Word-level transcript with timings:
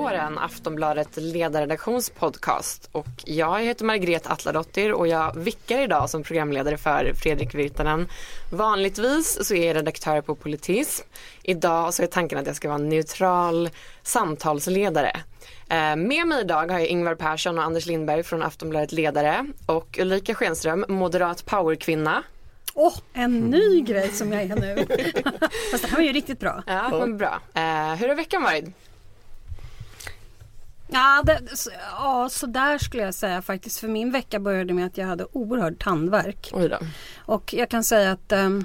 Åsiktskorridoren, 0.00 0.38
Aftonbladet 0.38 1.16
ledarredaktionspodcast. 1.16 2.88
Och 2.92 3.06
jag 3.24 3.60
heter 3.62 3.84
Margret 3.84 4.26
Atladottir 4.26 4.92
och 4.92 5.06
jag 5.08 5.36
vickar 5.36 5.78
idag 5.78 6.10
som 6.10 6.22
programledare 6.22 6.76
för 6.76 7.12
Fredrik 7.14 7.54
Virtanen. 7.54 8.08
Vanligtvis 8.52 9.46
så 9.46 9.54
är 9.54 9.66
jag 9.66 9.76
redaktör 9.76 10.20
på 10.20 10.34
Politism. 10.34 11.06
Idag 11.42 11.94
så 11.94 12.02
är 12.02 12.06
tanken 12.06 12.38
att 12.38 12.46
jag 12.46 12.56
ska 12.56 12.68
vara 12.68 12.78
en 12.78 12.88
neutral 12.88 13.70
samtalsledare. 14.02 15.12
Eh, 15.68 15.96
Med 15.96 16.26
mig 16.26 16.40
idag 16.40 16.70
har 16.70 16.78
jag 16.78 16.86
Ingvar 16.88 17.14
Persson 17.14 17.58
och 17.58 17.64
Anders 17.64 17.86
Lindberg 17.86 18.22
från 18.22 18.42
Aftonbladet 18.42 18.92
Ledare 18.92 19.46
och 19.66 19.98
Ulrika 20.00 20.34
Schenström, 20.34 20.84
moderat 20.88 21.46
powerkvinna. 21.46 22.22
Åh, 22.74 22.94
en 23.12 23.40
ny 23.40 23.80
grej 23.80 24.08
som 24.12 24.32
jag 24.32 24.42
är 24.42 24.56
nu. 24.56 24.76
Fast 25.70 25.82
det 25.84 25.88
här 25.90 25.96
var 25.96 26.04
ju 26.04 26.12
riktigt 26.12 26.40
bra. 26.40 26.62
Ja, 26.66 26.88
men 26.98 27.16
bra. 27.18 27.40
Eh, 27.54 27.94
hur 27.94 28.08
har 28.08 28.14
veckan 28.14 28.42
varit? 28.42 28.64
Ja, 30.92 31.22
det, 31.26 31.56
så- 31.56 31.70
ja, 31.98 32.28
så 32.30 32.46
där 32.46 32.78
skulle 32.78 33.02
jag 33.02 33.14
säga 33.14 33.42
faktiskt. 33.42 33.78
För 33.80 33.88
min 33.88 34.12
vecka 34.12 34.38
började 34.40 34.72
med 34.74 34.86
att 34.86 34.98
jag 34.98 35.06
hade 35.06 35.24
oerhörd 35.32 35.78
tandvärk. 35.84 36.50
Oj 36.52 36.68
då. 36.68 36.78
Och 37.18 37.54
jag 37.54 37.68
kan 37.70 37.84
säga 37.84 38.12
att 38.12 38.32
ehm, 38.32 38.64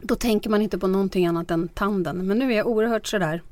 då 0.00 0.14
tänker 0.16 0.50
man 0.50 0.62
inte 0.62 0.78
på 0.78 0.86
någonting 0.86 1.26
annat 1.26 1.50
än 1.50 1.68
tanden. 1.68 2.26
Men 2.26 2.38
nu 2.38 2.52
är 2.52 2.56
jag 2.56 2.66
oerhört 2.66 3.06
sådär. 3.06 3.42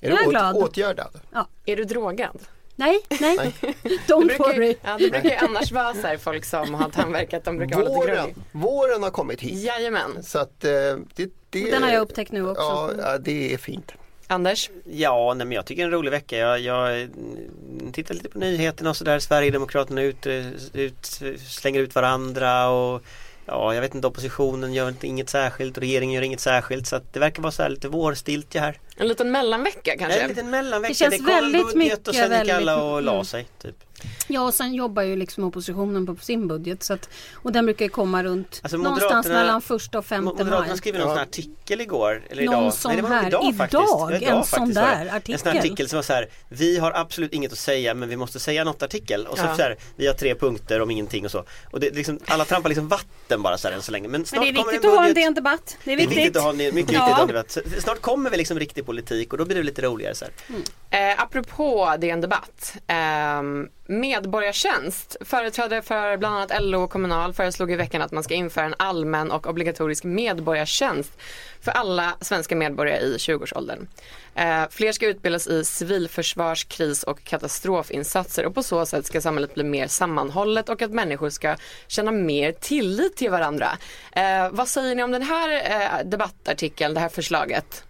Är 0.00 0.10
Jag 0.10 0.20
är 0.20 0.24
du 0.24 0.30
glad. 0.30 0.56
åt, 0.56 0.62
åtgärdad? 0.68 1.20
Är 1.66 1.76
du 1.76 1.84
drogad? 1.84 2.38
Nej, 2.76 3.00
nej, 3.20 3.54
Det 3.82 3.88
don't 3.88 4.26
brukar, 4.26 4.44
worry. 4.44 4.76
ja, 4.84 4.96
det 4.98 5.10
brukar 5.10 5.30
ju 5.30 5.36
annars 5.36 5.72
vara 5.72 5.94
så 5.94 6.06
här 6.06 6.16
folk 6.16 6.44
som 6.44 6.74
har 6.74 6.88
tandvärk 6.90 7.32
att 7.32 7.44
de 7.44 7.56
brukar 7.58 7.76
vara 7.76 7.84
lite 7.88 7.96
Våren, 7.98 8.16
groggy. 8.16 8.32
våren 8.52 9.02
har 9.02 9.10
kommit 9.10 9.40
hit. 9.40 9.64
Jajamän. 9.64 10.22
Så 10.22 10.38
att 10.38 10.64
eh, 10.64 10.70
det, 11.14 11.30
det 11.50 11.70
Den 11.70 11.82
har 11.82 11.90
jag 11.90 12.00
upptäckt 12.00 12.32
nu 12.32 12.48
också. 12.50 12.62
Ja, 12.62 12.90
ja, 12.98 13.18
det 13.18 13.54
är 13.54 13.58
fint. 13.58 13.92
Anders? 14.32 14.70
Ja, 14.84 15.34
nej, 15.34 15.46
men 15.46 15.54
jag 15.54 15.66
tycker 15.66 15.82
det 15.82 15.84
är 15.84 15.86
en 15.86 15.92
rolig 15.92 16.10
vecka. 16.10 16.36
Jag, 16.36 16.60
jag 16.60 17.08
tittar 17.92 18.14
lite 18.14 18.28
på 18.28 18.38
nyheterna 18.38 18.90
och 18.90 18.96
sådär. 18.96 19.18
Sverigedemokraterna 19.18 20.02
ut, 20.02 20.26
ut, 20.72 21.20
slänger 21.48 21.80
ut 21.80 21.94
varandra 21.94 22.68
och 22.68 23.02
ja, 23.46 23.74
jag 23.74 23.80
vet 23.80 23.94
inte, 23.94 24.06
oppositionen 24.06 24.72
gör 24.72 24.88
inte, 24.88 25.06
inget 25.06 25.30
särskilt 25.30 25.76
och 25.76 25.80
regeringen 25.80 26.14
gör 26.14 26.22
inget 26.22 26.40
särskilt. 26.40 26.86
Så 26.86 26.96
att 26.96 27.12
det 27.12 27.20
verkar 27.20 27.42
vara 27.42 27.52
så 27.52 27.62
här 27.62 27.70
lite 27.70 27.88
vårstiltje 27.88 28.60
här. 28.60 28.78
En 28.96 29.08
liten 29.08 29.32
mellanvecka 29.32 29.96
kanske? 29.98 30.20
En 30.20 30.28
liten 30.28 30.50
mellanvecka. 30.50 30.92
Det 30.92 30.94
känns 30.94 31.16
kom 31.16 31.26
väldigt 31.26 31.62
budget 31.62 31.76
mycket, 31.76 32.08
och 32.08 32.14
sen 32.14 32.40
gick 32.40 32.52
alla 32.52 32.82
och 32.82 33.02
la 33.02 33.12
mm. 33.12 33.24
sig. 33.24 33.46
Typ. 33.62 33.76
Ja, 34.28 34.40
och 34.42 34.54
sen 34.54 34.74
jobbar 34.74 35.02
ju 35.02 35.16
liksom 35.16 35.44
oppositionen 35.44 36.06
på 36.06 36.16
sin 36.16 36.48
budget. 36.48 36.82
Så 36.82 36.92
att, 36.94 37.08
och 37.34 37.52
den 37.52 37.64
brukar 37.66 37.84
ju 37.84 37.88
komma 37.88 38.22
runt 38.24 38.60
Alltså, 38.62 38.76
någonstans 38.78 39.26
Moderaterna- 39.26 39.32
mellan 39.40 39.62
första 39.62 39.98
och 39.98 40.04
femte 40.06 40.24
Moderaterna 40.24 40.66
maj. 40.68 40.76
skrev 40.76 40.94
någon 40.94 41.02
sån 41.08 41.16
här 41.16 41.22
artikel 41.22 41.80
igår. 41.80 42.22
Eller 42.30 42.44
Någon 42.44 42.54
idag. 42.62 42.74
sån 42.74 42.88
Nej, 42.92 42.96
det 42.96 43.08
var 43.08 43.16
här. 43.16 43.26
idag, 43.28 43.42
Idag, 43.44 43.56
faktiskt. 43.56 43.82
Det 43.82 43.94
var 43.98 44.10
en 44.12 44.22
idag 44.22 44.46
sån 44.46 44.70
där 44.72 44.92
En 44.96 45.06
sån 45.08 45.16
artikel. 45.16 45.40
här 45.52 45.58
artikel 45.58 45.88
som 45.88 45.96
var 45.96 46.02
så 46.02 46.12
här. 46.12 46.28
Vi 46.48 46.78
har 46.78 46.92
absolut 46.92 47.32
inget 47.32 47.52
att 47.52 47.58
säga 47.58 47.94
men 47.94 48.08
vi 48.08 48.16
måste 48.16 48.40
säga 48.40 48.64
något 48.64 48.82
artikel. 48.82 49.26
Och 49.26 49.38
så, 49.38 49.44
Ja. 49.44 49.56
så 49.56 49.62
här, 49.62 49.76
vi 49.96 50.06
har 50.06 50.14
tre 50.14 50.34
punkter 50.34 50.80
om 50.82 50.90
ingenting 50.90 51.24
och 51.24 51.30
så. 51.30 51.44
Och 51.70 51.80
det, 51.80 51.90
liksom, 51.96 52.18
alla 52.26 52.44
trampar 52.44 52.68
liksom 52.68 52.88
vatten 52.88 53.42
bara 53.42 53.58
så 53.58 53.68
här 53.68 53.74
än 53.74 53.82
så 53.82 53.92
länge. 53.92 54.08
Men 54.08 54.24
snart 54.26 54.44
Men 54.44 54.54
det 54.54 54.60
är 54.60 54.62
kommer 54.62 54.72
viktigt 54.72 54.84
en 54.90 54.90
att 54.94 54.98
ha 54.98 55.08
en. 55.08 55.14
DN 55.14 55.34
Debatt. 55.34 55.76
Det 55.84 55.92
är 55.92 55.96
Det 55.96 56.02
är 56.02 56.06
viktigt. 56.06 56.18
viktigt 56.24 56.36
att 56.36 56.42
ha 56.42 56.50
en, 56.50 56.56
mycket 56.56 56.74
viktigt 56.76 56.94
Ja. 56.96 57.06
att 57.08 57.12
ha 57.14 57.22
en 57.22 57.28
debatt. 57.28 57.50
Så 57.50 57.60
Snart 57.80 58.00
kommer 58.00 58.30
vi 58.30 58.36
liksom 58.36 58.58
riktig 58.58 58.86
politik 58.86 59.32
och 59.32 59.38
då 59.38 59.44
blir 59.44 59.56
det 59.56 59.62
lite 59.62 59.82
roligare 59.82 60.14
så 60.14 60.24
här. 60.24 60.34
Eh, 60.92 61.22
apropå 61.22 61.94
DN 61.98 62.20
Debatt. 62.20 62.76
Eh, 62.86 63.42
medborgartjänst. 63.86 65.16
Företrädare 65.20 65.82
för 65.82 66.16
bland 66.16 66.36
annat 66.36 66.62
LO 66.62 66.82
och 66.82 66.90
Kommunal 66.90 67.32
föreslog 67.32 67.72
i 67.72 67.76
veckan 67.76 68.02
att 68.02 68.12
man 68.12 68.22
ska 68.22 68.34
införa 68.34 68.64
en 68.64 68.74
allmän 68.76 69.30
och 69.30 69.46
obligatorisk 69.46 70.04
medborgartjänst 70.04 71.12
för 71.60 71.72
alla 71.72 72.16
svenska 72.20 72.56
medborgare 72.56 73.00
i 73.00 73.16
20-årsåldern. 73.16 73.86
Eh, 74.34 74.62
fler 74.70 74.92
ska 74.92 75.06
utbildas 75.06 75.46
i 75.46 75.64
civilförsvars, 75.64 76.64
kris 76.64 77.02
och 77.02 77.24
katastrofinsatser 77.24 78.46
och 78.46 78.54
på 78.54 78.62
så 78.62 78.86
sätt 78.86 79.06
ska 79.06 79.20
samhället 79.20 79.54
bli 79.54 79.64
mer 79.64 79.86
sammanhållet 79.86 80.68
och 80.68 80.82
att 80.82 80.90
människor 80.90 81.30
ska 81.30 81.56
känna 81.86 82.10
mer 82.10 82.52
tillit 82.52 83.16
till 83.16 83.30
varandra. 83.30 83.68
Eh, 84.12 84.50
vad 84.50 84.68
säger 84.68 84.94
ni 84.94 85.02
om 85.02 85.10
den 85.10 85.22
här 85.22 85.70
eh, 85.70 86.06
debattartikeln, 86.06 86.94
det 86.94 87.00
här 87.00 87.08
förslaget? 87.08 87.84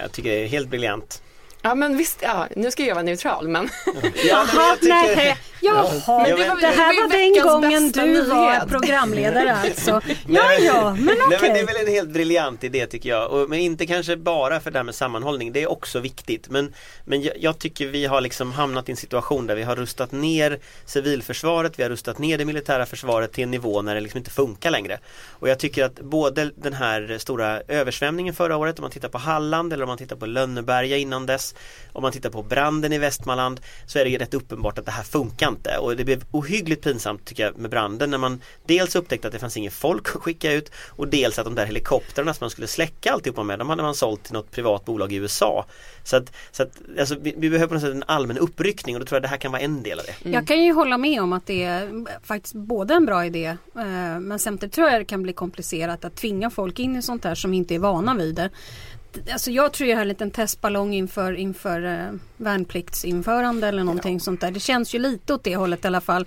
Jag 0.00 0.12
tycker 0.12 0.30
det 0.30 0.44
är 0.44 0.48
helt 0.48 0.68
briljant. 0.68 1.22
Ja 1.62 1.74
men 1.74 1.96
visst, 1.96 2.18
ja, 2.22 2.46
nu 2.56 2.70
ska 2.70 2.84
jag 2.84 2.94
vara 2.94 3.02
neutral 3.04 3.48
men 3.48 3.68
Ja, 3.86 4.00
Jaha, 4.24 4.46
jag 4.68 4.80
tycker- 4.80 5.16
nej. 5.16 5.36
Jaha, 5.60 5.92
Men 6.06 6.24
det, 6.24 6.30
det 6.42 6.48
var- 6.48 6.56
det 6.56 6.66
var 6.66 6.72
här 6.72 7.02
var 7.02 7.08
den 7.08 7.44
gången 7.62 7.90
du 7.92 8.22
var 8.22 8.50
nyhet. 8.50 8.68
programledare 8.68 9.56
alltså. 9.56 10.00
Ja, 10.28 10.52
ja, 10.60 10.96
men 11.00 11.16
okej. 11.26 11.38
det 11.54 11.60
är 11.60 11.66
väl 11.66 11.76
en 11.76 11.92
helt 11.92 12.08
briljant 12.10 12.64
idé 12.64 12.86
tycker 12.86 13.08
jag. 13.08 13.30
Och, 13.30 13.50
men 13.50 13.58
inte 13.58 13.86
kanske 13.86 14.16
bara 14.16 14.60
för 14.60 14.70
det 14.70 14.78
här 14.78 14.84
med 14.84 14.94
sammanhållning. 14.94 15.52
Det 15.52 15.62
är 15.62 15.70
också 15.70 16.00
viktigt. 16.00 16.48
Men, 16.48 16.74
men 17.04 17.22
jag, 17.22 17.34
jag 17.40 17.58
tycker 17.58 17.86
vi 17.86 18.06
har 18.06 18.20
liksom 18.20 18.52
hamnat 18.52 18.88
i 18.88 18.92
en 18.92 18.96
situation 18.96 19.46
där 19.46 19.54
vi 19.56 19.62
har 19.62 19.76
rustat 19.76 20.12
ner 20.12 20.58
civilförsvaret. 20.84 21.78
Vi 21.78 21.82
har 21.82 21.90
rustat 21.90 22.18
ner 22.18 22.38
det 22.38 22.44
militära 22.44 22.86
försvaret 22.86 23.32
till 23.32 23.44
en 23.44 23.50
nivå 23.50 23.82
när 23.82 23.94
det 23.94 24.00
liksom 24.00 24.18
inte 24.18 24.30
funkar 24.30 24.70
längre. 24.70 24.98
Och 25.30 25.48
jag 25.48 25.58
tycker 25.58 25.84
att 25.84 25.94
både 26.00 26.50
den 26.56 26.72
här 26.72 27.16
stora 27.18 27.60
översvämningen 27.68 28.34
förra 28.34 28.56
året, 28.56 28.78
om 28.78 28.82
man 28.82 28.90
tittar 28.90 29.08
på 29.08 29.18
Halland 29.18 29.72
eller 29.72 29.84
om 29.84 29.88
man 29.88 29.98
tittar 29.98 30.16
på 30.16 30.26
Lönneberga 30.26 30.96
innan 30.96 31.26
dess. 31.26 31.47
Om 31.92 32.02
man 32.02 32.12
tittar 32.12 32.30
på 32.30 32.42
branden 32.42 32.92
i 32.92 32.98
Västmanland 32.98 33.60
så 33.86 33.98
är 33.98 34.04
det 34.04 34.10
ju 34.10 34.18
rätt 34.18 34.34
uppenbart 34.34 34.78
att 34.78 34.86
det 34.86 34.90
här 34.90 35.02
funkar 35.02 35.48
inte. 35.48 35.78
Och 35.78 35.96
det 35.96 36.04
blev 36.04 36.24
ohyggligt 36.30 36.82
pinsamt 36.82 37.24
tycker 37.24 37.42
jag 37.42 37.58
med 37.58 37.70
branden 37.70 38.10
när 38.10 38.18
man 38.18 38.40
dels 38.66 38.96
upptäckte 38.96 39.28
att 39.28 39.32
det 39.32 39.38
fanns 39.38 39.56
ingen 39.56 39.72
folk 39.72 40.08
att 40.16 40.22
skicka 40.22 40.52
ut 40.52 40.72
och 40.88 41.08
dels 41.08 41.38
att 41.38 41.44
de 41.44 41.54
där 41.54 41.66
helikoptrarna 41.66 42.34
som 42.34 42.44
man 42.44 42.50
skulle 42.50 42.66
släcka 42.66 43.12
alltihopa 43.12 43.42
med 43.42 43.58
de 43.58 43.68
hade 43.68 43.82
man 43.82 43.94
sålt 43.94 44.24
till 44.24 44.32
något 44.32 44.50
privat 44.50 44.84
bolag 44.84 45.12
i 45.12 45.16
USA. 45.16 45.66
Så 46.04 46.16
att, 46.16 46.32
så 46.50 46.62
att 46.62 46.72
alltså, 46.98 47.16
vi, 47.20 47.34
vi 47.38 47.50
behöver 47.50 47.66
på 47.66 47.74
något 47.74 47.82
sätt 47.82 47.92
en 47.92 48.04
allmän 48.06 48.38
uppryckning 48.38 48.96
och 48.96 49.00
då 49.00 49.06
tror 49.06 49.16
jag 49.16 49.22
det 49.22 49.28
här 49.28 49.36
kan 49.36 49.52
vara 49.52 49.62
en 49.62 49.82
del 49.82 49.98
av 49.98 50.04
det. 50.06 50.30
Jag 50.30 50.46
kan 50.46 50.64
ju 50.64 50.72
hålla 50.72 50.98
med 50.98 51.22
om 51.22 51.32
att 51.32 51.46
det 51.46 51.64
är 51.64 52.06
faktiskt 52.26 52.54
både 52.54 52.94
en 52.94 53.06
bra 53.06 53.26
idé 53.26 53.46
eh, 53.74 54.20
men 54.20 54.38
samtidigt 54.38 54.74
tror 54.74 54.88
jag 54.88 55.00
det 55.00 55.04
kan 55.04 55.22
bli 55.22 55.32
komplicerat 55.32 56.04
att 56.04 56.16
tvinga 56.16 56.50
folk 56.50 56.78
in 56.78 56.96
i 56.96 57.02
sånt 57.02 57.24
här 57.24 57.34
som 57.34 57.54
inte 57.54 57.74
är 57.74 57.78
vana 57.78 58.14
vid 58.14 58.34
det. 58.34 58.50
Alltså 59.32 59.50
jag 59.50 59.72
tror 59.72 59.88
jag 59.88 59.96
har 59.96 60.02
en 60.02 60.08
liten 60.08 60.30
testballong 60.30 60.94
inför, 60.94 61.32
inför 61.32 61.84
eh, 61.84 62.18
värnpliktsinförande 62.36 63.68
eller 63.68 63.84
någonting 63.84 64.20
sånt 64.20 64.40
där. 64.40 64.50
Det 64.50 64.60
känns 64.60 64.94
ju 64.94 64.98
lite 64.98 65.34
åt 65.34 65.44
det 65.44 65.56
hållet 65.56 65.84
i 65.84 65.86
alla 65.86 66.00
fall. 66.00 66.26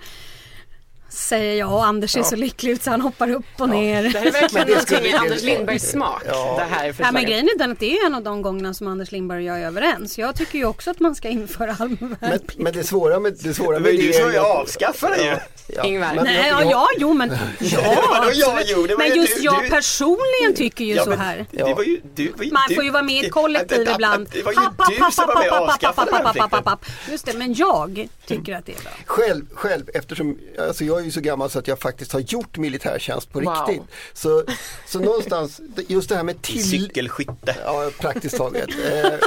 Säger 1.13 1.55
jag 1.59 1.71
och 1.73 1.85
Anders 1.85 2.11
ser 2.11 2.23
så 2.23 2.35
lycklig 2.35 2.71
ut 2.71 2.83
så 2.83 2.89
han 2.91 3.01
hoppar 3.01 3.29
upp 3.31 3.45
och 3.57 3.69
ner. 3.69 4.03
Det 4.03 4.09
här 4.19 4.25
är 4.25 4.31
verkligen 4.31 4.67
någonting 4.67 5.05
i 5.05 5.13
Anders 5.13 5.43
Lindbergs 5.43 5.91
smak. 5.91 6.21
Ja. 6.27 6.55
Det 6.57 6.75
här 6.75 6.95
Ja, 6.99 7.11
men 7.11 7.25
grejen 7.25 7.45
är 7.45 7.57
den 7.57 7.71
att 7.71 7.79
det 7.79 7.97
är 7.97 8.05
en 8.05 8.15
av 8.15 8.23
de 8.23 8.41
gångerna 8.41 8.73
som 8.73 8.87
Anders 8.87 9.11
Lindberg 9.11 9.37
och 9.51 9.57
jag 9.57 9.61
är 9.61 9.67
överens. 9.67 10.17
Jag 10.17 10.35
tycker 10.35 10.57
ju 10.59 10.65
också 10.65 10.91
att 10.91 10.99
man 10.99 11.15
ska 11.15 11.29
införa 11.29 11.75
allmän 11.79 12.15
Men, 12.19 12.39
men 12.57 12.73
det 12.73 12.83
svåra 12.83 13.19
med 13.19 13.33
det 13.43 13.53
svåra 13.53 13.79
med 13.79 13.95
det 13.95 14.17
är 14.19 14.31
ju 14.31 14.37
att- 14.37 14.45
avskaffar 14.45 15.09
det 15.17 15.23
ju. 15.23 15.35
Ja, 15.75 15.83
Ingvar. 15.83 16.11
men- 16.15 16.23
Nej, 16.23 16.47
ja, 16.49 16.61
jag- 16.61 16.71
ja, 16.71 16.87
jo 16.97 17.13
men 17.13 17.29
ja, 17.59 17.97
ja, 18.33 18.59
jo, 18.65 18.87
Men 18.97 19.07
ju 19.07 19.15
just 19.15 19.37
du- 19.37 19.43
jag 19.43 19.63
du- 19.63 19.69
personligen 19.69 20.53
tycker 20.55 20.85
ju 20.85 20.93
Ja, 20.93 21.03
så 21.03 21.11
här. 21.11 21.45
Det 21.51 21.63
var 21.63 21.83
ju, 21.83 22.01
du, 22.15 22.31
var 22.31 22.43
ju, 22.43 22.51
Man 22.51 22.61
får 22.75 22.83
ju 22.83 22.89
vara 22.89 23.03
med 23.03 23.15
i 23.15 23.25
ett 23.25 23.31
kollektiv 23.31 23.85
det, 23.85 23.91
ibland. 23.91 24.29
Det 24.33 24.41
var 24.43 24.51
ju 24.51 24.57
du 24.59 25.11
som 25.11 25.27
var 25.27 25.43
med 25.43 25.51
och 25.51 25.57
avskaffade. 25.57 26.77
Just 27.11 27.25
det, 27.25 27.33
men 27.33 27.53
jag 27.53 28.07
tycker 28.27 28.55
att 28.55 28.65
det 28.65 28.71
är 28.71 28.81
bra. 28.83 28.91
Själv, 29.05 29.45
själv 29.53 29.83
eftersom 29.93 30.37
alltså 30.67 30.83
jag 30.83 31.00
är 31.01 31.05
ju 31.05 31.11
så 31.11 31.21
gammal 31.21 31.49
så 31.49 31.59
att 31.59 31.67
jag 31.67 31.79
faktiskt 31.79 32.11
har 32.11 32.19
gjort 32.19 32.57
militärtjänst 32.57 33.31
på 33.31 33.39
Wow. 33.39 33.53
riktigt. 33.67 33.83
Så, 34.13 34.43
så 34.87 34.99
någonstans, 34.99 35.61
just 35.87 36.09
det 36.09 36.15
här 36.15 36.23
med 36.23 36.41
till... 36.41 36.69
Cykelskytte. 36.69 37.55
Ja, 37.65 37.89
praktiskt 37.99 38.37
taget. 38.37 38.69
Eh, 38.91 39.19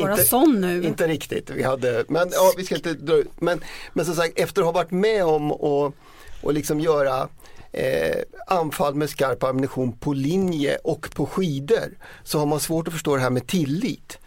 Inte 0.00 0.24
sån 0.24 0.60
nu. 0.60 0.84
Inte 0.84 1.06
riktigt, 1.08 1.50
vi 1.50 1.62
hade, 1.62 2.04
men 2.08 2.28
ja, 2.32 2.52
vi 2.56 2.64
ska 2.64 2.74
inte 2.74 2.92
dra 2.92 3.14
ut. 3.14 3.30
Men, 3.40 3.60
men 3.92 4.04
som 4.04 4.14
sagt, 4.14 4.38
efter 4.38 4.62
att 4.62 4.66
ha 4.66 4.72
varit 4.72 4.90
med 4.90 5.24
om 5.24 5.52
och, 5.52 5.94
och 6.42 6.54
liksom 6.54 6.80
göra 6.80 7.28
eh, 7.72 8.16
anfall 8.46 8.94
med 8.94 9.10
skarp 9.10 9.42
ammunition 9.44 9.92
på 9.92 10.12
linje 10.12 10.76
och 10.84 11.10
på 11.14 11.26
skidor 11.26 11.98
så 12.24 12.38
har 12.38 12.46
man 12.46 12.60
svårt 12.60 12.88
att 12.88 12.94
förstå 12.94 13.16
det 13.16 13.22
här 13.22 13.30
med 13.30 13.46
tillit. 13.46 14.18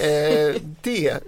Eh, 0.00 0.62
det, 0.82 1.20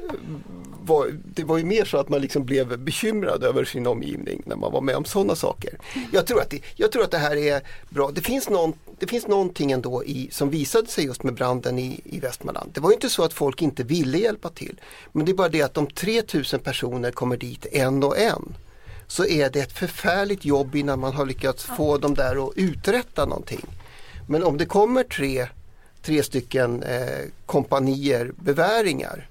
var, 0.89 1.11
det 1.35 1.45
var 1.45 1.59
ju 1.59 1.65
mer 1.65 1.85
så 1.85 1.99
att 1.99 2.09
man 2.09 2.21
liksom 2.21 2.45
blev 2.45 2.79
bekymrad 2.79 3.45
över 3.45 3.65
sin 3.65 3.87
omgivning 3.87 4.43
när 4.47 4.57
man 4.57 4.73
var 4.73 4.81
med 4.81 4.97
om 4.97 5.05
sådana 5.05 5.37
saker. 5.37 5.79
Jag 6.13 6.27
tror 6.27 6.41
att 6.41 6.51
det, 6.51 6.61
jag 6.77 6.93
tror 6.93 7.05
att 7.05 7.11
det 7.11 7.19
här 7.19 7.37
är 7.37 7.63
bra. 7.89 8.11
Det 8.11 8.21
finns, 8.21 8.51
någon, 8.51 8.73
det 8.99 9.07
finns 9.07 9.27
någonting 9.27 9.73
ändå 9.73 10.05
i, 10.05 10.29
som 10.33 10.51
visade 10.51 10.87
sig 10.87 11.05
just 11.05 11.23
med 11.23 11.35
branden 11.35 11.79
i, 11.79 12.01
i 12.05 12.21
Västmanland. 12.21 12.71
Det 12.75 12.81
var 12.81 12.93
inte 12.93 13.09
så 13.09 13.25
att 13.25 13.33
folk 13.33 13.63
inte 13.63 13.83
ville 13.83 14.19
hjälpa 14.19 14.49
till. 14.49 14.81
Men 15.13 15.27
det 15.27 15.33
är 15.33 15.35
bara 15.35 15.49
det 15.49 15.63
att 15.63 15.75
de 15.75 15.87
3000 15.87 16.61
personer 16.61 17.11
kommer 17.11 17.37
dit 17.37 17.67
en 17.73 18.05
och 18.05 18.19
en. 18.19 18.55
så 19.07 19.27
är 19.27 19.51
det 19.51 19.61
ett 19.61 19.73
förfärligt 19.73 20.45
jobb 20.45 20.77
innan 20.77 21.01
man 21.01 21.13
har 21.13 21.27
lyckats 21.27 21.65
få 21.65 21.99
dem 21.99 22.15
där 22.15 22.49
att 22.49 22.57
uträtta 22.57 23.27
någonting. 23.27 23.67
Men 24.29 24.43
om 24.45 24.57
det 24.57 24.67
kommer 24.67 25.03
tre, 25.03 25.47
tre 26.09 26.23
stycken 26.23 26.83
eh, 26.83 27.25
kompanier 27.47 28.33
beväringar 28.37 29.29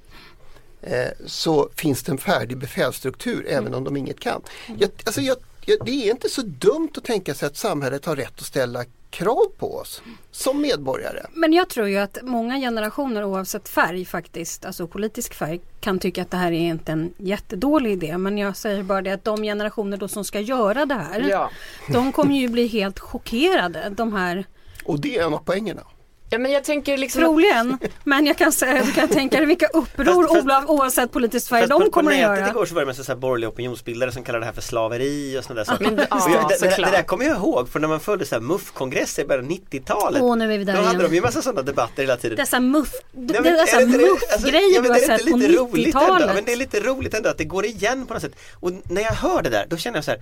eh, 0.81 1.07
så 1.25 1.69
finns 1.75 2.03
det 2.03 2.11
en 2.11 2.17
färdig 2.17 2.57
befälsstruktur 2.57 3.45
även 3.49 3.73
om 3.73 3.83
de 3.83 3.97
inget 3.97 4.19
kan. 4.19 4.41
Jag, 4.77 4.89
alltså 5.05 5.21
jag, 5.21 5.37
jag, 5.65 5.85
det 5.85 5.91
är 5.91 6.11
inte 6.11 6.29
så 6.29 6.41
dumt 6.41 6.89
att 6.97 7.03
tänka 7.03 7.33
sig 7.33 7.47
att 7.47 7.57
samhället 7.57 8.05
har 8.05 8.15
rätt 8.15 8.33
att 8.39 8.45
ställa 8.45 8.85
krav 9.09 9.45
på 9.57 9.75
oss 9.75 10.01
som 10.31 10.61
medborgare. 10.61 11.25
Men 11.33 11.53
jag 11.53 11.69
tror 11.69 11.87
ju 11.87 11.97
att 11.97 12.17
många 12.23 12.57
generationer 12.57 13.23
oavsett 13.23 13.69
färg 13.69 14.05
faktiskt, 14.05 14.65
alltså 14.65 14.87
politisk 14.87 15.33
färg, 15.33 15.61
kan 15.79 15.99
tycka 15.99 16.21
att 16.21 16.31
det 16.31 16.37
här 16.37 16.51
är 16.51 16.69
inte 16.69 16.91
en 16.91 17.13
jättedålig 17.17 17.91
idé. 17.91 18.17
Men 18.17 18.37
jag 18.37 18.57
säger 18.57 18.83
bara 18.83 19.01
det 19.01 19.11
att 19.11 19.23
de 19.23 19.43
generationer 19.43 19.97
då 19.97 20.07
som 20.07 20.25
ska 20.25 20.39
göra 20.39 20.85
det 20.85 20.95
här, 20.95 21.27
Ja. 21.29 21.51
de 21.93 22.11
kommer 22.11 22.35
ju 22.35 22.47
bli 22.47 22.67
helt 22.67 22.99
chockerade. 22.99 23.89
De 23.89 24.13
här 24.13 24.45
Och 24.85 24.99
det 24.99 25.17
är 25.17 25.25
en 25.25 25.33
av 25.33 25.37
poängerna. 25.39 25.81
Ja, 26.29 26.37
men 26.37 26.51
jag 26.51 26.63
tänker 26.63 26.97
liksom 26.97 27.21
att- 27.21 27.27
Troligen, 27.27 27.77
men 28.03 28.25
jag 28.25 28.37
kan 28.37 28.51
säga, 28.51 28.83
du 28.83 28.91
kan 28.91 29.07
tänka 29.07 29.37
dig 29.37 29.45
vilka 29.45 29.67
uppror 29.67 30.05
Fast- 30.05 30.33
fast- 30.33 30.45
Ola- 30.45 30.65
oavsett 30.67 31.11
politisk 31.11 31.49
färg 31.49 31.67
de 31.67 31.79
på, 31.79 31.85
på 31.85 31.91
kommer 31.91 32.11
att 32.11 32.17
göra. 32.17 32.49
igår 32.49 32.65
så 32.65 32.73
var 32.75 32.81
det 32.81 32.85
massa 32.85 33.03
så 33.03 33.11
här 33.11 33.19
borgerliga 33.19 33.49
opinionsbildare 33.49 34.11
som 34.11 34.23
kallade 34.23 34.41
det 34.41 34.45
här 34.45 34.53
för 34.53 34.61
slaveri 34.61 35.39
och 35.39 35.43
sådana 35.43 35.59
där 35.59 35.65
saker. 35.65 35.85
Men, 35.85 36.05
ja, 36.09 36.29
jag, 36.29 36.49
det, 36.49 36.57
det, 36.69 36.75
det 36.85 36.91
där 36.91 37.03
kommer 37.03 37.25
jag 37.25 37.37
ihåg 37.37 37.69
för 37.69 37.79
när 37.79 37.87
man 37.87 37.99
följde 37.99 38.25
så 38.25 38.35
här 38.35 38.41
MUF-kongresser 38.41 39.23
i 39.23 39.25
början 39.25 39.45
av 39.45 39.51
90-talet. 39.51 40.21
Åh, 40.21 40.35
nu 40.37 40.53
är 40.53 40.57
vi 40.57 40.63
där 40.63 40.73
Då 40.73 40.79
hade 40.81 40.97
igen. 40.99 41.09
de 41.11 41.15
ju 41.15 41.21
massa 41.21 41.41
sådana 41.41 41.61
debatter 41.61 42.03
hela 42.03 42.17
tiden. 42.17 42.37
Dessa 42.37 42.59
men 42.59 42.85
men 43.13 43.27
du 43.33 44.89
har 44.89 44.99
sett 44.99 45.31
på 45.31 45.37
lite 45.37 45.57
roligt 45.61 45.95
ändå? 45.95 45.99
90-talet. 45.99 46.35
Men 46.35 46.45
det 46.45 46.51
är 46.51 46.55
lite 46.57 46.79
roligt 46.79 47.13
ändå 47.13 47.29
att 47.29 47.37
det 47.37 47.43
går 47.45 47.65
igen 47.65 48.05
på 48.05 48.13
något 48.13 48.21
sätt. 48.23 48.35
Och 48.59 48.71
när 48.89 49.01
jag 49.01 49.11
hör 49.13 49.41
det 49.41 49.49
där, 49.49 49.65
då 49.69 49.77
känner 49.77 49.97
jag 49.97 50.05
så 50.05 50.11
här 50.11 50.21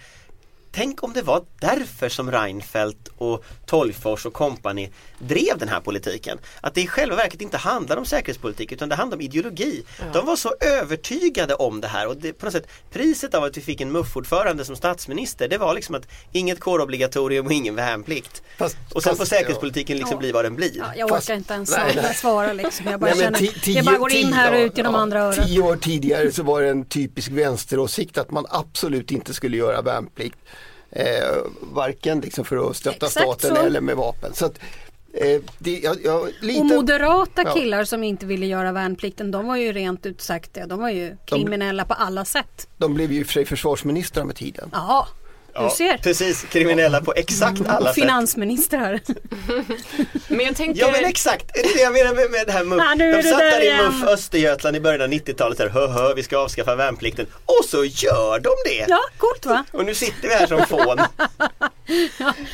Tänk 0.75 1.03
om 1.03 1.13
det 1.13 1.21
var 1.21 1.43
därför 1.59 2.09
som 2.09 2.31
Reinfeldt 2.31 3.07
och 3.17 3.43
Tolgfors 3.65 4.25
och 4.25 4.33
kompani 4.33 4.89
drev 5.19 5.57
den 5.57 5.69
här 5.69 5.79
politiken. 5.79 6.37
Att 6.61 6.73
det 6.73 6.81
i 6.81 6.87
själva 6.87 7.15
verket 7.15 7.41
inte 7.41 7.57
handlar 7.57 7.97
om 7.97 8.05
säkerhetspolitik 8.05 8.71
utan 8.71 8.89
det 8.89 8.95
handlar 8.95 9.17
om 9.17 9.21
ideologi. 9.21 9.83
De 10.13 10.25
var 10.25 10.35
så 10.35 10.53
övertygade 10.61 11.55
om 11.55 11.81
det 11.81 11.87
här 11.87 12.07
och 12.07 12.17
det, 12.17 12.33
på 12.33 12.45
något 12.45 12.53
sätt 12.53 12.67
priset 12.91 13.33
av 13.33 13.43
att 13.43 13.57
vi 13.57 13.61
fick 13.61 13.81
en 13.81 13.91
MUF-ordförande 13.91 14.65
som 14.65 14.75
statsminister 14.75 15.47
det 15.47 15.57
var 15.57 15.73
liksom 15.73 15.95
att 15.95 16.07
inget 16.31 16.59
kårobligatorium 16.59 17.45
och 17.45 17.51
ingen 17.51 17.75
värnplikt. 17.75 18.43
Fast- 18.57 18.77
och 18.93 19.03
sen 19.03 19.09
fast- 19.15 19.17
får 19.17 19.25
säkerhetspolitiken 19.37 19.97
liksom 19.97 20.13
Ja. 20.15 20.19
bli 20.19 20.31
vad 20.31 20.45
den 20.45 20.55
blir. 20.55 20.77
Ja, 20.77 20.85
jag 20.97 21.09
Fast- 21.09 21.29
orkar 21.29 21.37
inte 21.37 21.53
ens 21.53 21.71
nej, 21.71 21.93
nej. 21.95 22.13
svara 22.15 22.53
liksom. 22.53 22.87
Jag 22.87 22.99
bara 22.99 23.11
Nej, 23.11 23.19
känner, 23.23 23.39
ti- 23.39 23.59
tio- 23.61 23.75
jag 23.75 23.85
bara 23.85 23.97
går 23.97 24.11
in 24.13 24.33
här 24.33 24.51
och 24.53 24.57
ja, 24.59 24.61
ut 24.63 24.77
genom 24.77 24.93
ja, 24.93 24.99
andra 24.99 25.19
örat. 25.23 25.47
Tio 25.47 25.61
år 25.61 25.75
tidigare 25.75 26.31
så 26.31 26.43
var 26.43 26.61
det 26.61 26.69
en 26.69 26.85
typisk 26.85 27.31
vänsteråsikt 27.31 28.17
att 28.17 28.31
man 28.31 28.45
absolut 28.49 29.11
inte 29.11 29.33
skulle 29.33 29.57
göra 29.57 29.81
värnplikt. 29.81 30.37
Eh, 30.95 31.37
varken 31.61 32.19
liksom 32.19 32.45
för 32.45 32.69
att 32.69 32.75
stötta 32.75 33.05
Exakt 33.05 33.11
staten 33.25 33.55
så. 33.55 33.61
eller 33.61 33.81
med 33.81 33.95
vapen. 33.95 34.33
Så 34.33 34.45
att, 34.45 34.59
eh, 35.13 35.41
det, 35.59 35.79
jag, 35.79 35.97
jag, 36.03 36.29
lite, 36.41 36.59
Och 36.59 36.65
moderata 36.65 37.41
Ja. 37.45 37.53
killar 37.53 37.83
som 37.83 38.03
inte 38.03 38.25
ville 38.25 38.45
göra 38.45 38.71
värnplikten, 38.71 39.31
de 39.31 39.47
var 39.47 39.55
ju 39.55 39.73
rent 39.73 40.05
ut 40.05 40.21
sagt 40.21 40.53
det. 40.53 40.65
De 40.65 40.79
var 40.79 40.89
ju 40.89 41.17
kriminella 41.25 41.85
på 41.85 41.93
alla 41.93 42.25
sätt. 42.25 42.67
De 42.77 42.93
blev 42.93 43.11
ju 43.11 43.21
i 43.21 43.23
för 43.23 43.33
sig 43.33 43.45
försvarsministrar 43.45 44.23
med 44.25 44.35
tiden. 44.35 44.69
Ja, 44.73 45.07
du 45.63 45.69
ser. 45.69 45.97
Precis, 45.97 46.41
kriminella 46.49 47.01
på 47.01 47.13
exakt 47.15 47.61
alla 47.67 47.85
sätt. 47.93 47.95
Finansministrar. 47.95 48.99
Men 50.27 50.45
jag 50.45 50.55
tänker, 50.55 50.81
Ja 50.81 50.91
men 50.91 51.05
exakt, 51.05 51.53
det 51.53 51.59
är 51.59 51.73
det 51.73 51.81
jag 51.81 51.93
menar 51.93 52.15
med, 52.15 52.31
med 52.31 52.43
det 52.45 52.51
här 52.51 52.63
MUF. 52.63 52.79
Ja, 52.79 53.05
är 53.05 53.17
De 53.17 53.29
satt 53.29 53.39
där 53.39 53.61
i. 53.61 53.77
MUF 53.83 54.03
Östergötland 54.03 54.75
i 54.75 54.79
början 54.79 55.01
av 55.01 55.07
90-talet 55.07 55.57
där, 55.57 55.69
hö, 55.69 56.13
vi 56.15 56.23
ska 56.23 56.37
avskaffa 56.37 56.75
värnplikten. 56.75 57.25
Och 57.45 57.65
så 57.65 57.85
gör 57.85 58.39
de 58.39 58.49
det! 58.65 58.85
Ja, 58.87 58.99
coolt 59.17 59.45
va? 59.45 59.65
Och 59.71 59.85
nu 59.85 59.95
sitter 59.95 60.27
vi 60.27 60.33
här 60.33 60.47
som 60.47 60.65
fån. 60.65 60.97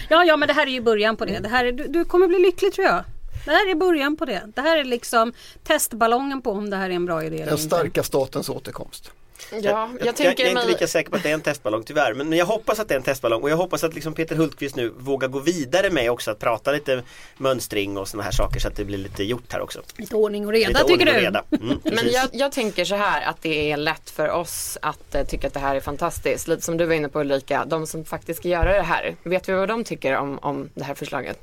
Ja, 0.10 0.24
ja, 0.24 0.38
men 0.38 0.48
det 0.48 0.54
här 0.54 0.68
är 0.68 0.72
ju 0.72 0.82
början 0.82 1.18
på 1.18 1.26
det. 1.26 1.40
det 1.40 1.50
här 1.50 1.66
är, 1.66 1.72
du, 1.72 1.88
du 1.88 2.06
kommer 2.06 2.28
bli 2.28 2.40
lycklig 2.40 2.74
tror 2.74 2.88
jag. 2.88 3.04
Det 3.46 3.52
här 3.52 3.72
är 3.72 3.76
början 3.76 4.18
på 4.18 4.26
det. 4.26 4.42
Det 4.56 4.62
här 4.62 4.78
är 4.78 4.84
liksom 4.84 5.34
testballongen 5.64 6.42
på 6.42 6.52
om 6.52 6.70
det 6.70 6.78
här 6.78 6.90
är 6.90 6.94
en 6.94 7.06
bra 7.06 7.24
idé 7.24 7.36
eller 7.36 7.46
Den 7.46 7.58
starka 7.58 8.04
statens 8.04 8.50
återkomst. 8.50 9.12
Ja, 9.52 9.60
jag, 9.62 9.90
jag, 10.08 10.16
tänker 10.16 10.44
jag 10.44 10.52
är 10.52 10.56
inte 10.56 10.72
lika 10.72 10.88
säker 10.88 11.10
på 11.10 11.16
att 11.16 11.24
det 11.24 11.30
är 11.30 11.34
en 11.34 11.42
testballong 11.42 11.84
tyvärr 11.84 12.14
men, 12.14 12.30
men 12.30 12.38
jag 12.38 12.46
hoppas 12.46 12.80
att 12.80 12.88
det 12.88 12.94
är 12.94 12.98
en 12.98 13.04
testballong 13.04 13.42
och 13.42 13.50
jag 13.50 13.58
hoppas 13.58 13.84
att 13.84 13.94
liksom 13.94 14.14
Peter 14.14 14.36
Hultqvist 14.36 14.76
nu 14.76 14.94
vågar 14.98 15.28
gå 15.28 15.40
vidare 15.40 15.90
med 15.90 16.12
också 16.12 16.32
att 16.32 16.40
prata 16.40 16.72
lite 16.72 17.04
mönstring 17.38 17.98
och 17.98 18.08
sådana 18.08 18.24
här 18.24 18.32
saker 18.32 18.60
så 18.60 18.68
att 18.68 18.76
det 18.76 18.86
blir 18.86 18.98
lite 18.98 19.24
gjort 19.24 19.54
här 19.54 19.62
också. 19.62 19.82
Lite 19.98 20.16
ordning 20.16 20.46
och 20.46 20.52
reda 20.52 20.68
Lite 20.68 20.84
tycker 20.84 21.06
du? 21.06 21.12
reda. 21.12 21.44
Mm, 21.62 21.80
Men 21.84 22.12
jag, 22.12 22.30
jag 22.34 22.52
tänker 22.52 22.86
så 22.86 22.96
här 22.96 23.22
att 23.30 23.42
det 23.42 23.72
är 23.72 23.78
lätt 23.78 24.10
för 24.10 24.30
oss 24.30 24.78
att 24.82 25.16
eh, 25.16 25.24
tycka 25.26 25.48
att 25.48 25.54
det 25.54 25.60
här 25.60 25.76
är 25.76 25.80
fantastiskt. 25.80 26.48
Lite 26.48 26.62
som 26.62 26.78
du 26.78 26.86
var 26.86 26.94
inne 26.94 27.10
på 27.10 27.20
Ulrika, 27.20 27.66
de 27.66 27.88
som 27.88 28.06
faktiskt 28.06 28.40
ska 28.40 28.48
göra 28.50 28.74
det 28.74 28.82
här. 28.82 29.16
Vet 29.24 29.50
vi 29.50 29.54
vad 29.54 29.68
de 29.68 29.84
tycker 29.84 30.18
om, 30.18 30.40
om 30.42 30.70
det 30.74 30.84
här 30.84 30.94
förslaget? 30.96 31.40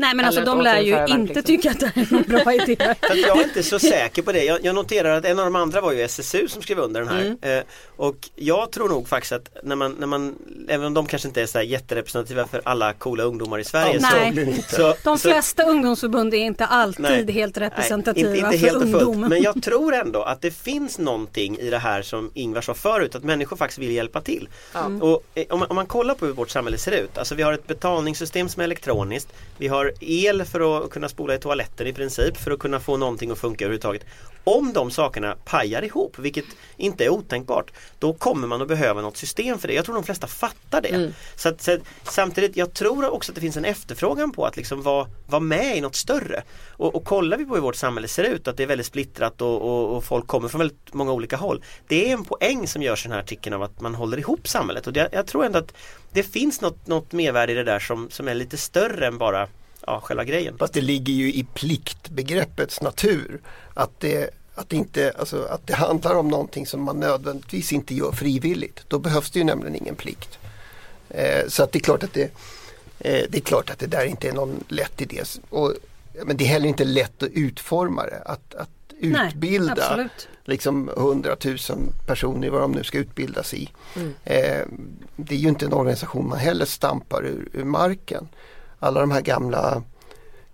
Nej 0.00 0.14
men 0.14 0.24
alltså 0.24 0.44
de 0.44 0.60
lär 0.60 0.80
ju 0.80 0.92
inte 0.92 1.12
värnplikten. 1.12 1.42
tycka 1.44 1.70
att 1.70 1.80
det 1.80 1.92
är 1.94 2.12
någon 2.12 2.22
bra 2.22 2.54
idé. 2.54 2.94
Jag 3.26 3.38
är 3.38 3.44
inte 3.44 3.62
så 3.62 3.78
säker 3.78 4.22
på 4.22 4.32
det. 4.32 4.44
Jag, 4.44 4.64
jag 4.64 4.74
noterar 4.74 5.16
att 5.18 5.24
en 5.24 5.38
av 5.38 5.44
de 5.44 5.56
andra 5.56 5.80
var 5.80 5.92
ju 5.92 6.02
SSU 6.02 6.48
som 6.48 6.62
skrev 6.62 6.78
under 6.78 7.00
den 7.00 7.08
här. 7.42 7.56
Eh, 7.58 7.62
och 7.96 8.16
jag 8.36 8.70
tror 8.72 8.88
nog 8.88 9.08
faktiskt 9.08 9.32
att 9.32 9.48
när 9.62 9.76
man, 9.76 9.96
när 9.98 10.06
man, 10.06 10.34
även 10.68 10.86
om 10.86 10.94
de 10.94 11.06
kanske 11.06 11.28
inte 11.28 11.42
är 11.42 11.46
så 11.46 11.58
här 11.58 11.64
jätterepresentativa 11.64 12.46
för 12.46 12.60
alla 12.64 12.92
coola 12.92 13.22
ungdomar 13.22 13.58
i 13.58 13.64
Sverige. 13.64 13.98
Nej. 14.00 14.64
så, 14.68 14.76
så, 14.76 14.94
De 15.04 15.18
så- 15.18 15.28
flesta 15.28 15.62
ungdomsförbund 15.62 16.34
är 16.34 16.38
inte 16.38 16.66
alltid 16.66 17.02
Nej. 17.02 17.32
helt 17.32 17.58
representativa 17.58 18.28
Nej, 18.30 18.38
inte, 18.38 18.54
inte 18.54 18.58
för 18.58 18.66
helt 18.66 18.76
och 18.84 18.90
fullt. 18.90 19.02
ungdom. 19.02 19.28
Men 19.30 19.42
jag 19.42 19.62
tror 19.62 19.94
ändå 19.94 20.22
att 20.22 20.40
det 20.42 20.50
finns 20.50 20.98
någonting 20.98 21.58
i 21.58 21.70
det 21.70 21.78
här 21.78 22.02
som 22.02 22.30
Ingvar 22.34 22.60
sa 22.60 22.74
förut, 22.74 23.14
att 23.14 23.24
människor 23.24 23.56
faktiskt 23.56 23.78
vill 23.78 23.90
hjälpa 23.90 24.20
till. 24.20 24.48
Och, 25.00 25.22
eh, 25.34 25.44
om, 25.50 25.58
man, 25.58 25.68
om 25.68 25.76
man 25.76 25.86
kollar 25.86 26.14
på 26.14 26.26
hur 26.26 26.32
vårt 26.32 26.50
samhälle 26.50 26.78
ser 26.78 26.92
ut, 26.92 27.18
alltså 27.18 27.34
vi 27.34 27.42
har 27.42 27.52
ett 27.52 27.66
betalningssystem 27.66 28.48
som 28.48 28.60
är 28.60 28.64
elektroniskt, 28.64 29.28
vi 29.58 29.68
har 29.68 29.87
el 30.00 30.44
för 30.44 30.84
att 30.84 30.90
kunna 30.90 31.08
spola 31.08 31.34
i 31.34 31.38
toaletten 31.38 31.86
i 31.86 31.92
princip, 31.92 32.36
för 32.36 32.50
att 32.50 32.58
kunna 32.58 32.80
få 32.80 32.96
någonting 32.96 33.30
att 33.30 33.38
funka 33.38 33.64
överhuvudtaget. 33.64 34.04
Om 34.44 34.72
de 34.72 34.90
sakerna 34.90 35.36
pajar 35.44 35.82
ihop, 35.82 36.18
vilket 36.18 36.44
inte 36.76 37.04
är 37.04 37.08
otänkbart, 37.08 37.70
då 37.98 38.12
kommer 38.12 38.46
man 38.46 38.62
att 38.62 38.68
behöva 38.68 39.02
något 39.02 39.16
system 39.16 39.58
för 39.58 39.68
det. 39.68 39.74
Jag 39.74 39.84
tror 39.84 39.94
de 39.94 40.04
flesta 40.04 40.26
fattar 40.26 40.80
det. 40.80 41.12
Så, 41.36 41.48
att, 41.48 41.62
så 41.62 41.72
att, 41.72 41.80
samtidigt, 42.02 42.56
jag 42.56 42.74
tror 42.74 43.10
också 43.10 43.32
att 43.32 43.34
det 43.34 43.40
finns 43.40 43.56
en 43.56 43.64
efterfrågan 43.64 44.32
på 44.32 44.46
att 44.46 44.56
liksom 44.56 44.82
vara, 44.82 45.06
vara 45.26 45.40
med 45.40 45.76
i 45.76 45.80
något 45.80 45.96
större. 45.96 46.42
Och, 46.70 46.94
och 46.94 47.04
kollar 47.04 47.36
vi 47.38 47.44
på 47.44 47.54
hur 47.54 47.62
vårt 47.62 47.76
samhälle 47.76 48.08
ser 48.08 48.24
ut, 48.24 48.48
att 48.48 48.56
det 48.56 48.62
är 48.62 48.66
väldigt 48.66 48.86
splittrat 48.86 49.42
och, 49.42 49.62
och, 49.62 49.96
och 49.96 50.04
folk 50.04 50.26
kommer 50.26 50.48
från 50.48 50.58
väldigt 50.58 50.94
många 50.94 51.12
olika 51.12 51.36
håll. 51.36 51.62
Det 51.86 52.08
är 52.08 52.12
en 52.12 52.24
poäng 52.24 52.68
som 52.68 52.82
görs 52.82 53.04
i 53.04 53.08
den 53.08 53.12
här 53.12 53.20
artikeln 53.20 53.54
av 53.54 53.62
att 53.62 53.80
man 53.80 53.94
håller 53.94 54.18
ihop 54.18 54.48
samhället. 54.48 54.86
Och 54.86 54.92
det, 54.92 55.08
jag 55.12 55.26
tror 55.26 55.44
ändå 55.44 55.58
att 55.58 55.74
det 56.12 56.22
finns 56.22 56.60
något, 56.60 56.86
något 56.86 57.12
mervärde 57.12 57.52
i 57.52 57.54
det 57.54 57.64
där 57.64 57.78
som, 57.78 58.10
som 58.10 58.28
är 58.28 58.34
lite 58.34 58.56
större 58.56 59.06
än 59.06 59.18
bara 59.18 59.48
ja, 59.88 60.00
själva 60.00 60.24
grejen. 60.24 60.58
Fast 60.58 60.72
det 60.74 60.80
ligger 60.80 61.12
ju 61.12 61.32
i 61.32 61.46
pliktbegreppets 61.54 62.80
natur. 62.80 63.40
Att 63.74 64.00
det, 64.00 64.30
att, 64.54 64.68
det 64.68 64.76
inte, 64.76 65.12
alltså, 65.18 65.44
att 65.44 65.66
det 65.66 65.74
handlar 65.74 66.14
om 66.14 66.28
någonting 66.28 66.66
som 66.66 66.82
man 66.82 67.00
nödvändigtvis 67.00 67.72
inte 67.72 67.94
gör 67.94 68.12
frivilligt. 68.12 68.84
Då 68.88 68.98
behövs 68.98 69.30
det 69.30 69.38
ju 69.38 69.44
nämligen 69.44 69.76
ingen 69.76 69.94
plikt. 69.94 70.38
Eh, 71.10 71.48
så 71.48 71.62
att 71.62 71.72
det 71.72 71.78
är 71.78 71.80
klart 71.80 72.02
att 72.02 72.12
det, 72.12 72.22
eh, 72.98 73.24
det 73.28 73.34
är 73.34 73.40
klart 73.40 73.70
att 73.70 73.78
det 73.78 73.86
där 73.86 74.04
inte 74.04 74.28
är 74.28 74.32
någon 74.32 74.64
lätt 74.68 75.00
idé. 75.00 75.22
Och, 75.50 75.74
men 76.24 76.36
det 76.36 76.44
är 76.44 76.48
heller 76.48 76.68
inte 76.68 76.84
lätt 76.84 77.22
att 77.22 77.30
utforma 77.32 78.06
det. 78.06 78.22
Att, 78.24 78.54
att 78.54 78.70
Nej, 79.00 79.28
utbilda 79.28 79.72
absolut. 79.72 80.28
liksom 80.44 80.88
100 80.88 81.36
000 81.44 81.56
personer 82.06 82.46
i 82.46 82.50
vad 82.50 82.60
de 82.60 82.72
nu 82.72 82.84
ska 82.84 82.98
utbildas 82.98 83.54
i. 83.54 83.70
Eh, 84.24 84.66
det 85.16 85.34
är 85.34 85.38
ju 85.38 85.48
inte 85.48 85.66
en 85.66 85.72
organisation 85.72 86.28
man 86.28 86.38
heller 86.38 86.64
stampar 86.64 87.26
ur, 87.26 87.48
ur 87.52 87.64
marken. 87.64 88.28
Alla 88.78 89.00
de 89.00 89.10
här 89.10 89.20
gamla 89.20 89.82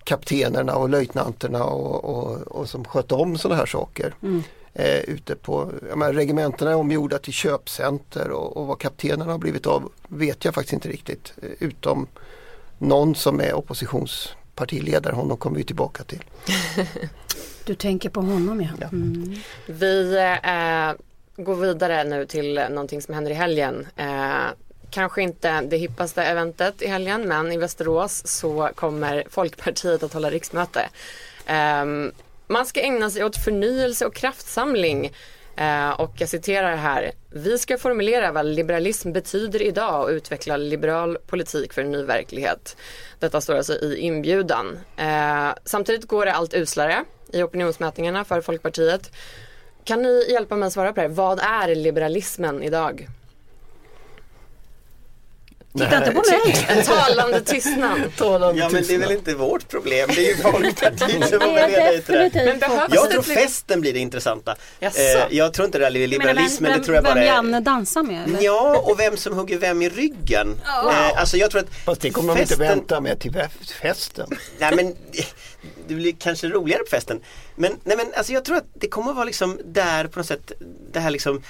kaptenerna 0.05 0.77
och 0.77 0.89
löjtnanterna 0.89 1.65
och, 1.65 2.05
och, 2.05 2.39
och 2.41 2.69
som 2.69 2.85
skötte 2.85 3.15
om 3.15 3.39
sådana 3.39 3.59
här 3.59 3.67
saker. 3.67 4.15
Eh, 4.77 4.99
ute 4.99 5.35
på, 5.35 5.73
jag 5.89 5.99
menar, 5.99 6.13
regementena 6.13 6.71
är 6.71 6.75
omgjorda 6.75 7.19
till 7.19 7.33
köpcenter 7.33 8.31
och, 8.31 8.57
och 8.57 8.67
vad 8.67 8.79
kaptenerna 8.79 9.33
har 9.33 9.39
blivit 9.39 9.67
av 9.67 9.93
vet 10.09 10.45
jag 10.45 10.55
faktiskt 10.55 10.73
inte 10.73 10.89
riktigt. 10.89 11.33
Eh, 11.43 11.49
utom 11.59 12.07
någon 12.79 13.15
som 13.15 13.41
är 13.41 13.55
oppositionspartiledare, 13.55 15.15
honom 15.15 15.37
kommer 15.37 15.57
vi 15.57 15.65
tillbaka 15.65 16.05
till. 16.05 16.25
Du 17.67 17.75
tänker 17.75 18.11
på 18.11 18.21
honom 18.21 18.61
ja. 18.61 18.69
Ja. 18.81 18.89
Mm. 18.93 19.35
Vi 19.67 20.17
eh, 20.43 20.93
går 21.45 21.55
vidare 21.55 22.05
nu 22.05 22.27
till 22.27 22.55
någonting 22.71 23.03
som 23.03 23.15
händer 23.15 23.31
i 23.31 23.35
helgen. 23.35 23.87
Eh, 23.97 24.47
kanske 24.95 25.23
inte 25.23 25.61
det 25.61 25.77
hippaste 25.77 26.23
eventet 26.23 26.83
i 26.83 26.87
helgen 26.87 27.29
men 27.29 27.53
i 27.53 27.57
Västerås 27.57 28.27
så 28.27 28.71
kommer 28.75 29.25
Folkpartiet 29.31 30.03
att 30.03 30.13
hålla 30.13 30.31
riksmöte. 30.31 30.89
Ehm, 31.47 32.13
man 32.47 32.67
ska 32.67 32.81
ägna 32.81 33.11
sig 33.11 33.25
åt 33.25 33.45
förnyelse 33.45 34.07
och 34.07 34.15
kraftsamling. 34.15 35.13
Eh, 35.57 35.91
och 35.91 36.13
jag 36.19 36.29
citerar 36.29 36.77
här. 36.77 37.13
Vi 37.31 37.59
ska 37.59 37.79
formulera 37.79 38.33
vad 38.33 38.47
liberalism 38.47 39.13
betyder 39.13 39.63
idag 39.63 40.03
och 40.03 40.09
utveckla 40.09 40.57
liberal 40.57 41.19
politik 41.27 41.73
för 41.73 41.83
en 41.83 41.91
ny 41.91 42.03
verklighet. 42.03 42.77
Detta 43.19 43.41
står 43.41 43.55
alltså 43.55 43.73
i 43.73 43.99
inbjudan. 43.99 44.79
Eh, 44.97 45.49
samtidigt 45.65 46.09
går 46.09 46.27
det 46.27 46.33
allt 46.33 46.55
uslare 46.55 47.05
i 47.33 47.43
opinionsmätningarna 47.43 48.25
för 48.25 48.41
Folkpartiet. 48.41 49.11
Kan 49.85 50.03
ni 50.03 50.27
hjälpa 50.31 50.57
mig 50.57 50.67
att 50.67 50.73
svara 50.73 50.93
på 50.93 50.95
det 50.95 51.09
här? 51.09 51.15
Vad 51.15 51.41
är 51.41 51.75
liberalismen 51.75 52.63
idag? 52.63 53.09
Titta 55.79 55.97
inte 55.99 56.11
på 56.11 56.23
mig! 56.31 56.67
En 56.69 56.85
talande 56.85 57.41
tystnad. 57.41 58.01
Tala 58.17 58.49
om 58.49 58.57
Ja 58.57 58.69
men 58.73 58.85
det 58.87 58.95
är 58.95 58.99
väl 58.99 59.13
inte 59.13 59.35
vårt 59.35 59.69
problem, 59.69 60.11
det 60.15 60.27
är 60.27 60.29
ju 60.29 60.37
Folkpartiet 60.43 61.01
som 61.01 61.21
Det 61.21 61.41
får 61.41 61.55
välja 61.55 61.93
ut 61.93 62.07
det 62.07 62.13
där. 62.13 62.25
definitivt 62.31 62.61
Men 62.71 62.79
Jag 62.93 63.09
det 63.09 63.13
tror 63.13 63.23
fler- 63.23 63.35
festen 63.37 63.81
blir 63.81 63.93
det 63.93 63.99
intressanta. 63.99 64.57
Eh, 64.81 64.91
jag 65.31 65.55
tror 65.55 65.67
inte 65.67 65.79
det 65.79 65.85
där 65.91 66.01
är 66.01 66.07
liberalismen, 66.07 66.79
det 66.79 66.85
tror 66.85 66.95
jag 66.95 67.05
bara 67.05 67.15
vem 67.15 67.23
är 67.23 67.27
Janne 67.27 67.61
dansar 67.61 68.03
med 68.03 68.25
eller? 68.25 68.43
Ja, 68.43 68.79
och 68.85 69.01
vem 69.01 69.17
som 69.17 69.35
hugger 69.35 69.59
vem 69.59 69.83
i 69.83 69.89
ryggen. 69.89 70.61
Eh, 70.67 71.19
alltså 71.21 71.37
jag 71.37 71.51
tror 71.51 71.61
att 71.61 71.75
Fast 71.85 72.01
det 72.01 72.11
kommer 72.11 72.35
de 72.35 72.41
inte 72.41 72.55
festen- 72.55 72.69
vänta 72.69 73.01
med 73.01 73.21
till 73.21 73.33
festen. 73.83 74.29
Nej 74.59 74.77
men 74.77 74.97
det 75.89 75.95
blir 75.95 76.13
kanske 76.19 76.49
roligare 76.49 76.83
på 76.83 76.91
festen. 76.91 77.21
Men, 77.57 77.73
nej, 77.85 77.97
men 77.97 78.07
alltså 78.17 78.33
jag 78.33 78.45
tror 78.45 78.57
att 78.57 78.67
det 78.75 78.89
kommer 78.89 79.11
att 79.11 79.17
vara 79.17 79.25
liksom 79.27 79.61
där 79.65 80.07
på 80.07 80.19
något 80.19 80.27
sätt 80.27 80.53
det 80.93 81.01
här 81.01 81.11
liksom 81.11 81.43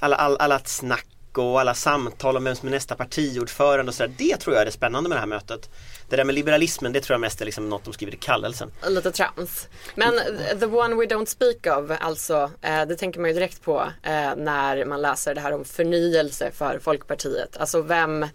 alla, 0.00 0.16
all, 0.16 0.36
alla 0.36 0.58
snack 0.64 1.06
och 1.38 1.60
alla 1.60 1.74
samtal 1.74 2.36
om 2.36 2.44
vem 2.44 2.56
som 2.56 2.68
är 2.68 2.72
nästa 2.72 2.94
partiordförande 2.94 3.90
och 3.90 3.94
sådär. 3.94 4.14
Det 4.18 4.36
tror 4.36 4.54
jag 4.54 4.60
är 4.60 4.66
det 4.66 4.72
spännande 4.72 5.08
med 5.08 5.16
det 5.16 5.20
här 5.20 5.26
mötet. 5.26 5.70
Det 6.08 6.16
där 6.16 6.24
med 6.24 6.34
liberalismen 6.34 6.92
det 6.92 7.00
tror 7.00 7.14
jag 7.14 7.20
mest 7.20 7.40
är 7.40 7.44
liksom 7.44 7.68
något 7.68 7.84
de 7.84 7.92
skriver 7.92 8.14
i 8.14 8.16
kallelsen. 8.16 8.70
Lite 8.88 9.12
trams. 9.12 9.68
Men 9.94 10.18
eh, 10.18 10.58
the 10.58 10.66
one 10.66 10.94
we 10.94 11.04
don't 11.04 11.26
speak 11.26 11.78
of, 11.78 11.90
alltså, 12.00 12.50
eh, 12.62 12.86
det 12.86 12.96
tänker 12.96 13.20
man 13.20 13.30
ju 13.30 13.34
direkt 13.34 13.62
på 13.62 13.80
eh, 14.02 14.36
när 14.36 14.84
man 14.84 15.02
läser 15.02 15.34
det 15.34 15.40
här 15.40 15.52
om 15.52 15.64
förnyelse 15.64 16.50
för 16.50 16.78
Folkpartiet. 16.78 17.56
Alltså 17.56 17.82
vem, 17.82 18.26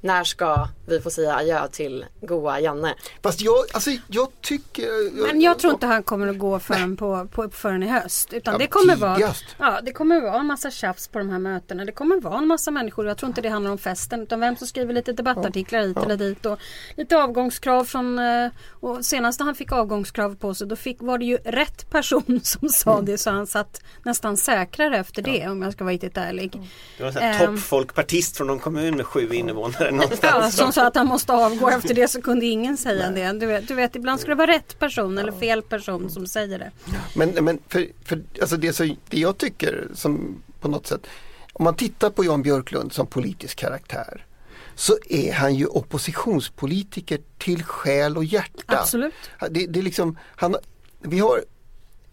när 0.00 0.24
ska 0.24 0.68
vi 0.86 1.00
få 1.00 1.10
säga 1.10 1.34
adjö 1.36 1.68
till 1.68 2.04
goa 2.20 2.60
Janne? 2.60 2.94
Fast 3.22 3.40
jag, 3.40 3.56
alltså 3.72 3.90
jag 4.08 4.28
tycker... 4.40 5.26
Men 5.26 5.40
jag 5.40 5.58
tror 5.58 5.72
inte 5.72 5.86
han 5.86 6.02
kommer 6.02 6.26
att 6.28 6.38
gå 6.38 6.58
förrän, 6.58 6.96
på, 6.96 7.28
på, 7.32 7.48
förrän 7.50 7.82
i 7.82 7.86
höst. 7.86 8.32
Utan 8.32 8.52
Ja, 8.54 8.58
det 8.58 8.66
kommer 8.66 8.96
vara 8.96 9.32
ja, 9.58 9.80
det 9.82 9.92
kommer 9.92 10.20
vara 10.20 10.40
en 10.40 10.46
massa 10.46 10.70
tjafs 10.70 11.08
på 11.08 11.18
de 11.18 11.30
här 11.30 11.38
mötena. 11.38 11.84
Det 11.84 11.92
kommer 11.92 12.20
vara 12.20 12.38
en 12.38 12.46
massa 12.46 12.70
människor. 12.70 13.06
Jag 13.06 13.18
tror 13.18 13.28
inte 13.28 13.40
det 13.40 13.48
handlar 13.48 13.70
om 13.70 13.78
festen. 13.78 14.20
Utan 14.22 14.40
vem 14.40 14.56
som 14.56 14.66
skriver 14.66 14.94
lite 14.94 15.12
debattartiklar 15.12 15.80
hit 15.86 15.96
eller 15.96 16.16
dit. 16.16 16.46
Och 16.46 16.58
lite 16.96 17.16
avgångskrav 17.22 17.84
från... 17.84 18.18
eh, 18.18 18.50
Och 18.80 19.04
senast 19.04 19.40
när 19.40 19.44
han 19.46 19.54
fick 19.54 19.72
avgångskrav 19.72 20.36
på 20.36 20.54
sig 20.54 20.66
då 20.66 20.76
fick, 20.76 21.02
var 21.02 21.18
det 21.18 21.24
ju 21.24 21.36
rätt 21.36 21.90
person 21.90 22.40
som 22.42 22.68
sa 22.68 22.92
Mm. 22.92 23.04
det. 23.04 23.18
Så 23.18 23.30
han 23.30 23.46
satt 23.46 23.82
nästan 24.02 24.36
säkrare 24.36 24.98
efter 24.98 25.22
det 25.22 25.48
om 25.48 25.62
jag 25.62 25.72
ska 25.72 25.84
vara 25.84 25.94
riktigt 25.94 26.16
ärlig. 26.16 26.60
Det 26.98 27.02
var 27.04 27.10
en 27.10 27.16
Ehm. 27.22 27.46
toppfolkpartist 27.56 28.36
från 28.36 28.46
någon 28.46 28.58
kommun 28.58 28.96
med 28.96 29.06
sju 29.06 29.28
invånare 29.34 29.89
Ja, 29.94 30.02
någonstans. 30.02 30.56
som 30.56 30.72
sa 30.72 30.86
att 30.86 30.94
han 30.94 31.06
måste 31.06 31.32
avgå 31.32 31.68
efter 31.68 31.94
det 31.94 32.08
så 32.08 32.22
kunde 32.22 32.46
ingen 32.46 32.76
säga 32.76 33.10
det. 33.10 33.32
Du 33.32 33.46
vet, 33.46 33.68
du 33.68 33.74
vet 33.74 33.96
ibland 33.96 34.20
ska 34.20 34.28
det 34.28 34.34
vara 34.34 34.50
rätt 34.50 34.78
person 34.78 35.18
eller 35.18 35.32
fel 35.32 35.62
person 35.62 36.10
som 36.10 36.26
säger 36.26 36.58
det. 36.58 36.70
Men, 37.14 37.44
men 37.44 37.58
för, 37.68 37.86
för 38.04 38.22
alltså 38.40 38.56
det, 38.56 38.72
så, 38.72 38.84
det 39.08 39.18
jag 39.18 39.38
tycker 39.38 39.88
som 39.94 40.42
på 40.60 40.68
något 40.68 40.86
sätt, 40.86 41.06
om 41.52 41.64
man 41.64 41.74
tittar 41.74 42.10
på 42.10 42.24
Jan 42.24 42.42
Björklund 42.42 42.92
som 42.92 43.06
politisk 43.06 43.58
karaktär 43.58 44.26
så 44.74 44.98
är 45.08 45.32
han 45.32 45.54
ju 45.54 45.66
oppositionspolitiker 45.66 47.18
till 47.38 47.64
själ 47.64 48.16
och 48.16 48.24
hjärta. 48.24 48.78
Absolut. 48.78 49.14
Det, 49.50 49.66
det 49.66 49.78
är 49.78 49.82
liksom, 49.82 50.18
han, 50.36 50.56
vi, 51.00 51.18
har, 51.18 51.44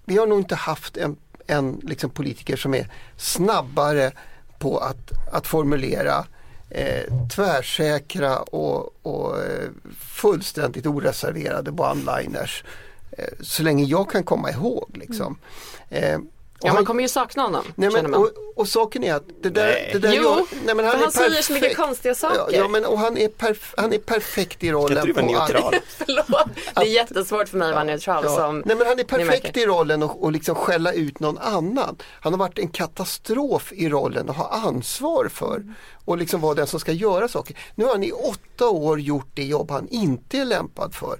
vi 0.05 0.17
har 0.17 0.27
nog 0.27 0.39
inte 0.39 0.55
haft 0.55 0.97
en, 0.97 1.17
en 1.47 1.81
liksom 1.83 2.09
politiker 2.09 2.55
som 2.55 2.73
är 2.73 2.91
snabbare 3.17 4.11
på 4.59 4.77
att, 4.77 5.33
att 5.33 5.47
formulera 5.47 6.25
eh, 6.69 7.27
tvärsäkra 7.35 8.37
och, 8.37 8.95
och 9.01 9.39
eh, 9.39 9.69
fullständigt 9.99 10.85
oreserverade 10.85 11.71
one-liners. 11.71 12.63
Eh, 13.11 13.33
så 13.41 13.63
länge 13.63 13.83
jag 13.83 14.09
kan 14.09 14.23
komma 14.23 14.51
ihåg. 14.51 14.89
Liksom. 14.93 15.37
Eh, 15.89 16.19
och 16.19 16.36
Ja, 16.61 16.67
han- 16.67 16.75
man 16.75 16.85
kommer 16.85 17.01
ju 17.01 17.07
sakna 17.09 17.43
honom, 17.43 17.63
Nej, 17.75 17.89
men, 17.91 18.13
och, 18.13 18.29
och 18.55 18.67
saken 18.67 19.03
är 19.03 19.13
att 19.13 19.23
det 19.43 19.49
där, 19.49 19.65
Nej. 19.67 19.89
det 19.93 19.99
där 19.99 20.13
Jo, 20.13 20.23
gör, 20.23 20.35
nej, 20.65 20.75
men 20.75 20.77
för 20.77 20.83
är 20.97 21.01
han 21.01 21.11
säger 21.11 21.41
så 21.41 21.53
mycket 21.53 21.77
konstiga 21.77 22.15
saker. 22.15 22.57
Ja, 22.57 22.67
men 22.67 22.85
och 22.85 22.99
han 22.99 23.17
är, 23.17 23.27
perf, 23.27 23.73
han 23.77 23.93
är 23.93 23.97
perfekt 23.97 24.63
i 24.63 24.67
Ska 24.67 24.81
inte 24.81 24.93
rollen. 24.95 25.05
du 25.05 25.13
vara 25.13 25.25
på 25.27 25.37
att- 25.37 25.49
neutral? 25.51 25.75
Förlåt, 25.87 26.47
det 26.75 26.81
är 26.81 26.85
jättesvårt 26.85 27.49
för 27.49 27.57
mig 27.57 27.67
att 27.69 27.73
vara 27.73 27.83
neutral 27.83 28.23
Ja. 28.27 28.35
som 28.35 28.63
Nej 28.65 28.75
men 28.75 28.87
han 28.87 28.99
är 28.99 29.03
perfekt 29.03 29.57
i 29.57 29.65
rollen 29.65 30.03
och, 30.03 30.23
och 30.23 30.31
liksom 30.31 30.55
skälla 30.55 30.93
ut 30.93 31.19
någon 31.19 31.37
annan. 31.37 31.95
Han 32.21 32.33
har 32.33 32.37
varit 32.39 32.59
en 32.59 32.67
katastrof 32.69 33.73
i 33.73 33.89
rollen 33.89 34.29
och 34.29 34.35
ha 34.35 34.49
ansvar 34.49 35.27
för 35.33 35.63
och 36.05 36.17
liksom 36.17 36.41
vara 36.41 36.53
den 36.53 36.67
som 36.67 36.79
ska 36.79 36.91
göra 36.91 37.27
saker. 37.27 37.57
Nu 37.75 37.85
har 37.85 37.91
han 37.91 38.03
i 38.03 38.11
åtta 38.11 38.69
år 38.69 38.99
gjort 38.99 39.27
det 39.33 39.43
jobb 39.43 39.71
han 39.71 39.87
inte 39.87 40.37
är 40.37 40.45
lämpad 40.45 40.95
för. 40.95 41.19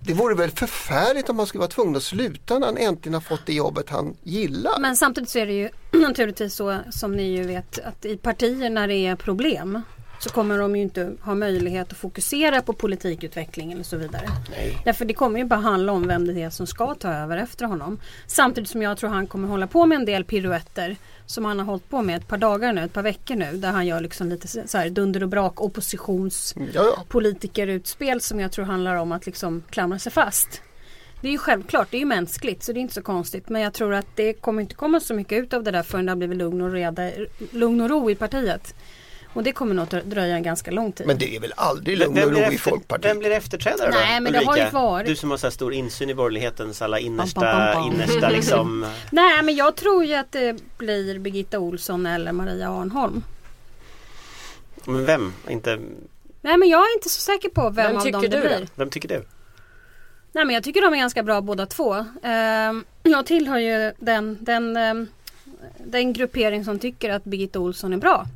Det 0.00 0.14
vore 0.14 0.34
väl 0.34 0.50
förfärligt 0.50 1.28
om 1.28 1.38
han 1.38 1.46
skulle 1.46 1.60
vara 1.60 1.70
tvungen 1.70 1.96
att 1.96 2.02
sluta 2.02 2.58
när 2.58 2.66
han 2.66 2.76
äntligen 2.76 3.14
har 3.14 3.20
fått 3.20 3.46
det 3.46 3.52
jobbet 3.52 3.90
han 3.90 4.16
gillar. 4.22 4.80
Men 4.80 4.96
samtidigt 4.96 5.30
så 5.30 5.38
är 5.38 5.46
det 5.46 5.52
ju 5.52 5.70
naturligtvis 5.92 6.54
så 6.54 6.78
som 6.90 7.12
ni 7.12 7.36
ju 7.36 7.44
vet 7.44 7.78
att 7.78 8.04
i 8.04 8.16
partier 8.16 8.70
när 8.70 8.88
det 8.88 9.06
är 9.06 9.16
problem 9.16 9.82
så 10.18 10.30
kommer 10.30 10.58
de 10.58 10.76
ju 10.76 10.82
inte 10.82 11.12
ha 11.20 11.34
möjlighet 11.34 11.92
att 11.92 11.98
fokusera 11.98 12.62
på 12.62 12.72
politikutvecklingen 12.72 13.80
och 13.80 13.86
så 13.86 13.96
vidare. 13.96 14.28
Nej. 14.50 14.78
Därför 14.84 15.04
det 15.04 15.14
kommer 15.14 15.38
ju 15.38 15.44
bara 15.44 15.60
handla 15.60 15.92
om 15.92 16.06
vem 16.08 16.26
det 16.26 16.42
är 16.42 16.50
som 16.50 16.66
ska 16.66 16.94
ta 16.94 17.12
över 17.12 17.36
efter 17.36 17.64
honom. 17.64 18.00
Samtidigt 18.26 18.70
som 18.70 18.82
jag 18.82 18.98
tror 18.98 19.10
han 19.10 19.26
kommer 19.26 19.48
hålla 19.48 19.66
på 19.66 19.86
med 19.86 19.96
en 19.96 20.04
del 20.04 20.24
piruetter 20.24 20.96
som 21.26 21.44
han 21.44 21.58
har 21.58 21.66
hållit 21.66 21.88
på 21.88 22.02
med 22.02 22.16
ett 22.16 22.28
par 22.28 22.38
dagar 22.38 22.72
nu, 22.72 22.84
ett 22.84 22.92
par 22.92 23.02
veckor 23.02 23.34
nu. 23.34 23.52
Där 23.56 23.70
han 23.70 23.86
gör 23.86 24.00
liksom 24.00 24.28
lite 24.28 24.68
så 24.68 24.78
här 24.78 24.90
dunder 24.90 25.22
och 25.22 25.28
brak 25.28 25.60
oppositions 25.60 26.54
Ja, 26.56 26.64
ja. 26.74 27.04
politikerutspel 27.08 28.20
som 28.20 28.40
jag 28.40 28.52
tror 28.52 28.64
handlar 28.64 28.94
om 28.94 29.12
att 29.12 29.26
liksom 29.26 29.62
klamra 29.70 29.98
sig 29.98 30.12
fast. 30.12 30.62
Det 31.20 31.28
är 31.28 31.32
ju 31.32 31.38
självklart, 31.38 31.88
det 31.90 31.96
är 31.96 31.98
ju 31.98 32.06
mänskligt 32.06 32.62
så 32.62 32.72
det 32.72 32.78
är 32.78 32.82
inte 32.82 32.94
så 32.94 33.02
konstigt. 33.02 33.48
Men 33.48 33.62
jag 33.62 33.72
tror 33.72 33.94
att 33.94 34.06
det 34.14 34.32
kommer 34.32 34.62
inte 34.62 34.74
komma 34.74 35.00
så 35.00 35.14
mycket 35.14 35.38
ut 35.44 35.54
av 35.54 35.62
det 35.62 35.70
där 35.70 35.82
förrän 35.82 36.06
det 36.06 36.12
har 36.12 36.16
blivit 36.16 36.38
lugn 36.38 36.60
och, 36.60 36.72
reda, 36.72 37.10
lugn 37.50 37.80
och 37.80 37.90
ro 37.90 38.10
i 38.10 38.14
partiet. 38.14 38.74
Och 39.36 39.42
det 39.42 39.52
kommer 39.52 39.74
nog 39.74 39.82
att 39.94 40.04
dröja 40.04 40.36
en 40.36 40.42
ganska 40.42 40.70
lång 40.70 40.92
tid. 40.92 41.06
Men 41.06 41.18
det 41.18 41.36
är 41.36 41.40
väl 41.40 41.52
aldrig 41.56 41.98
lugn 41.98 42.10
och 42.12 42.16
vem, 42.18 42.28
blir 42.30 42.40
ro 42.46 42.52
i 42.52 42.54
efter, 42.54 42.70
Folkpartiet? 42.70 43.10
vem 43.10 43.18
blir 43.18 43.30
efterträdare 43.30 43.90
då? 43.90 43.98
Nej, 43.98 44.20
men 44.20 44.32
det 44.32 44.38
har 44.38 44.56
ju 44.56 44.62
Ulrika? 44.62 44.78
varit- 44.80 45.06
Du 45.06 45.16
som 45.16 45.30
har 45.30 45.36
så 45.38 45.46
här 45.46 45.50
stor 45.52 45.72
insyn 45.74 46.10
i 46.10 46.14
borgerlighetens 46.14 46.82
alla 46.82 46.98
innersta, 46.98 47.40
pam, 47.40 47.50
pam, 47.72 47.72
pam. 47.74 47.92
innersta 47.92 48.28
liksom 48.28 48.86
Nej 49.10 49.42
men 49.42 49.56
jag 49.56 49.76
tror 49.76 50.04
ju 50.04 50.14
att 50.14 50.32
det 50.32 50.56
blir 50.78 51.18
Birgitta 51.18 51.58
Olsson 51.58 52.06
eller 52.06 52.32
Maria 52.32 52.68
Arnholm. 52.70 53.22
Men 54.84 55.04
vem? 55.04 55.32
Inte, 55.48 55.78
Nej 56.40 56.56
men 56.58 56.68
jag 56.68 56.80
är 56.80 56.94
inte 56.96 57.08
så 57.08 57.20
säker 57.20 57.48
på 57.48 57.62
vem, 57.70 57.74
Vem 57.86 57.96
av 57.96 58.00
tycker 58.00 58.12
dem 58.12 58.22
det 58.22 58.28
du 58.28 58.42
då? 58.42 58.56
blir. 58.56 58.68
vem 58.74 58.90
tycker 58.90 59.08
du? 59.08 59.24
Nej 60.32 60.44
men 60.44 60.54
jag 60.54 60.64
tycker 60.64 60.82
de 60.82 60.92
är 60.94 60.98
ganska 60.98 61.22
bra 61.22 61.40
båda 61.40 61.66
två. 61.66 62.04
Ehm, 62.22 62.84
jag 63.02 63.26
tillhör 63.26 63.58
ju 63.58 63.92
den, 63.98 64.38
den, 64.40 64.76
ehm, 64.76 65.06
den 65.84 66.12
gruppering 66.12 66.64
som 66.64 66.78
tycker 66.78 67.10
att 67.10 67.24
Birgitta 67.24 67.58
Olsson 67.58 67.92
är 67.92 67.96
bra. 67.96 68.26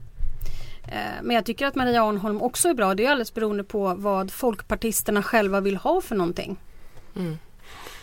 Ehm, 0.90 1.24
men 1.26 1.36
jag 1.36 1.46
tycker 1.46 1.66
att 1.66 1.74
Maria 1.74 2.02
Arnholm 2.02 2.42
också 2.42 2.68
är 2.68 2.74
bra. 2.74 2.94
Det 2.94 3.06
är 3.06 3.10
alldeles 3.10 3.34
beroende 3.34 3.64
på 3.64 3.94
vad 3.94 4.30
folkpartisterna 4.30 5.22
själva 5.22 5.60
vill 5.60 5.76
ha 5.76 6.00
för 6.00 6.16
någonting. 6.16 6.56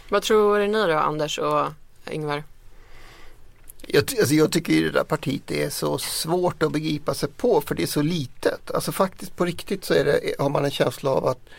Vad 0.09 0.21
tror 0.23 0.59
ni 0.59 0.93
då 0.93 0.97
Anders 0.97 1.39
och 1.39 1.65
Ingvar? 2.11 2.43
Jag, 3.87 4.03
alltså 4.19 4.35
jag 4.35 4.51
tycker 4.51 4.73
ju 4.73 4.85
det 4.85 4.91
där 4.91 5.03
partiet 5.03 5.51
är 5.51 5.69
så 5.69 5.97
svårt 5.97 6.63
att 6.63 6.71
begripa 6.71 7.13
sig 7.13 7.29
på 7.29 7.61
för 7.61 7.75
det 7.75 7.83
är 7.83 7.87
så 7.87 8.01
litet. 8.01 8.71
Alltså 8.71 8.91
faktiskt 8.91 9.35
på 9.35 9.45
riktigt 9.45 9.85
så 9.85 9.93
är 9.93 10.05
det, 10.05 10.19
har 10.39 10.49
man 10.49 10.65
en 10.65 10.71
känsla 10.71 11.11
av 11.11 11.27
att, 11.27 11.49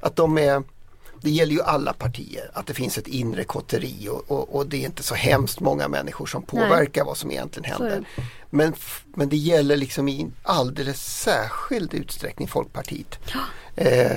att 0.00 0.16
de 0.16 0.38
är 0.38 0.62
det 1.24 1.30
gäller 1.30 1.52
ju 1.52 1.62
alla 1.62 1.92
partier, 1.92 2.50
att 2.52 2.66
det 2.66 2.74
finns 2.74 2.98
ett 2.98 3.06
inre 3.06 3.44
kotteri 3.44 4.08
och, 4.08 4.30
och, 4.30 4.56
och 4.56 4.66
det 4.66 4.76
är 4.76 4.86
inte 4.86 5.02
så 5.02 5.14
hemskt 5.14 5.60
många 5.60 5.88
människor 5.88 6.26
som 6.26 6.42
påverkar 6.42 7.04
vad 7.04 7.16
som 7.16 7.30
egentligen 7.30 7.70
händer. 7.70 8.04
Men, 8.50 8.74
men 9.04 9.28
det 9.28 9.36
gäller 9.36 9.76
liksom 9.76 10.08
i 10.08 10.30
alldeles 10.42 11.20
särskild 11.20 11.94
utsträckning 11.94 12.48
Folkpartiet. 12.48 13.18
Eh, 13.76 14.16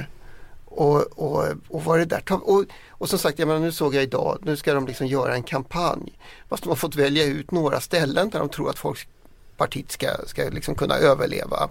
och, 0.65 1.01
och, 1.01 1.45
och 1.67 1.83
vad 1.83 1.99
det 1.99 2.05
där 2.05 2.23
och, 2.29 2.65
och 2.89 3.09
som 3.09 3.19
sagt, 3.19 3.39
jag 3.39 3.47
menar, 3.47 3.59
nu 3.59 3.71
såg 3.71 3.95
jag 3.95 4.03
idag, 4.03 4.39
nu 4.41 4.55
ska 4.55 4.73
de 4.73 4.87
liksom 4.87 5.07
göra 5.07 5.33
en 5.33 5.43
kampanj. 5.43 6.19
Fast 6.49 6.63
de 6.63 6.69
har 6.69 6.75
fått 6.75 6.95
välja 6.95 7.25
ut 7.25 7.51
några 7.51 7.79
ställen 7.79 8.29
där 8.29 8.39
de 8.39 8.49
tror 8.49 8.69
att 8.69 8.79
Folkpartiet 8.79 9.91
ska, 9.91 10.07
ska 10.25 10.49
liksom 10.49 10.75
kunna 10.75 10.95
överleva. 10.95 11.69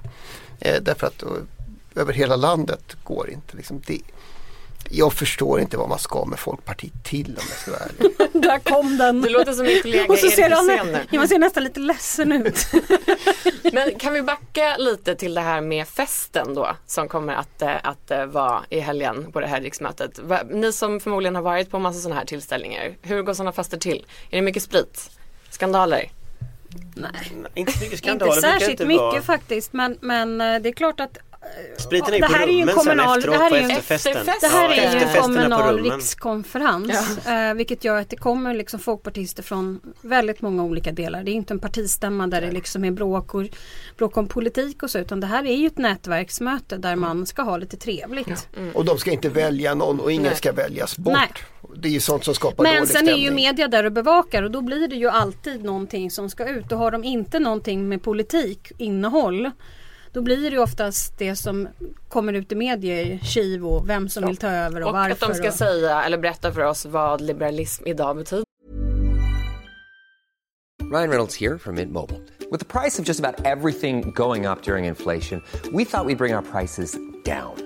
Eh, 0.61 0.83
därför 0.83 1.07
att 1.07 1.23
eh, 1.23 1.29
över 1.95 2.13
hela 2.13 2.37
landet 2.37 2.97
går 3.05 3.31
inte. 3.31 3.57
Liksom 3.57 3.83
det. 3.87 4.03
Jag 4.91 5.13
förstår 5.13 5.61
inte 5.61 5.77
vad 5.77 5.89
man 5.89 5.99
ska 5.99 6.25
med 6.25 6.39
Folkpartiet 6.39 7.05
till 7.05 7.27
om 7.27 7.45
jag 7.49 7.59
ska 7.59 7.71
vara 7.71 7.81
ärlig. 7.81 8.13
Där 8.43 8.59
kom 8.59 8.97
den! 8.99 9.21
Du 9.21 9.29
låter 9.29 9.53
som 9.53 9.67
min 9.67 9.83
kollega 9.83 10.13
Och 10.13 10.19
så 10.19 10.31
ser 10.31 10.51
han, 10.51 10.69
Hysén 10.71 10.87
nu. 10.93 10.99
ja, 11.11 11.19
man 11.19 11.29
ser 11.29 11.39
nästan 11.39 11.65
lite 11.65 11.81
ledsen 11.81 12.33
ut. 12.33 12.59
Men 13.73 13.99
kan 13.99 14.13
vi 14.13 14.23
backa 14.23 14.77
lite 14.79 15.15
till 15.15 15.35
det 15.35 15.41
här 15.41 15.61
med 15.61 15.89
festen 15.89 16.55
då 16.55 16.77
som 16.87 17.09
kommer 17.09 17.35
att, 17.35 17.63
eh, 17.63 17.75
att 17.83 18.11
eh, 18.11 18.27
vara 18.27 18.63
i 18.71 18.81
helgen 18.81 19.33
på 19.33 19.41
det 19.41 19.47
här 19.47 19.61
riksmötet. 19.61 20.21
Ni 20.51 20.73
som 20.73 21.01
förmodligen 21.01 21.35
har 21.35 21.43
varit 21.43 21.71
på 21.71 21.79
massa 21.79 22.01
sådana 22.01 22.19
här 22.21 22.27
tillställningar. 22.27 22.97
Hur 23.03 23.23
går 23.23 23.35
sådana 23.35 23.53
fester 23.53 23.79
till? 23.79 24.07
Är 24.31 24.37
det 24.37 24.43
mycket 24.43 24.63
sprit? 24.63 25.11
Skandaler? 25.51 26.11
Nej. 26.95 27.33
Inte 27.55 27.73
så 27.73 27.85
mycket 27.85 27.99
skandaler 27.99 28.33
Inte 28.37 28.41
särskilt 28.49 28.71
inte 28.71 28.87
mycket 28.87 29.01
vara. 29.01 29.23
faktiskt 29.23 29.73
men, 29.73 29.99
men 30.01 30.41
eh, 30.41 30.61
det 30.61 30.69
är 30.69 30.73
klart 30.73 31.01
att 31.01 31.19
Spriten 31.79 32.09
är 32.09 32.17
ju 32.17 32.21
Det 32.21 32.27
på 32.27 32.33
här 32.33 32.47
är 32.49 32.53
ju 32.53 32.61
en 32.61 32.69
rummen 32.69 32.75
sen 32.85 32.85
kommunal- 32.99 33.19
efteråt 33.19 33.35
det 33.39 33.43
här 33.43 33.51
på 33.51 33.55
är 33.57 33.59
ju 33.61 33.65
en 33.65 33.71
efterfesten. 33.71 34.13
efterfest. 34.13 34.41
Det 34.41 34.47
här 34.47 34.69
Ja, 34.69 34.75
är 34.75 35.01
ju 35.01 35.07
en 35.07 35.23
kommunal 35.23 35.77
rummen. 35.79 35.93
rikskonferens 35.97 37.27
eh, 37.27 37.55
vilket 37.55 37.85
gör 37.85 38.01
att 38.01 38.11
det 38.11 38.17
kommer 38.17 38.55
liksom 38.55 38.81
folkpartister 38.81 39.43
från 39.43 39.81
väldigt 40.01 40.43
många 40.43 40.65
olika 40.65 40.93
delar. 40.93 41.23
Det 41.23 41.31
är 41.31 41.33
inte 41.33 41.55
en 41.55 41.59
partistämma 41.59 42.27
där 42.27 42.41
det 42.41 42.51
liksom 42.51 42.85
är 42.85 42.91
bråk, 42.91 43.35
och, 43.35 43.43
bråk 43.97 44.17
om 44.17 44.29
politik 44.29 44.83
och 44.83 44.91
så 44.91 44.99
utan 44.99 45.21
det 45.21 45.27
här 45.27 45.47
är 45.47 45.55
ju 45.57 45.67
ett 45.67 45.79
nätverksmöte 45.79 46.77
där 46.77 46.97
man 46.97 47.27
ska 47.27 47.43
ha 47.43 47.57
lite 47.57 47.77
trevligt. 47.77 48.49
Och 48.75 48.85
de 48.85 48.99
ska 48.99 49.11
inte 49.11 49.29
välja 49.29 49.75
någon 49.75 50.01
och 50.01 50.13
ingen 50.13 50.23
Nej. 50.23 50.37
ska 50.37 50.53
väljas 50.53 50.97
bort. 50.99 51.15
Nej. 51.15 51.29
Det 51.77 51.89
är 51.89 51.93
ju 51.93 52.01
sånt 52.01 52.25
som 52.25 52.35
skapar 52.35 52.63
Men 52.63 52.75
dålig 52.75 52.89
sen 52.89 52.97
stämning. 52.97 53.15
är 53.25 53.29
ju 53.29 53.35
media 53.35 53.69
där 53.69 53.85
och 53.85 53.93
bevakar 53.93 54.43
och 54.43 54.51
då 54.51 54.61
blir 54.63 54.89
det 54.89 54.97
ju 54.97 55.09
alltid 55.09 55.65
någonting 55.65 56.11
som 56.11 56.31
ska 56.31 56.49
ut 56.49 56.73
och 56.73 56.79
har 56.79 56.91
de 56.91 57.05
inte 57.05 57.39
någonting 57.39 57.89
med 57.89 58.03
politik, 58.03 58.73
innehåll 58.79 59.51
då 60.17 60.23
blir 60.23 60.37
det 60.51 60.57
ju 60.57 60.59
oftast 60.59 61.19
det 61.19 61.37
som 61.37 61.69
kommer 62.09 62.33
ut 62.33 62.53
i 62.53 62.55
medier, 62.55 63.19
kiv 63.19 63.67
och 63.67 63.89
vem 63.89 64.09
som 64.09 64.27
vill 64.27 64.37
ta 64.37 64.49
över 64.49 64.81
och, 64.81 64.89
Och 64.89 64.95
varför. 64.95 65.13
att 65.13 65.33
de 65.33 65.35
ska 65.35 65.49
och... 65.49 65.55
säga 65.55 66.05
eller 66.05 66.19
berätta 66.19 66.53
för 66.53 66.61
oss 66.61 66.87
vad 66.87 67.21
liberalism 67.21 67.87
idag 67.87 68.17
betyder. 68.17 68.45
Ryan 70.93 71.11
Reynolds 71.11 71.41
here 71.41 71.59
from 71.59 71.75
Mint 71.75 71.93
Mobile. 71.93 72.21
With 72.51 72.69
the 72.69 72.81
price 72.81 73.03
of 73.03 73.09
just 73.09 73.25
about 73.25 73.47
everything 73.47 74.13
going 74.15 74.47
up 74.47 74.63
during 74.63 74.85
inflation, 74.85 75.43
we 75.73 75.85
thought 75.85 76.07
we'd 76.07 76.19
bring 76.19 76.35
our 76.35 76.43
prices 76.43 76.97
down. 77.25 77.66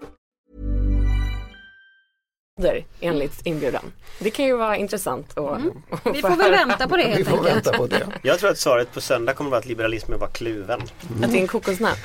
enligt 2.99 3.41
inbjudan. 3.45 3.91
Det 4.19 4.29
kan 4.31 4.45
ju 4.45 4.55
vara 4.57 4.77
intressant 4.77 5.37
att 5.37 5.57
Mm. 5.59 5.71
att 5.91 6.15
Vi 6.15 6.21
få 6.21 6.27
får 6.29 6.35
väl 6.37 6.51
vänta 6.51 6.87
på 6.87 6.97
det 6.97 7.03
Vi 7.07 7.11
helt 7.13 7.29
får 7.29 7.37
enkelt. 7.37 7.55
vänta 7.55 7.77
på 7.77 7.87
det. 7.87 8.07
Jag 8.23 8.39
tror 8.39 8.49
att 8.49 8.57
svaret 8.57 8.93
på 8.93 9.01
söndag 9.01 9.33
kommer 9.33 9.47
att 9.47 9.51
vara 9.51 9.59
att 9.59 9.65
liberalismen 9.65 10.19
var 10.19 10.27
kluven. 10.27 10.81
Att 11.23 11.31
det 11.31 11.37
är 11.37 11.41
en 11.41 11.47
kokosnöt. 11.47 11.99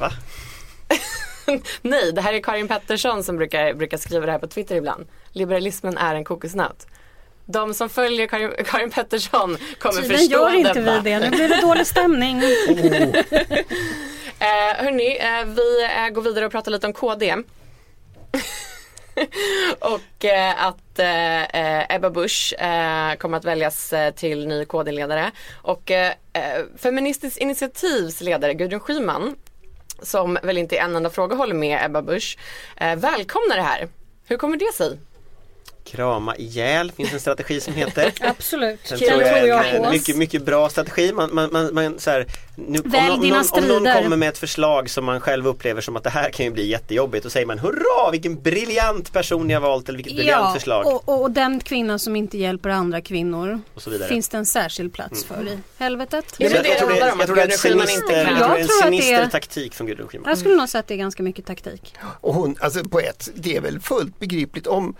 Va? 0.00 0.10
Nej, 1.82 2.12
det 2.12 2.20
här 2.20 2.32
är 2.34 2.40
Karin 2.40 2.68
Pettersson 2.68 3.24
som 3.24 3.36
brukar, 3.36 3.74
brukar 3.74 3.98
skriva 3.98 4.26
det 4.26 4.32
här 4.32 4.38
på 4.38 4.46
Twitter 4.46 4.76
ibland. 4.76 5.06
Liberalismen 5.32 5.98
är 5.98 6.14
en 6.14 6.24
kokosnöt. 6.24 6.86
De 7.46 7.74
som 7.74 7.88
följer 7.88 8.26
Karin, 8.26 8.52
Karin 8.66 8.90
Pettersson 8.90 9.56
kommer 9.78 9.94
Tydligen 10.02 10.18
förstå 10.18 10.32
gör 10.38 10.54
inte 10.54 10.72
detta. 10.80 11.00
vi 11.00 11.10
det. 11.10 11.18
Nu 11.18 11.30
blir 11.30 11.48
det 11.48 11.60
dålig 11.60 11.86
stämning. 11.86 12.42
Eh, 14.40 14.84
hörni, 14.84 15.16
eh, 15.20 15.44
vi 15.46 15.84
eh, 15.84 16.08
går 16.08 16.22
vidare 16.22 16.46
och 16.46 16.52
pratar 16.52 16.70
lite 16.72 16.86
om 16.86 16.92
KD. 16.92 17.36
och 19.80 20.24
eh, 20.24 20.64
att 20.66 20.98
eh, 20.98 21.42
eh, 21.42 21.94
Ebba 21.96 22.10
Busch 22.10 22.54
eh, 22.58 23.14
kommer 23.14 23.38
att 23.38 23.44
väljas 23.44 23.92
eh, 23.92 24.14
till 24.14 24.48
ny 24.48 24.64
KD-ledare. 24.64 25.30
Och 25.62 25.90
eh, 25.90 26.12
eh, 26.32 26.64
Feministiskt 26.76 27.38
initiativs 27.38 28.20
ledare 28.20 28.54
Gudrun 28.54 28.80
Schyman, 28.80 29.34
som 30.02 30.38
väl 30.42 30.58
inte 30.58 30.74
i 30.74 30.78
en 30.78 30.96
enda 30.96 31.10
fråga 31.10 31.36
håller 31.36 31.54
med 31.54 31.84
Ebba 31.84 32.02
Busch, 32.02 32.38
eh, 32.76 32.96
välkomnar 32.96 33.56
det 33.56 33.62
här. 33.62 33.88
Hur 34.26 34.36
kommer 34.36 34.56
det 34.56 34.72
sig? 34.74 34.98
Krama 35.90 36.36
ihjäl 36.36 36.92
finns 36.96 37.12
en 37.12 37.20
strategi 37.20 37.60
som 37.60 37.74
heter. 37.74 38.12
Absolut. 38.20 38.80
Sen 38.84 38.98
Den 38.98 39.08
tror 39.08 39.22
jag, 39.22 39.28
tror 39.30 39.42
är 39.42 39.46
jag 39.46 39.68
en 39.74 39.82
på. 39.84 39.90
mycket, 39.90 40.16
mycket 40.16 40.42
bra 40.44 40.68
strategi. 40.68 41.12
Man, 41.12 41.34
man, 41.34 41.48
man, 41.52 41.74
man, 41.74 41.98
så 41.98 42.10
här, 42.10 42.26
nu, 42.56 42.78
om, 42.78 42.90
Välj 42.90 43.08
någon- 43.08 43.22
om, 43.22 43.28
någon, 43.68 43.76
om 43.76 43.82
någon 43.84 44.02
kommer 44.02 44.16
med 44.16 44.28
ett 44.28 44.38
förslag 44.38 44.90
som 44.90 45.04
man 45.04 45.20
själv 45.20 45.46
upplever 45.46 45.80
som 45.80 45.96
att 45.96 46.04
det 46.04 46.10
här 46.10 46.30
kan 46.30 46.46
ju 46.46 46.52
bli 46.52 46.68
jättejobbigt. 46.68 47.24
Då 47.24 47.30
säger 47.30 47.46
man 47.46 47.58
hurra 47.58 48.10
vilken 48.12 48.42
briljant 48.42 49.12
person 49.12 49.46
ni 49.46 49.54
har 49.54 49.60
valt 49.60 49.88
eller 49.88 49.96
vilket 49.96 50.16
briljant 50.16 50.44
Ja, 50.48 50.54
förslag. 50.54 50.86
och, 50.86 51.20
och 51.22 51.30
den 51.30 51.60
kvinna 51.60 51.98
som 51.98 52.16
inte 52.16 52.38
hjälper 52.38 52.68
andra 52.68 53.00
kvinnor 53.00 53.60
Och 53.74 53.82
så 53.82 53.90
vidare. 53.90 54.08
finns 54.08 54.28
det 54.28 54.38
en 54.38 54.46
särskild 54.46 54.92
plats 54.92 55.24
för 55.24 55.48
i 55.48 55.58
helvetet. 55.78 56.34
Jag, 56.38 56.50
tror 56.52 56.62
det, 56.62 56.68
jag 56.68 56.78
tror 57.26 57.38
är 57.38 57.44
en 57.44 57.50
sinister, 57.58 58.26
jag 58.30 58.38
tror 58.38 58.58
en 58.58 58.68
sinister 58.68 59.22
är- 59.22 59.26
taktik 59.26 59.74
från 59.74 59.86
Gudrun 59.86 60.08
Schyman. 60.08 60.28
Jag 60.28 60.38
skulle 60.38 60.56
nog 60.56 60.68
säga 60.68 60.80
att 60.80 60.86
det 60.86 60.94
är 60.94 60.98
ganska 60.98 61.22
mycket 61.22 61.46
taktik. 61.46 61.94
Och 62.20 62.34
hon, 62.34 62.56
alltså 62.60 62.84
på 62.84 63.00
ett, 63.00 63.28
det 63.34 63.56
är 63.56 63.60
väl 63.60 63.80
fullt 63.80 64.18
begripligt 64.18 64.66
om, 64.66 64.96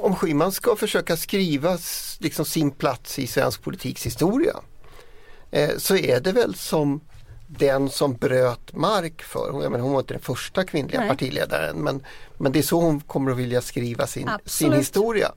om 0.00 0.16
Schyman 0.16 0.52
ska 0.52 0.76
försöka 0.76 1.16
skriva 1.16 1.78
liksom 2.18 2.44
sin 2.44 2.70
plats 2.70 3.18
i 3.18 3.26
svensk 3.26 3.62
politiks 3.62 4.06
historia 4.06 4.56
eh, 5.50 5.70
så 5.78 5.96
är 5.96 6.20
det 6.20 6.32
väl 6.32 6.54
som 6.54 7.00
den 7.46 7.90
som 7.90 8.14
bröt 8.14 8.72
mark 8.72 9.22
för, 9.22 9.50
hon, 9.50 9.62
menar, 9.62 9.78
hon 9.78 9.92
var 9.92 10.00
inte 10.00 10.14
den 10.14 10.22
första 10.22 10.64
kvinnliga 10.64 11.00
Nej. 11.00 11.08
partiledaren 11.08 11.76
men, 11.76 12.04
men 12.38 12.52
det 12.52 12.58
är 12.58 12.62
så 12.62 12.80
hon 12.80 13.00
kommer 13.00 13.30
att 13.30 13.38
vilja 13.38 13.60
skriva 13.60 14.06
sin, 14.06 14.30
sin 14.44 14.72
historia. 14.72 15.32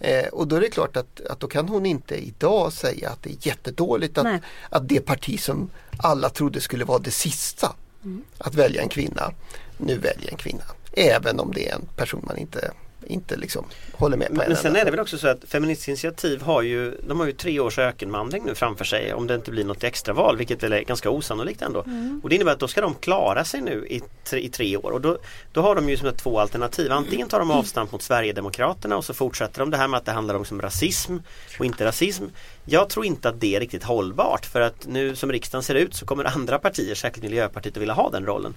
Eh, 0.00 0.26
och 0.26 0.48
då 0.48 0.56
är 0.56 0.60
det 0.60 0.70
klart 0.70 0.96
att, 0.96 1.20
att 1.30 1.40
då 1.40 1.46
kan 1.46 1.68
hon 1.68 1.86
inte 1.86 2.26
idag 2.26 2.72
säga 2.72 3.10
att 3.10 3.22
det 3.22 3.30
är 3.30 3.46
jättedåligt 3.46 4.18
att, 4.18 4.24
Nej. 4.24 4.40
att 4.70 4.88
det 4.88 5.00
parti 5.00 5.40
som 5.40 5.70
alla 5.96 6.28
trodde 6.30 6.60
skulle 6.60 6.84
vara 6.84 6.98
det 6.98 7.10
sista 7.10 7.74
Mm. 8.04 8.24
att 8.38 8.54
välja 8.54 8.82
en 8.82 8.88
kvinna, 8.88 9.32
nu 9.78 9.98
väljer 9.98 10.30
en 10.30 10.36
kvinna. 10.36 10.64
Även 10.92 11.40
om 11.40 11.52
det 11.54 11.68
är 11.68 11.74
en 11.74 11.86
person 11.96 12.24
man 12.26 12.38
inte, 12.38 12.70
inte 13.06 13.36
liksom 13.36 13.66
håller 13.92 14.16
med 14.16 14.28
på. 14.28 14.34
Men, 14.34 14.42
en 14.42 14.48
men 14.48 14.56
sen 14.56 14.76
är 14.76 14.84
det 14.84 14.90
väl 14.90 15.00
också 15.00 15.18
så 15.18 15.28
att 15.28 15.44
Feministiskt 15.44 15.88
initiativ 15.88 16.42
har 16.42 16.62
ju, 16.62 16.96
de 17.08 17.20
har 17.20 17.26
ju 17.26 17.32
tre 17.32 17.60
års 17.60 17.78
ökenvandring 17.78 18.44
nu 18.44 18.54
framför 18.54 18.84
sig 18.84 19.14
om 19.14 19.26
det 19.26 19.34
inte 19.34 19.50
blir 19.50 19.64
något 19.64 19.84
extraval 19.84 20.36
vilket 20.36 20.62
väl 20.62 20.72
är 20.72 20.82
ganska 20.82 21.10
osannolikt 21.10 21.62
ändå. 21.62 21.84
Och 22.22 22.28
det 22.28 22.34
innebär 22.34 22.52
att 22.52 22.58
då 22.58 22.68
ska 22.68 22.80
de 22.80 22.94
klara 22.94 23.44
sig 23.44 23.60
nu 23.60 23.86
i 23.90 24.02
tre, 24.24 24.40
i 24.40 24.48
tre 24.48 24.76
år 24.76 24.90
och 24.90 25.00
då, 25.00 25.18
då 25.52 25.62
har 25.62 25.74
de 25.74 25.88
ju 25.88 25.96
som 25.96 26.08
sagt 26.08 26.22
två 26.22 26.40
alternativ. 26.40 26.92
Antingen 26.92 27.28
tar 27.28 27.38
de 27.38 27.50
avstamp 27.50 27.92
mot 27.92 28.02
Sverigedemokraterna 28.02 28.96
och 28.96 29.04
så 29.04 29.14
fortsätter 29.14 29.60
de 29.60 29.70
det 29.70 29.76
här 29.76 29.88
med 29.88 29.98
att 29.98 30.04
det 30.04 30.12
handlar 30.12 30.34
om 30.34 30.44
som 30.44 30.62
rasism 30.62 31.16
och 31.58 31.64
inte 31.64 31.84
rasism. 31.84 32.24
Jag 32.64 32.88
tror 32.88 33.06
inte 33.06 33.28
att 33.28 33.40
det 33.40 33.56
är 33.56 33.60
riktigt 33.60 33.84
hållbart 33.84 34.46
för 34.46 34.60
att 34.60 34.86
nu 34.86 35.16
som 35.16 35.32
riksdagen 35.32 35.62
ser 35.62 35.74
ut 35.74 35.94
så 35.94 36.06
kommer 36.06 36.24
andra 36.24 36.58
partier, 36.58 36.94
särskilt 36.94 37.24
Miljöpartiet, 37.24 37.76
att 37.76 37.82
vilja 37.82 37.94
ha 37.94 38.10
den 38.10 38.26
rollen. 38.26 38.54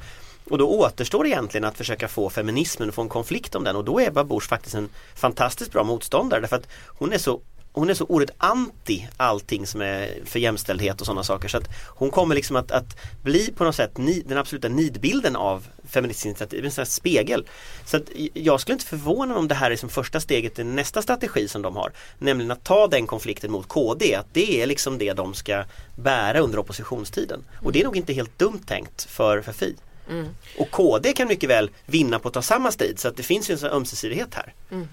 Och 0.49 0.57
då 0.57 0.69
återstår 0.69 1.25
egentligen 1.25 1.65
att 1.65 1.77
försöka 1.77 2.07
få 2.07 2.29
feminismen 2.29 2.89
och 2.89 2.95
få 2.95 3.01
en 3.01 3.09
konflikt 3.09 3.55
om 3.55 3.63
den 3.63 3.75
och 3.75 3.85
då 3.85 3.99
är 3.99 4.07
Ebba 4.07 4.23
Busch 4.23 4.47
faktiskt 4.47 4.75
en 4.75 4.89
fantastiskt 5.15 5.71
bra 5.71 5.83
motståndare 5.83 6.41
därför 6.41 6.55
att 6.55 6.67
hon 6.87 7.13
är 7.13 7.17
så 7.17 7.41
hon 7.75 7.89
är 7.89 7.93
så 7.93 8.05
oerhört 8.05 8.35
anti 8.37 9.07
allting 9.17 9.67
som 9.67 9.81
är 9.81 10.19
för 10.25 10.39
jämställdhet 10.39 11.01
och 11.01 11.05
sådana 11.05 11.23
saker 11.23 11.47
så 11.47 11.57
att 11.57 11.69
hon 11.87 12.11
kommer 12.11 12.35
liksom 12.35 12.55
att, 12.55 12.71
att 12.71 12.97
bli 13.23 13.51
på 13.51 13.63
något 13.63 13.75
sätt 13.75 13.97
ni, 13.97 14.23
den 14.27 14.37
absoluta 14.37 14.67
nidbilden 14.67 15.35
av 15.35 15.67
Feministiskt 15.87 16.25
initiativ, 16.25 16.65
en 16.65 16.71
sån 16.71 16.81
här 16.81 16.89
spegel. 16.89 17.47
Så 17.85 17.97
att 17.97 18.03
jag 18.33 18.61
skulle 18.61 18.73
inte 18.73 18.85
förvåna 18.85 19.25
mig 19.25 19.37
om 19.37 19.47
det 19.47 19.55
här 19.55 19.71
är 19.71 19.75
som 19.75 19.89
första 19.89 20.19
steget 20.19 20.59
i 20.59 20.63
nästa 20.63 21.01
strategi 21.01 21.47
som 21.47 21.61
de 21.61 21.75
har. 21.75 21.91
Nämligen 22.19 22.51
att 22.51 22.63
ta 22.63 22.87
den 22.87 23.07
konflikten 23.07 23.51
mot 23.51 23.67
KD, 23.67 24.15
att 24.15 24.33
det 24.33 24.61
är 24.61 24.67
liksom 24.67 24.97
det 24.97 25.13
de 25.13 25.33
ska 25.33 25.63
bära 25.95 26.39
under 26.39 26.59
oppositionstiden. 26.59 27.43
Och 27.63 27.71
det 27.71 27.79
är 27.79 27.83
nog 27.83 27.97
inte 27.97 28.13
helt 28.13 28.39
dumt 28.39 28.61
tänkt 28.65 29.03
för, 29.03 29.41
för 29.41 29.53
Fi. 29.53 29.75
Mm. 30.09 30.35
Och 30.57 30.71
KD 30.71 31.13
kan 31.13 31.27
mycket 31.27 31.49
väl 31.49 31.71
vinna 31.85 32.19
på 32.19 32.27
att 32.27 32.33
ta 32.33 32.41
samma 32.41 32.71
strid 32.71 32.99
så 32.99 33.07
att 33.07 33.17
det 33.17 33.23
finns 33.23 33.49
ju 33.49 33.51
en 33.51 33.57
sån 33.59 33.69
ömsesidighet 33.69 34.33
här. 34.33 34.53
Mm. 34.71 34.87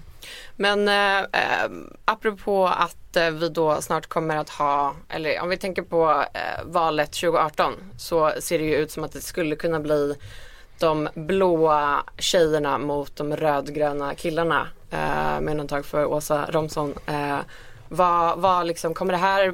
Men 0.55 0.87
eh, 0.87 1.19
eh, 1.19 1.69
apropå 2.05 2.67
att 2.67 3.15
eh, 3.15 3.29
vi 3.29 3.49
då 3.49 3.81
snart 3.81 4.07
kommer 4.07 4.37
att 4.37 4.49
ha, 4.49 4.95
eller 5.09 5.41
om 5.41 5.49
vi 5.49 5.57
tänker 5.57 5.81
på 5.81 6.25
eh, 6.33 6.63
valet 6.65 7.11
2018 7.11 7.73
så 7.97 8.33
ser 8.39 8.59
det 8.59 8.65
ju 8.65 8.75
ut 8.75 8.91
som 8.91 9.03
att 9.03 9.11
det 9.11 9.21
skulle 9.21 9.55
kunna 9.55 9.79
bli 9.79 10.15
de 10.79 11.09
blåa 11.15 12.03
tjejerna 12.17 12.77
mot 12.77 13.15
de 13.15 13.35
rödgröna 13.35 14.15
killarna 14.15 14.67
eh, 14.91 15.41
med 15.41 15.51
undantag 15.51 15.85
för 15.85 16.05
Åsa 16.05 16.45
Romson. 16.51 16.93
Eh, 17.05 17.39
vad, 17.89 18.39
vad 18.39 18.67
liksom, 18.67 18.93
kommer 18.93 19.13
det 19.13 19.19
här 19.19 19.53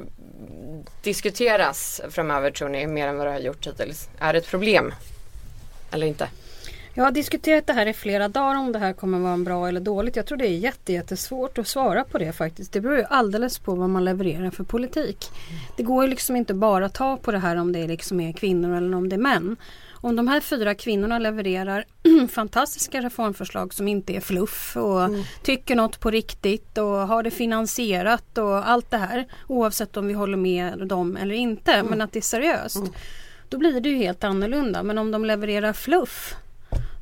diskuteras 1.02 2.00
framöver 2.10 2.50
tror 2.50 2.68
ni 2.68 2.86
mer 2.86 3.08
än 3.08 3.16
vad 3.16 3.26
det 3.26 3.32
har 3.32 3.38
gjort 3.38 3.66
hittills? 3.66 4.08
Är 4.18 4.32
det 4.32 4.38
ett 4.38 4.50
problem? 4.50 4.94
Eller 5.90 6.06
inte? 6.06 6.28
Jag 6.94 7.04
har 7.04 7.10
diskuterat 7.10 7.66
det 7.66 7.72
här 7.72 7.86
i 7.86 7.92
flera 7.92 8.28
dagar 8.28 8.58
om 8.58 8.72
det 8.72 8.78
här 8.78 8.92
kommer 8.92 9.18
vara 9.18 9.36
bra 9.36 9.68
eller 9.68 9.80
dåligt. 9.80 10.16
Jag 10.16 10.26
tror 10.26 10.38
det 10.38 10.46
är 10.46 10.58
jätte, 10.58 10.92
jättesvårt 10.92 11.58
att 11.58 11.68
svara 11.68 12.04
på 12.04 12.18
det 12.18 12.32
faktiskt. 12.32 12.72
Det 12.72 12.80
beror 12.80 12.96
ju 12.96 13.04
alldeles 13.04 13.58
på 13.58 13.74
vad 13.74 13.90
man 13.90 14.04
levererar 14.04 14.50
för 14.50 14.64
politik. 14.64 15.30
Det 15.76 15.82
går 15.82 16.04
ju 16.04 16.10
liksom 16.10 16.36
inte 16.36 16.54
bara 16.54 16.86
att 16.86 16.94
ta 16.94 17.16
på 17.16 17.32
det 17.32 17.38
här 17.38 17.56
om 17.56 17.72
det 17.72 17.86
liksom 17.86 18.20
är 18.20 18.32
kvinnor 18.32 18.76
eller 18.76 18.96
om 18.96 19.08
det 19.08 19.16
är 19.16 19.20
män. 19.20 19.56
Om 19.92 20.16
de 20.16 20.28
här 20.28 20.40
fyra 20.40 20.74
kvinnorna 20.74 21.18
levererar 21.18 21.84
fantastiska 22.28 23.00
reformförslag 23.00 23.74
som 23.74 23.88
inte 23.88 24.16
är 24.16 24.20
fluff 24.20 24.76
och 24.76 25.10
tycker 25.42 25.76
något 25.76 26.00
på 26.00 26.10
riktigt 26.10 26.78
och 26.78 26.84
har 26.84 27.22
det 27.22 27.30
finansierat 27.30 28.38
och 28.38 28.68
allt 28.68 28.90
det 28.90 28.98
här. 28.98 29.26
Oavsett 29.46 29.96
om 29.96 30.06
vi 30.06 30.14
håller 30.14 30.36
med 30.36 30.86
dem 30.88 31.16
eller 31.16 31.34
inte. 31.34 31.82
Men 31.82 32.00
att 32.00 32.12
det 32.12 32.18
är 32.18 32.22
seriöst. 32.22 32.82
Då 33.50 33.58
blir 33.58 33.80
det 33.80 33.88
ju 33.88 33.96
helt 33.96 34.24
annorlunda. 34.24 34.82
Men 34.82 34.98
om 34.98 35.10
de 35.10 35.24
levererar 35.24 35.72
fluff 35.72 36.34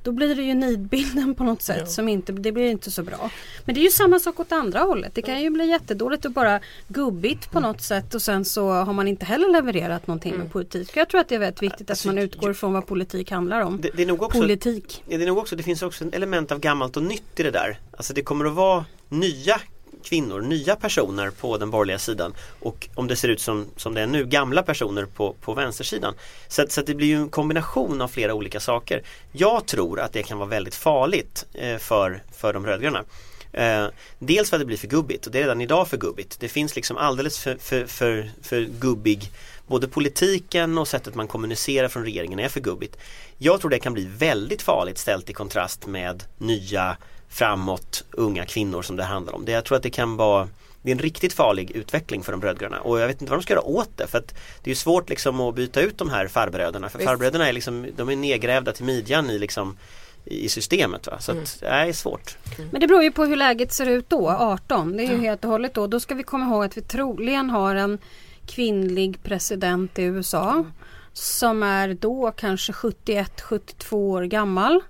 Då 0.03 0.13
blir 0.13 0.35
det 0.37 0.43
ju 0.43 0.55
nidbilden 0.55 1.35
på 1.35 1.45
något 1.45 1.63
sätt 1.63 1.91
som 1.91 2.09
inte, 2.09 2.33
det 2.33 2.53
blir 2.53 2.71
inte 2.71 2.91
så 2.91 3.03
bra. 3.03 3.31
Men 3.65 3.75
det 3.75 3.81
är 3.81 3.83
ju 3.83 3.91
samma 3.91 4.19
sak 4.19 4.41
åt 4.41 4.53
andra 4.53 4.81
hållet. 4.81 5.15
Det 5.15 5.23
kan 5.23 5.43
ju 5.43 5.51
bli 5.51 5.67
jättedåligt 5.67 6.25
och 6.25 6.33
bara 6.33 6.61
gubbigt 6.89 7.51
på 7.51 7.61
något 7.61 7.83
sätt 7.83 8.15
och 8.15 8.23
sen 8.23 8.45
så 8.45 8.71
har 8.71 8.93
man 8.93 9.09
inte 9.09 9.25
heller 9.25 9.53
levererat 9.53 10.07
någonting 10.07 10.35
med 10.39 10.53
politik. 10.53 10.91
Jag 10.95 11.09
tror 11.09 11.21
att 11.21 11.29
det 11.29 11.35
är 11.35 11.39
väldigt 11.39 11.63
viktigt 11.63 11.91
att 11.91 12.05
man 12.05 12.19
utgår 12.19 12.53
från 12.53 12.73
vad 12.73 12.87
politik 12.87 13.31
handlar 13.31 13.61
om. 13.61 13.81
Det, 13.81 13.91
det 13.95 14.03
är 14.03 14.07
nog 14.07 14.23
också, 14.23 14.41
Politik. 14.41 15.03
Ja, 15.09 15.19
det, 15.19 15.25
är 15.25 15.27
nog 15.27 15.39
också, 15.39 15.57
det 15.57 15.63
finns 15.63 15.83
också 15.83 16.05
ett 16.05 16.15
element 16.15 16.53
av 16.53 16.61
gammalt 16.61 16.97
och 16.97 17.03
nytt 17.03 17.41
i 17.41 17.43
det 17.43 17.51
där. 17.51 17.81
Alltså 17.97 18.15
det 18.15 18.23
kommer 18.23 18.45
att 18.45 18.55
vara 18.55 18.85
nya 19.09 19.61
kvinnor, 20.05 20.41
nya 20.41 20.77
personer 20.77 21.31
på 21.31 21.59
den 21.59 21.71
borgerliga 21.71 21.99
sidan 21.99 22.35
och 22.61 22.89
om 22.95 23.07
det 23.07 23.17
ser 23.17 23.29
ut 23.29 23.41
som, 23.41 23.67
som 23.77 23.95
det 23.95 24.01
är 24.01 24.07
nu, 24.07 24.27
gamla 24.27 24.63
personer 24.63 25.05
på, 25.05 25.33
på 25.33 25.55
vänstersidan. 25.55 26.15
Så, 26.49 26.67
så 26.69 26.81
att 26.81 26.87
det 26.87 26.95
blir 26.95 27.07
ju 27.07 27.17
en 27.17 27.29
kombination 27.29 28.01
av 28.01 28.09
flera 28.09 28.35
olika 28.35 28.61
saker. 28.61 29.03
Jag 29.33 29.67
tror 29.67 30.01
att 30.01 30.13
det 30.13 30.23
kan 30.23 30.39
vara 30.39 30.49
väldigt 30.49 30.75
farligt 30.75 31.47
eh, 31.55 31.79
för, 31.79 32.23
för 32.33 32.53
de 32.53 32.67
rödgröna. 32.67 33.05
Eh, 33.53 33.87
dels 34.19 34.51
för 34.51 34.57
att 34.57 34.61
det 34.61 34.67
blir 34.67 34.77
för 34.77 34.89
gubbigt 34.89 35.27
och 35.27 35.33
det 35.33 35.39
är 35.39 35.43
redan 35.43 35.61
idag 35.61 35.89
för 35.89 35.97
gubbigt. 35.97 36.41
Det 36.41 36.49
finns 36.49 36.77
liksom 36.77 36.97
alldeles 36.97 37.39
för, 37.39 37.57
för, 37.57 37.87
för, 37.87 38.31
för 38.43 38.61
gubbig 38.61 39.31
Både 39.69 39.89
politiken 39.89 40.79
och 40.79 40.89
sättet 40.89 41.15
man 41.15 41.29
kommunicerar 41.29 41.89
från 41.89 42.05
regeringen 42.05 42.39
är 42.39 42.49
för 42.49 42.61
gubbigt. 42.61 42.97
Jag 43.39 43.61
tror 43.61 43.71
det 43.71 43.79
kan 43.79 43.93
bli 43.93 44.05
väldigt 44.05 44.63
farligt 44.63 44.99
ställt 44.99 45.31
i 45.31 45.33
kontrast 45.33 45.87
med 45.87 46.25
nya 46.39 46.97
framåt 47.29 48.05
unga 48.11 48.45
kvinnor 48.47 48.83
som 48.83 48.97
det 48.97 49.05
handlar 49.05 49.35
om. 49.35 49.45
Det, 49.45 49.53
jag 49.53 49.65
tror 49.65 49.77
att 49.77 49.83
det 49.83 49.91
kan 49.91 50.17
vara 50.17 50.49
det 50.83 50.91
är 50.91 50.95
en 50.95 51.03
riktigt 51.03 51.33
farlig 51.33 51.71
utveckling 51.71 52.23
för 52.23 52.33
de 52.33 52.43
rödgröna 52.43 52.81
och 52.81 53.01
jag 53.01 53.07
vet 53.07 53.21
inte 53.21 53.31
vad 53.31 53.41
de 53.41 53.43
ska 53.43 53.53
göra 53.53 53.65
åt 53.65 53.97
det 53.97 54.07
för 54.07 54.19
att 54.19 54.29
det 54.63 54.71
är 54.71 54.73
ju 54.73 54.75
svårt 54.75 55.09
liksom 55.09 55.41
att 55.41 55.55
byta 55.55 55.81
ut 55.81 55.99
de 55.99 56.11
här 56.11 56.29
farbröderna 56.29 56.89
för 56.89 56.99
Visst. 56.99 57.09
farbröderna 57.11 57.49
är 57.49 57.53
liksom, 57.53 57.87
de 57.97 58.09
är 58.09 58.17
nedgrävda 58.17 58.73
till 58.73 58.85
midjan 58.85 59.31
i 59.31 59.39
liksom 59.39 59.77
i 60.25 60.49
systemet 60.49 61.07
va? 61.07 61.19
så 61.19 61.33
att 61.33 61.59
det 61.61 61.67
är 61.67 61.93
svårt. 61.93 62.37
Men 62.71 62.81
det 62.81 62.87
beror 62.87 63.03
ju 63.03 63.13
på 63.13 63.25
hur 63.25 63.37
läget 63.37 63.73
ser 63.73 63.87
ut 63.87 64.11
då, 64.11 64.31
18. 64.31 64.97
Det 64.97 65.03
är 65.03 65.13
ju 65.13 65.19
helt 65.19 65.45
och 65.45 65.51
hållet 65.51 65.75
då. 65.75 65.87
Då 65.87 66.01
ska 66.01 66.15
vi 66.15 66.23
komma 66.23 66.47
ihåg 66.47 66.65
att 66.65 66.77
vi 66.77 66.83
troligen 66.83 67.51
har 67.51 67.75
en 67.75 67.99
kvinnlig 68.47 69.23
president 69.23 69.99
i 69.99 70.03
USA. 70.03 70.65
Som 71.13 71.63
är 71.63 71.95
då 71.95 72.33
kanske 72.37 72.73
71-72 72.73 73.93
år 73.93 74.23
gammal. 74.23 74.81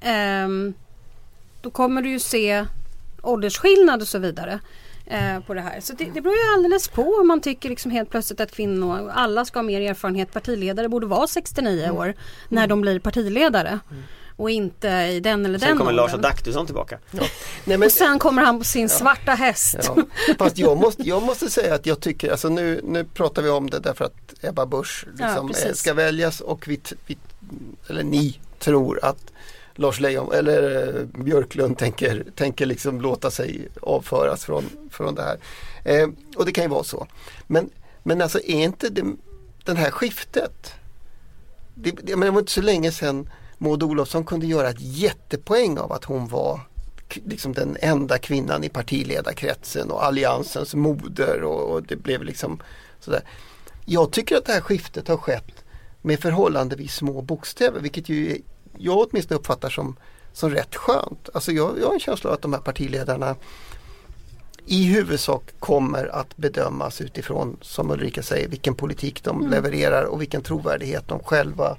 Ehm, 0.00 0.74
då 1.64 1.70
kommer 1.70 2.02
du 2.02 2.08
ju 2.10 2.18
se 2.20 2.66
åldersskillnad 3.22 4.02
och 4.02 4.08
så 4.08 4.18
vidare. 4.18 4.60
eh, 5.06 5.40
På 5.40 5.54
det 5.54 5.60
här. 5.60 5.80
Så 5.80 5.92
det, 5.92 6.04
det 6.14 6.20
beror 6.20 6.34
ju 6.36 6.54
alldeles 6.54 6.88
på 6.88 7.02
om 7.20 7.28
man 7.28 7.40
tycker 7.40 7.68
liksom 7.68 7.90
helt 7.90 8.10
plötsligt 8.10 8.40
att 8.40 8.50
kvinnor, 8.52 9.10
alla 9.14 9.44
ska 9.44 9.58
ha 9.58 9.62
mer 9.64 9.80
erfarenhet. 9.80 10.32
Partiledare 10.32 10.88
borde 10.88 11.06
vara 11.06 11.26
69 11.26 11.90
år 11.90 12.14
när 12.48 12.66
de 12.66 12.80
blir 12.80 12.98
partiledare. 13.00 13.78
Och 14.36 14.50
inte 14.50 14.88
i 14.88 15.20
den 15.20 15.46
eller 15.46 15.58
Sen 15.58 15.68
den 15.68 15.78
kommer 15.78 15.92
Lars. 15.92 16.14
Adaktusson 16.14 16.66
tillbaka. 16.66 16.98
Nej, 17.10 17.28
men, 17.64 17.82
Och 17.82 17.92
sen 17.92 18.18
kommer 18.18 18.42
han 18.42 18.58
på 18.58 18.64
sin 18.64 18.88
svarta 18.88 19.32
häst. 19.32 19.76
ja. 19.82 19.96
Fast 20.38 20.58
jag 20.58 20.76
måste, 20.76 21.02
jag 21.02 21.22
måste 21.22 21.50
säga 21.50 21.74
att 21.74 21.86
jag 21.86 22.00
tycker, 22.00 22.30
alltså 22.30 22.48
nu, 22.48 22.80
nu 22.84 23.04
pratar 23.04 23.42
vi 23.42 23.48
om 23.48 23.70
det 23.70 23.78
därför 23.78 24.04
att 24.04 24.34
Ebba 24.44 24.66
Busch 24.66 25.06
Ja, 25.18 25.42
liksom, 25.42 25.68
eh, 25.68 25.74
ska 25.74 25.94
väljas 25.94 26.40
och 26.40 26.68
vi, 26.68 26.80
vi, 27.06 27.16
eller 27.88 28.02
ni 28.02 28.38
tror 28.58 29.04
att 29.04 29.32
Lars 29.74 30.00
Leijon 30.00 30.32
eller 30.32 30.86
eh, 30.86 31.22
Björklund 31.24 31.78
tänker, 31.78 32.24
tänker 32.34 32.66
liksom 32.66 33.00
låta 33.00 33.30
sig 33.30 33.68
avföras 33.82 34.44
från, 34.44 34.64
från 34.90 35.14
det 35.14 35.22
här. 35.22 35.38
Eh, 35.84 36.08
och 36.36 36.46
det 36.46 36.52
kan 36.52 36.64
ju 36.64 36.70
vara 36.70 36.84
så. 36.84 37.06
Men, 37.46 37.70
men 38.02 38.22
alltså 38.22 38.38
är 38.38 38.64
inte 38.64 38.88
det, 38.88 39.04
den 39.64 39.76
här 39.76 39.90
skiftet 39.90 40.74
det, 41.74 41.90
det, 41.90 42.16
men 42.16 42.26
det 42.26 42.30
var 42.30 42.40
inte 42.40 42.52
så 42.52 42.62
länge 42.62 42.92
sedan 42.92 43.30
Maud 43.58 43.82
Olofsson 43.82 44.24
kunde 44.24 44.46
göra 44.46 44.68
ett 44.68 44.80
jättepoäng 44.80 45.78
av 45.78 45.92
att 45.92 46.04
hon 46.04 46.28
var 46.28 46.60
liksom 47.14 47.52
den 47.52 47.76
enda 47.80 48.18
kvinnan 48.18 48.64
i 48.64 48.68
partiledarkretsen 48.68 49.90
och 49.90 50.04
alliansens 50.04 50.74
moder 50.74 51.42
och, 51.42 51.72
och 51.72 51.82
det 51.82 51.96
blev 51.96 52.22
liksom 52.22 52.62
sådär. 53.00 53.22
Jag 53.84 54.12
tycker 54.12 54.36
att 54.36 54.44
det 54.44 54.52
här 54.52 54.60
skiftet 54.60 55.08
har 55.08 55.16
skett 55.16 55.64
med 56.02 56.20
förhållandevis 56.20 56.94
små 56.94 57.22
bokstäver 57.22 57.80
vilket 57.80 58.08
ju 58.08 58.42
jag 58.78 58.98
åtminstone 58.98 59.38
uppfattar 59.38 59.70
som, 59.70 59.96
som 60.32 60.50
rätt 60.50 60.74
skönt. 60.74 61.28
Alltså 61.34 61.52
jag, 61.52 61.78
jag 61.80 61.86
har 61.86 61.94
en 61.94 62.00
känsla 62.00 62.30
av 62.30 62.34
att 62.34 62.42
de 62.42 62.52
här 62.52 62.60
partiledarna 62.60 63.36
i 64.66 64.84
huvudsak 64.84 65.42
kommer 65.58 66.06
att 66.06 66.36
bedömas 66.36 67.00
utifrån, 67.00 67.56
som 67.60 67.90
Ulrika 67.90 68.22
säger, 68.22 68.48
vilken 68.48 68.74
politik 68.74 69.24
de 69.24 69.50
levererar 69.50 70.04
och 70.04 70.20
vilken 70.20 70.42
trovärdighet 70.42 71.08
de 71.08 71.20
själva 71.20 71.76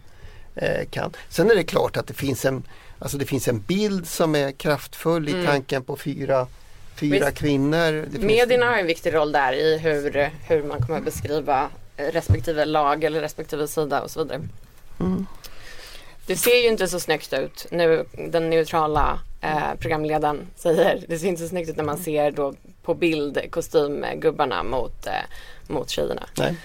eh, 0.56 0.88
kan. 0.90 1.14
Sen 1.30 1.52
är 1.52 1.56
det 1.56 1.64
klart 1.64 1.98
att 1.98 2.08
det 2.08 2.14
finns 2.14 2.46
en, 2.46 2.64
alltså 3.00 3.18
det 3.18 3.26
finns 3.26 3.48
en 3.48 3.60
bild 3.60 4.08
som 4.08 4.36
är 4.36 4.52
kraftfull 4.52 5.30
i 5.30 5.46
tanken 5.46 5.84
på 5.84 5.98
fyra, 5.98 6.48
fyra 6.96 7.26
Visst. 7.26 7.38
kvinnor. 7.38 8.06
Det 8.10 8.20
Medierna 8.20 8.66
har 8.66 8.78
en 8.78 8.88
viktig 8.88 9.14
roll 9.14 9.32
där 9.32 9.54
i 9.54 9.78
hur, 9.78 10.32
hur 10.48 10.64
man 10.64 10.82
kommer 10.82 10.98
att 10.98 11.06
beskriva 11.06 11.70
respektive 11.98 12.66
lag 12.66 13.04
eller 13.04 13.22
respektive 13.22 13.68
sida 13.68 14.02
och 14.02 14.12
så 14.12 14.24
vidare. 14.24 14.42
Det 16.28 16.36
ser 16.36 16.56
ju 16.64 16.68
inte 16.68 16.88
så 16.88 17.00
snyggt 17.00 17.34
ut 17.34 17.66
nu 17.72 18.06
den 18.30 18.50
neutrala 18.50 19.20
eh, 19.42 19.76
programledaren 19.80 20.48
säger. 20.56 21.06
Det 21.08 21.20
ser 21.20 21.28
inte 21.28 21.42
så 21.42 21.48
snyggt 21.48 21.70
ut 21.70 21.76
när 21.78 21.84
man 21.84 21.98
ser 21.98 22.32
då 22.32 22.54
på 22.84 22.94
bild 22.94 23.40
kostymgubbarna 23.52 24.64
mot, 24.64 25.08
eh, 25.08 25.14
mot 25.68 25.90
tjejerna. 25.90 26.24
Nej. 26.38 26.56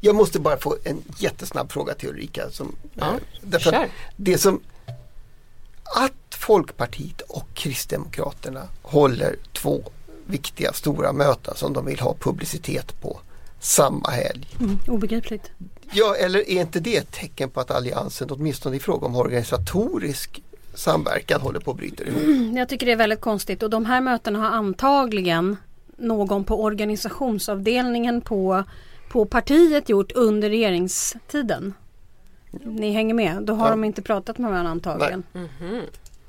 Jag 0.00 0.14
måste 0.14 0.40
bara 0.40 0.56
få 0.56 0.76
en 0.84 1.02
jättesnabb 1.18 1.72
fråga 1.72 1.94
till 1.94 2.08
Ulrika. 2.08 2.50
Som, 2.50 2.76
Ja, 2.94 3.06
eh, 3.06 3.12
därför 3.40 3.70
kör. 3.70 3.82
att 3.84 3.90
det 4.16 4.38
som 4.38 4.60
att 5.84 6.34
Folkpartiet 6.34 7.20
och 7.20 7.48
Kristdemokraterna 7.54 8.68
håller 8.82 9.36
två 9.52 9.82
viktiga 10.26 10.72
stora 10.72 11.12
möten 11.12 11.56
som 11.56 11.72
de 11.72 11.86
vill 11.86 12.00
ha 12.00 12.14
publicitet 12.20 13.00
på 13.00 13.20
samma 13.60 14.10
helg. 14.10 14.46
Mm, 14.60 14.78
obegripligt. 14.86 15.50
Ja, 15.92 16.14
eller 16.16 16.38
är 16.50 16.60
inte 16.60 16.80
det 16.80 16.96
ett 16.96 17.12
tecken 17.12 17.50
på 17.50 17.60
att 17.60 17.70
Alliansen 17.70 18.30
åtminstone 18.30 18.76
i 18.76 18.80
fråga 18.80 19.06
om 19.06 19.16
organisatorisk 19.16 20.42
samverkan 20.74 21.40
håller 21.40 21.60
på 21.60 21.70
att 21.70 21.76
bryta 21.76 22.04
ihop? 22.04 22.56
Jag 22.56 22.68
tycker 22.68 22.86
det 22.86 22.92
är 22.92 22.96
väldigt 22.96 23.20
konstigt 23.20 23.62
och 23.62 23.70
de 23.70 23.86
här 23.86 24.00
mötena 24.00 24.38
har 24.38 24.46
antagligen 24.56 25.56
någon 25.96 26.44
på 26.44 26.62
organisationsavdelningen 26.62 28.20
på, 28.20 28.64
på 29.08 29.24
partiet 29.26 29.88
gjort 29.88 30.12
under 30.12 30.48
regeringstiden. 30.50 31.74
Ni 32.50 32.92
hänger 32.92 33.14
med? 33.14 33.42
Då 33.42 33.54
har 33.54 33.64
Ja. 33.66 33.70
de 33.70 33.84
inte 33.84 34.02
pratat 34.02 34.38
med 34.38 34.50
varandra 34.50 34.70
antagligen. 34.70 35.22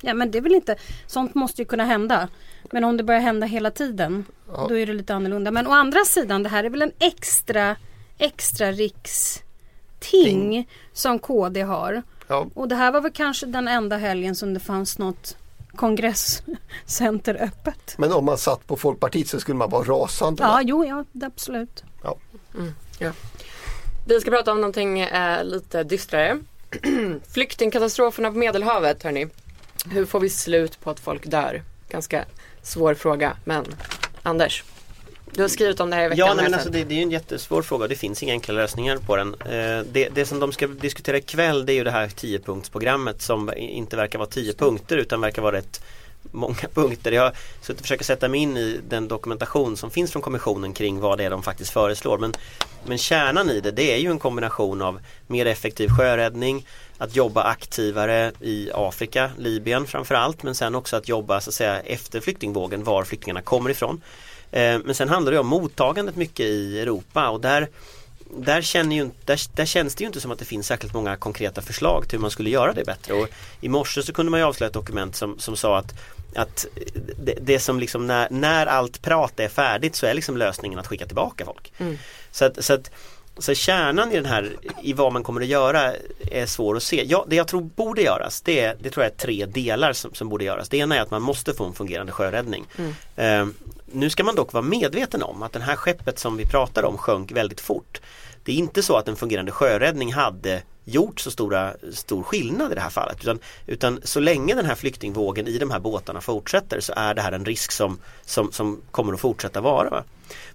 Ja 0.01 0.13
men 0.13 0.31
det 0.31 0.37
är 0.37 0.41
väl 0.41 0.55
inte, 0.55 0.75
sånt 1.07 1.35
måste 1.35 1.61
ju 1.61 1.65
kunna 1.65 1.85
hända. 1.85 2.27
Men 2.71 2.83
om 2.83 2.97
det 2.97 3.03
börjar 3.03 3.21
hända 3.21 3.47
hela 3.47 3.71
tiden 3.71 4.25
Ja. 4.47 4.65
då 4.69 4.77
är 4.77 4.85
det 4.87 4.93
lite 4.93 5.15
annorlunda. 5.15 5.51
Men 5.51 5.67
å 5.67 5.71
andra 5.71 5.99
sidan 6.05 6.43
det 6.43 6.49
här 6.49 6.63
är 6.63 6.69
väl 6.69 6.81
en 6.81 6.91
extra, 6.99 7.75
extra 8.17 8.71
riksting 8.71 9.45
Ting. 9.99 10.67
som 10.93 11.19
KD 11.19 11.61
har. 11.61 12.03
Ja, 12.27 12.47
Och 12.53 12.67
det 12.67 12.75
här 12.75 12.91
var 12.91 13.01
väl 13.01 13.11
kanske 13.11 13.45
den 13.45 13.67
enda 13.67 13.97
helgen 13.97 14.35
som 14.35 14.53
det 14.53 14.59
fanns 14.59 14.97
något 14.97 15.37
kongresscenter 15.75 17.35
öppet. 17.41 17.95
men 17.97 18.11
om 18.11 18.25
man 18.25 18.37
satt 18.37 18.67
på 18.67 18.77
Folkpartiet 18.77 19.27
så 19.27 19.39
skulle 19.39 19.57
man 19.57 19.69
vara 19.69 19.83
rasande. 19.83 20.43
Ja, 20.43 20.49
va? 20.49 20.61
jo, 20.63 20.85
ja, 20.85 21.05
absolut. 21.25 21.83
Vi 24.05 24.21
ska 24.21 24.31
prata 24.31 24.51
om 24.51 24.61
någonting 24.61 24.99
eh, 24.99 25.43
lite 25.43 25.83
dystrare. 25.83 26.39
Flyktingkatastroferna 27.33 28.31
på 28.31 28.37
Medelhavet 28.37 29.03
hörni. 29.03 29.27
Hur 29.85 30.05
får 30.05 30.19
vi 30.19 30.29
slut 30.29 30.79
på 30.79 30.89
att 30.89 30.99
folk 30.99 31.25
dör? 31.25 31.63
Ganska 31.89 32.25
svår 32.61 32.93
fråga 32.93 33.37
men 33.45 33.65
Anders. 34.23 34.63
Du 35.31 35.41
har 35.41 35.49
skrivit 35.49 35.79
om 35.79 35.89
det 35.89 35.95
här 35.95 36.05
i 36.05 36.09
veckan. 36.09 36.27
Ja, 36.27 36.33
nej, 36.33 36.43
men 36.43 36.53
alltså 36.53 36.69
det, 36.69 36.83
det 36.83 36.93
är 36.93 36.97
ju 36.97 37.03
en 37.03 37.11
jättesvår 37.11 37.61
fråga 37.61 37.83
och 37.83 37.89
det 37.89 37.95
finns 37.95 38.23
inga 38.23 38.33
enkla 38.33 38.53
lösningar 38.53 38.97
på 38.97 39.15
den. 39.15 39.33
Eh, 39.33 39.85
det, 39.91 40.09
det 40.15 40.25
som 40.25 40.39
de 40.39 40.51
ska 40.51 40.67
diskutera 40.67 41.17
ikväll 41.17 41.65
det 41.65 41.73
är 41.73 41.75
ju 41.75 41.83
det 41.83 41.91
här 41.91 42.07
10-punktsprogrammet 42.07 43.19
som 43.19 43.53
inte 43.57 43.95
verkar 43.95 44.19
vara 44.19 44.29
10 44.29 44.53
punkter 44.53 44.97
utan 44.97 45.21
verkar 45.21 45.41
vara 45.41 45.55
rätt 45.55 45.81
många 46.31 46.55
punkter. 46.73 47.11
Jag 47.11 47.23
har 47.23 47.33
suttit 47.61 47.79
och 47.79 47.81
försökt 47.81 48.05
sätta 48.05 48.27
mig 48.27 48.39
in 48.39 48.57
i 48.57 48.79
den 48.89 49.07
dokumentation 49.07 49.77
som 49.77 49.91
finns 49.91 50.11
från 50.11 50.21
kommissionen 50.21 50.73
kring 50.73 50.99
vad 50.99 51.17
det 51.17 51.23
är 51.23 51.29
de 51.29 51.43
faktiskt 51.43 51.71
föreslår. 51.71 52.17
Men, 52.17 52.33
men 52.85 52.97
kärnan 52.97 53.49
i 53.49 53.59
det, 53.59 53.71
det 53.71 53.93
är 53.93 53.97
ju 53.97 54.11
en 54.11 54.19
kombination 54.19 54.81
av 54.81 54.99
mer 55.27 55.45
effektiv 55.45 55.89
sjöräddning, 55.97 56.67
att 56.97 57.15
jobba 57.15 57.43
aktivare 57.43 58.31
i 58.39 58.69
Afrika, 58.73 59.31
Libyen 59.37 59.87
framförallt, 59.87 60.43
men 60.43 60.55
sen 60.55 60.75
också 60.75 60.95
att 60.95 61.07
jobba 61.07 61.41
så 61.41 61.49
att 61.49 61.53
säga 61.53 61.79
efter 61.79 62.19
flyktingvågen, 62.19 62.83
var 62.83 63.03
flyktingarna 63.03 63.41
kommer 63.41 63.69
ifrån. 63.69 64.01
Eh, 64.51 64.79
Men 64.85 64.95
sen 64.95 65.09
handlar 65.09 65.31
det 65.31 65.39
om 65.39 65.47
mottagandet 65.47 66.15
mycket 66.15 66.45
i 66.45 66.79
Europa 66.79 67.29
och 67.29 67.41
där 67.41 67.67
där, 68.37 68.61
känner 68.61 68.95
ju, 68.95 69.09
där, 69.25 69.39
där 69.55 69.65
känns 69.65 69.95
det 69.95 70.03
ju 70.03 70.07
inte 70.07 70.21
som 70.21 70.31
att 70.31 70.39
det 70.39 70.45
finns 70.45 70.67
särskilt 70.67 70.93
många 70.93 71.15
konkreta 71.15 71.61
förslag 71.61 72.07
till 72.07 72.17
hur 72.17 72.21
man 72.21 72.31
skulle 72.31 72.49
göra 72.49 72.73
det 72.73 72.83
bättre. 72.83 73.13
Och 73.13 73.27
I 73.61 73.69
morse 73.69 74.03
så 74.03 74.13
kunde 74.13 74.29
man 74.29 74.39
ju 74.39 74.45
avslöja 74.45 74.67
ett 74.67 74.73
dokument 74.73 75.15
som, 75.15 75.39
som 75.39 75.55
sa 75.57 75.77
att, 75.77 75.93
att 76.35 76.65
det, 77.23 77.37
det 77.41 77.59
som 77.59 77.79
liksom 77.79 78.07
när, 78.07 78.27
när 78.31 78.65
allt 78.65 79.01
prat 79.01 79.39
är 79.39 79.49
färdigt 79.49 79.95
så 79.95 80.05
är 80.05 80.13
liksom 80.13 80.37
lösningen 80.37 80.79
att 80.79 80.87
skicka 80.87 81.05
tillbaka 81.05 81.45
folk. 81.45 81.73
Så 82.31 82.45
att, 82.45 82.65
så 82.65 82.73
att 82.73 82.91
så 83.39 83.53
kärnan 83.53 84.11
i 84.11 84.15
den 84.15 84.25
här, 84.25 84.55
i 84.83 84.93
vad 84.93 85.13
man 85.13 85.23
kommer 85.23 85.41
att 85.41 85.47
göra 85.47 85.93
är 86.31 86.45
svår 86.45 86.77
att 86.77 86.83
se. 86.83 87.03
Ja, 87.07 87.25
det 87.27 87.35
jag 87.35 87.47
tror 87.47 87.61
borde 87.61 88.01
göras, 88.01 88.41
det, 88.41 88.59
är, 88.59 88.77
det 88.79 88.89
tror 88.89 89.03
jag 89.03 89.13
är 89.13 89.17
tre 89.17 89.45
delar 89.45 89.93
som, 89.93 90.13
som 90.13 90.29
borde 90.29 90.43
göras. 90.43 90.69
Det 90.69 90.77
ena 90.77 90.95
är 90.95 91.01
att 91.01 91.11
man 91.11 91.21
måste 91.21 91.53
få 91.53 91.65
en 91.65 91.73
fungerande 91.73 92.11
sjöräddning. 92.11 92.65
Eh, 93.15 93.47
nu 93.85 94.09
ska 94.09 94.23
man 94.23 94.35
dock 94.35 94.53
vara 94.53 94.63
medveten 94.63 95.23
om 95.23 95.43
att 95.43 95.53
det 95.53 95.59
här 95.59 95.75
skeppet 95.75 96.19
som 96.19 96.37
vi 96.37 96.45
pratar 96.45 96.83
om 96.83 96.97
sjönk 96.97 97.31
väldigt 97.31 97.61
fort. 97.61 98.01
Det 98.43 98.51
är 98.51 98.55
inte 98.55 98.83
så 98.83 98.95
att 98.95 99.07
en 99.07 99.15
fungerande 99.15 99.51
sjöräddning 99.51 100.13
hade 100.13 100.61
gjort 100.83 101.19
så 101.19 101.31
stora, 101.31 101.73
stor 101.93 102.23
skillnad 102.23 102.71
i 102.71 102.75
det 102.75 102.81
här 102.81 102.89
fallet. 102.89 103.17
Utan, 103.21 103.39
utan 103.67 103.99
så 104.03 104.19
länge 104.19 104.55
den 104.55 104.65
här 104.65 104.75
flyktingvågen 104.75 105.47
i 105.47 105.57
de 105.57 105.71
här 105.71 105.79
båtarna 105.79 106.21
fortsätter 106.21 106.79
så 106.79 106.93
är 106.95 107.13
det 107.13 107.21
här 107.21 107.31
en 107.31 107.45
risk 107.45 107.71
som, 107.71 107.99
som, 108.25 108.51
som 108.51 108.81
kommer 108.91 109.13
att 109.13 109.19
fortsätta 109.19 109.61
vara. 109.61 109.89
Va? 109.89 110.03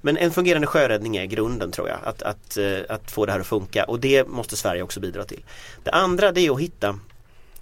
Men 0.00 0.16
en 0.16 0.30
fungerande 0.30 0.66
sjöräddning 0.66 1.16
är 1.16 1.24
grunden 1.24 1.70
tror 1.70 1.88
jag, 1.88 1.98
att, 2.04 2.22
att, 2.22 2.56
eh, 2.56 2.78
att 2.88 3.10
få 3.10 3.26
det 3.26 3.32
här 3.32 3.40
att 3.40 3.46
funka 3.46 3.84
och 3.84 4.00
det 4.00 4.28
måste 4.28 4.56
Sverige 4.56 4.82
också 4.82 5.00
bidra 5.00 5.24
till. 5.24 5.44
Det 5.82 5.90
andra 5.90 6.32
det 6.32 6.40
är 6.40 6.50
att 6.54 6.60
hitta 6.60 6.98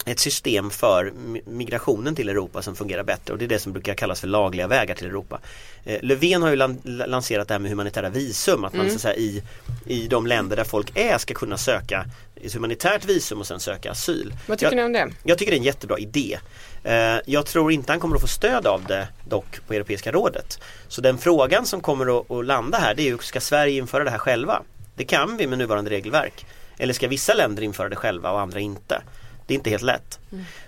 ett 0.06 0.18
system 0.18 0.70
för 0.70 1.10
mi- 1.16 1.42
migrationen 1.48 2.14
till 2.14 2.28
Europa 2.28 2.62
som 2.62 2.76
fungerar 2.76 3.02
bättre 3.02 3.32
och 3.32 3.38
det 3.38 3.44
är 3.44 3.48
det 3.48 3.58
som 3.58 3.72
brukar 3.72 3.94
kallas 3.94 4.20
för 4.20 4.28
lagliga 4.28 4.66
vägar 4.66 4.94
till 4.94 5.06
Europa. 5.06 5.40
Eh, 5.84 5.98
Löfven 6.02 6.42
har 6.42 6.50
ju 6.50 6.56
lan- 6.56 6.80
lanserat 6.84 7.48
det 7.48 7.54
här 7.54 7.58
med 7.58 7.70
humanitära 7.70 8.08
visum, 8.08 8.64
att 8.64 8.72
man 8.72 8.90
så 8.98 9.08
att 9.08 9.16
i, 9.16 9.42
i 9.86 10.06
de 10.08 10.26
länder 10.26 10.56
där 10.56 10.64
folk 10.64 10.96
är 10.98 11.18
ska 11.18 11.34
kunna 11.34 11.58
söka 11.58 12.04
ett 12.44 12.54
humanitärt 12.54 13.04
visum 13.04 13.40
och 13.40 13.46
sen 13.46 13.60
söka 13.60 13.90
asyl. 13.90 14.34
Vad 14.46 14.58
tycker 14.58 14.76
jag, 14.76 14.76
ni 14.76 14.82
om 14.84 14.92
det? 14.92 15.14
Jag 15.22 15.38
tycker 15.38 15.52
det 15.52 15.56
är 15.56 15.58
en 15.60 15.64
jättebra 15.64 15.98
idé. 15.98 16.38
Eh, 16.84 17.16
jag 17.26 17.46
tror 17.46 17.72
inte 17.72 17.92
han 17.92 18.00
kommer 18.00 18.14
att 18.16 18.20
få 18.20 18.26
stöd 18.28 18.66
av 18.66 18.84
det 18.84 19.08
dock 19.28 19.66
på 19.66 19.74
Europeiska 19.74 20.12
rådet. 20.12 20.60
Så 20.88 21.00
den 21.00 21.18
frågan 21.18 21.66
som 21.66 21.80
kommer 21.80 22.20
att, 22.20 22.46
landa 22.46 22.78
här 22.78 22.94
det 22.94 23.02
är 23.02 23.04
ju, 23.04 23.18
ska 23.18 23.40
Sverige 23.40 23.78
införa 23.78 24.04
det 24.04 24.10
här 24.10 24.18
själva? 24.18 24.62
Det 24.94 25.04
kan 25.04 25.36
vi 25.36 25.46
med 25.46 25.58
nuvarande 25.58 25.90
regelverk. 25.90 26.46
Eller 26.78 26.94
ska 26.94 27.08
vissa 27.08 27.34
länder 27.34 27.62
införa 27.62 27.88
det 27.88 27.96
själva 27.96 28.30
och 28.30 28.40
andra 28.40 28.60
inte? 28.60 29.02
Det 29.46 29.54
är 29.54 29.56
inte 29.56 29.70
helt 29.70 29.82
lätt. 29.82 30.18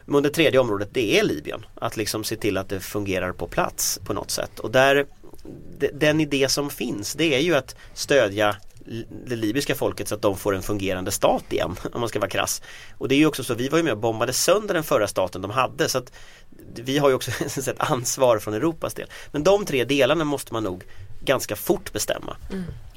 Men 0.05 0.23
det 0.23 0.31
tredje 0.31 0.61
området 0.61 0.89
det 0.93 1.19
är 1.19 1.23
Libyen. 1.23 1.67
Att 1.75 1.97
liksom 1.97 2.25
se 2.25 2.37
till 2.37 2.57
att 2.57 2.69
det 2.69 2.81
fungerar 2.81 3.33
på 3.33 3.47
plats 3.47 4.01
på 4.05 4.13
något 4.13 4.31
sätt. 4.31 4.59
Och 4.59 4.71
där, 4.71 5.07
de- 5.79 5.91
den 5.95 6.21
idé 6.21 6.49
som 6.49 6.71
finns 6.71 7.15
det 7.15 7.35
är 7.35 7.39
ju 7.39 7.55
att 7.55 7.77
stödja 7.95 8.57
det 9.27 9.37
libyska 9.37 9.75
folket 9.75 10.09
så 10.09 10.15
att 10.15 10.23
de 10.23 10.37
får 10.37 10.55
en 10.55 10.63
fungerande 10.63 11.11
stat 11.11 11.53
igen 11.53 11.77
om 11.93 12.01
man 12.01 12.09
ska 12.09 12.19
vara 12.19 12.31
krass. 12.31 12.63
Och 12.99 13.09
det 13.09 13.15
är 13.15 13.19
ju 13.19 13.27
också 13.27 13.45
så, 13.45 13.55
vi 13.55 13.69
var 13.69 13.79
ju 13.79 13.85
med 13.85 13.93
och 13.93 13.99
bombade 13.99 14.33
sönder 14.33 14.75
den 14.75 14.85
förra 14.85 15.07
staten 15.07 15.43
de 15.43 15.51
hade 15.51 15.89
så 15.89 15.99
att 15.99 16.13
vi 16.75 16.99
har 16.99 17.09
ju 17.09 17.15
också 17.15 17.31
ett 17.71 17.81
ansvar 17.81 18.39
från 18.39 18.55
Europas 18.55 18.95
del. 18.95 19.09
Men 19.33 19.45
de 19.45 19.65
tre 19.65 19.85
delarna 19.85 20.25
måste 20.25 20.53
man 20.53 20.65
nog 20.65 20.85
ganska 21.25 21.57
fort 21.57 21.93
bestämma. 21.93 22.37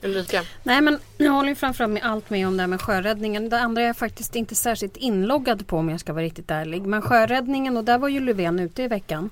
Ulrika? 0.03 0.43
Nej 0.63 0.81
men 0.81 0.99
jag 1.17 1.31
håller 1.31 1.49
ju 1.49 1.55
framförallt 1.55 1.93
med 1.93 2.03
allt 2.03 2.29
med 2.29 2.47
om 2.47 2.57
det 2.57 2.63
här 2.63 2.67
med 2.67 2.81
sjöräddningen. 2.81 3.49
Det 3.49 3.59
andra 3.59 3.81
är 3.81 3.85
jag 3.87 3.97
faktiskt 3.97 4.35
inte 4.35 4.55
särskilt 4.55 4.97
inloggad 4.97 5.67
på 5.67 5.77
om 5.77 5.89
jag 5.89 5.99
ska 5.99 6.13
vara 6.13 6.23
riktigt 6.23 6.51
ärlig. 6.51 6.81
Men 6.81 7.01
sjöräddningen 7.01 7.77
och 7.77 7.83
där 7.83 7.97
var 7.97 8.07
ju 8.07 8.19
Löfven 8.19 8.59
ute 8.59 8.83
i 8.83 8.87
veckan 8.87 9.29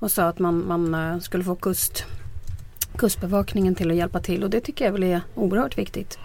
och 0.00 0.10
sa 0.10 0.22
att 0.22 0.38
man, 0.38 0.66
man 0.66 0.94
eh, 0.94 1.20
skulle 1.20 1.44
få 1.44 1.54
kust, 1.54 2.04
kustbevakningen 2.98 3.74
till 3.74 3.90
att 3.90 3.96
hjälpa 3.96 4.20
till 4.20 4.44
och 4.44 4.50
det 4.50 4.60
tycker 4.60 4.84
jag 4.84 4.92
väl 4.92 5.02
är 5.02 5.20
oerhört 5.34 5.78
viktigt. 5.78 6.18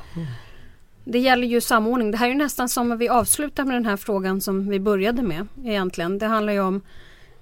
Det 1.03 1.19
gäller 1.19 1.47
ju 1.47 1.61
samordning. 1.61 2.11
Det 2.11 2.17
här 2.17 2.25
är 2.25 2.31
ju 2.31 2.37
nästan 2.37 2.69
som 2.69 2.97
vi 2.97 3.09
avslutar 3.09 3.65
med 3.65 3.75
den 3.75 3.85
här 3.85 3.97
frågan 3.97 4.41
som 4.41 4.69
vi 4.69 4.79
började 4.79 5.21
med 5.21 5.47
egentligen. 5.63 6.17
Det 6.17 6.25
handlar 6.25 6.53
ju 6.53 6.59
om 6.59 6.81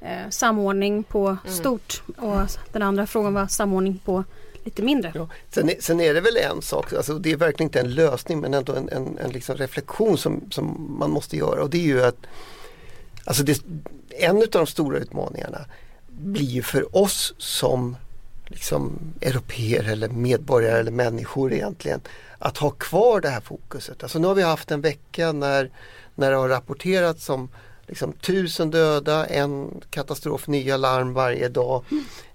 eh, 0.01 0.29
samordning 0.29 1.03
på 1.03 1.37
stort 1.45 2.03
och 2.17 2.39
den 2.71 2.81
andra 2.81 3.07
frågan 3.07 3.33
var 3.33 3.47
samordning 3.47 4.01
på 4.05 4.23
lite 4.63 4.81
mindre. 4.81 5.11
Ja. 5.15 5.29
Sen, 5.49 5.69
är, 5.69 5.75
sen 5.79 6.01
är 6.01 6.13
det 6.13 6.21
väl 6.21 6.37
en 6.37 6.61
sak, 6.61 6.93
alltså 6.93 7.19
det 7.19 7.31
är 7.31 7.37
verkligen 7.37 7.67
inte 7.67 7.79
en 7.79 7.93
lösning 7.93 8.39
men 8.39 8.53
ändå 8.53 8.73
en, 8.73 8.89
en, 8.89 9.17
en 9.17 9.31
liksom 9.31 9.55
reflektion 9.55 10.17
som, 10.17 10.41
som 10.51 10.95
man 10.99 11.11
måste 11.11 11.37
göra 11.37 11.63
och 11.63 11.69
det 11.69 11.77
är 11.77 11.87
ju 11.87 12.03
att 12.03 12.17
alltså 13.25 13.43
det, 13.43 13.61
en 14.09 14.37
av 14.37 14.47
de 14.51 14.67
stora 14.67 14.97
utmaningarna 14.97 15.65
blir 16.07 16.45
ju 16.45 16.61
för 16.61 16.95
oss 16.97 17.33
som 17.37 17.95
liksom 18.51 18.99
europeer 19.21 19.89
eller 19.89 20.09
medborgare 20.09 20.79
eller 20.79 20.91
människor 20.91 21.53
egentligen 21.53 22.01
att 22.39 22.57
ha 22.57 22.69
kvar 22.69 23.21
det 23.21 23.29
här 23.29 23.41
fokuset. 23.41 24.03
Alltså 24.03 24.19
nu 24.19 24.27
har 24.27 24.35
vi 24.35 24.41
haft 24.41 24.71
en 24.71 24.81
vecka 24.81 25.31
när, 25.31 25.69
när 26.15 26.31
det 26.31 26.37
har 26.37 26.49
rapporterats 26.49 27.29
om 27.29 27.49
liksom, 27.87 28.13
tusen 28.13 28.71
döda, 28.71 29.25
en 29.25 29.81
katastrof, 29.89 30.47
nya 30.47 30.77
larm 30.77 31.13
varje 31.13 31.49
dag. 31.49 31.83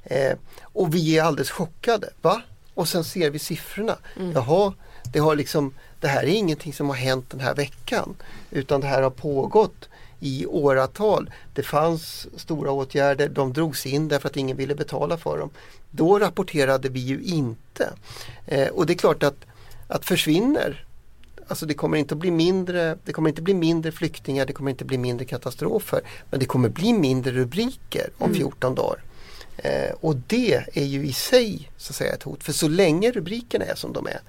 Eh, 0.02 0.36
och 0.62 0.94
vi 0.94 1.18
är 1.18 1.22
alldeles 1.22 1.50
chockade. 1.50 2.10
Va? 2.22 2.42
Och 2.74 2.88
sen 2.88 3.04
ser 3.04 3.30
vi 3.30 3.38
siffrorna. 3.38 3.98
Jaha, 4.34 4.72
det, 5.12 5.18
har 5.18 5.36
liksom, 5.36 5.74
det 6.00 6.08
här 6.08 6.22
är 6.22 6.26
ingenting 6.26 6.72
som 6.72 6.88
har 6.88 6.96
hänt 6.96 7.30
den 7.30 7.40
här 7.40 7.54
veckan. 7.54 8.16
Utan 8.50 8.80
det 8.80 8.86
här 8.86 9.02
har 9.02 9.10
pågått 9.10 9.88
i 10.20 10.46
åratal. 10.46 11.30
Det 11.54 11.62
fanns 11.62 12.26
stora 12.36 12.70
åtgärder, 12.70 13.28
de 13.28 13.52
drogs 13.52 13.86
in 13.86 14.08
därför 14.08 14.28
att 14.28 14.36
ingen 14.36 14.56
ville 14.56 14.74
betala 14.74 15.16
för 15.16 15.38
dem. 15.38 15.50
Då 15.90 16.18
rapporterade 16.18 16.88
vi 16.88 17.00
ju 17.00 17.22
inte. 17.22 17.92
Eh, 18.46 18.68
och 18.68 18.86
det 18.86 18.92
är 18.92 18.98
klart 18.98 19.22
att, 19.22 19.46
att 19.88 20.04
försvinner 20.04 20.86
Alltså 21.48 21.66
det 21.66 21.74
kommer 21.74 21.98
inte 21.98 22.14
att 22.14 22.20
bli 22.20 22.30
mindre, 22.30 22.98
det 23.04 23.12
kommer 23.12 23.28
inte 23.28 23.42
bli 23.42 23.54
mindre 23.54 23.92
flyktingar, 23.92 24.46
det 24.46 24.52
kommer 24.52 24.70
inte 24.70 24.84
bli 24.84 24.98
mindre 24.98 25.24
katastrofer. 25.24 26.00
Men 26.30 26.40
det 26.40 26.46
kommer 26.46 26.68
bli 26.68 26.92
mindre 26.92 27.32
rubriker 27.32 28.10
om 28.18 28.34
14 28.34 28.74
dagar. 28.74 29.02
Eh, 29.56 29.94
och 30.00 30.16
det 30.16 30.64
är 30.72 30.84
ju 30.84 31.06
i 31.06 31.12
sig 31.12 31.70
så 31.76 31.90
att 31.90 31.96
säga 31.96 32.14
ett 32.14 32.22
hot. 32.22 32.44
För 32.44 32.52
så 32.52 32.68
länge 32.68 33.10
rubrikerna 33.10 33.64
är 33.64 33.74
som 33.74 33.92
de 33.92 34.06
är, 34.06 34.20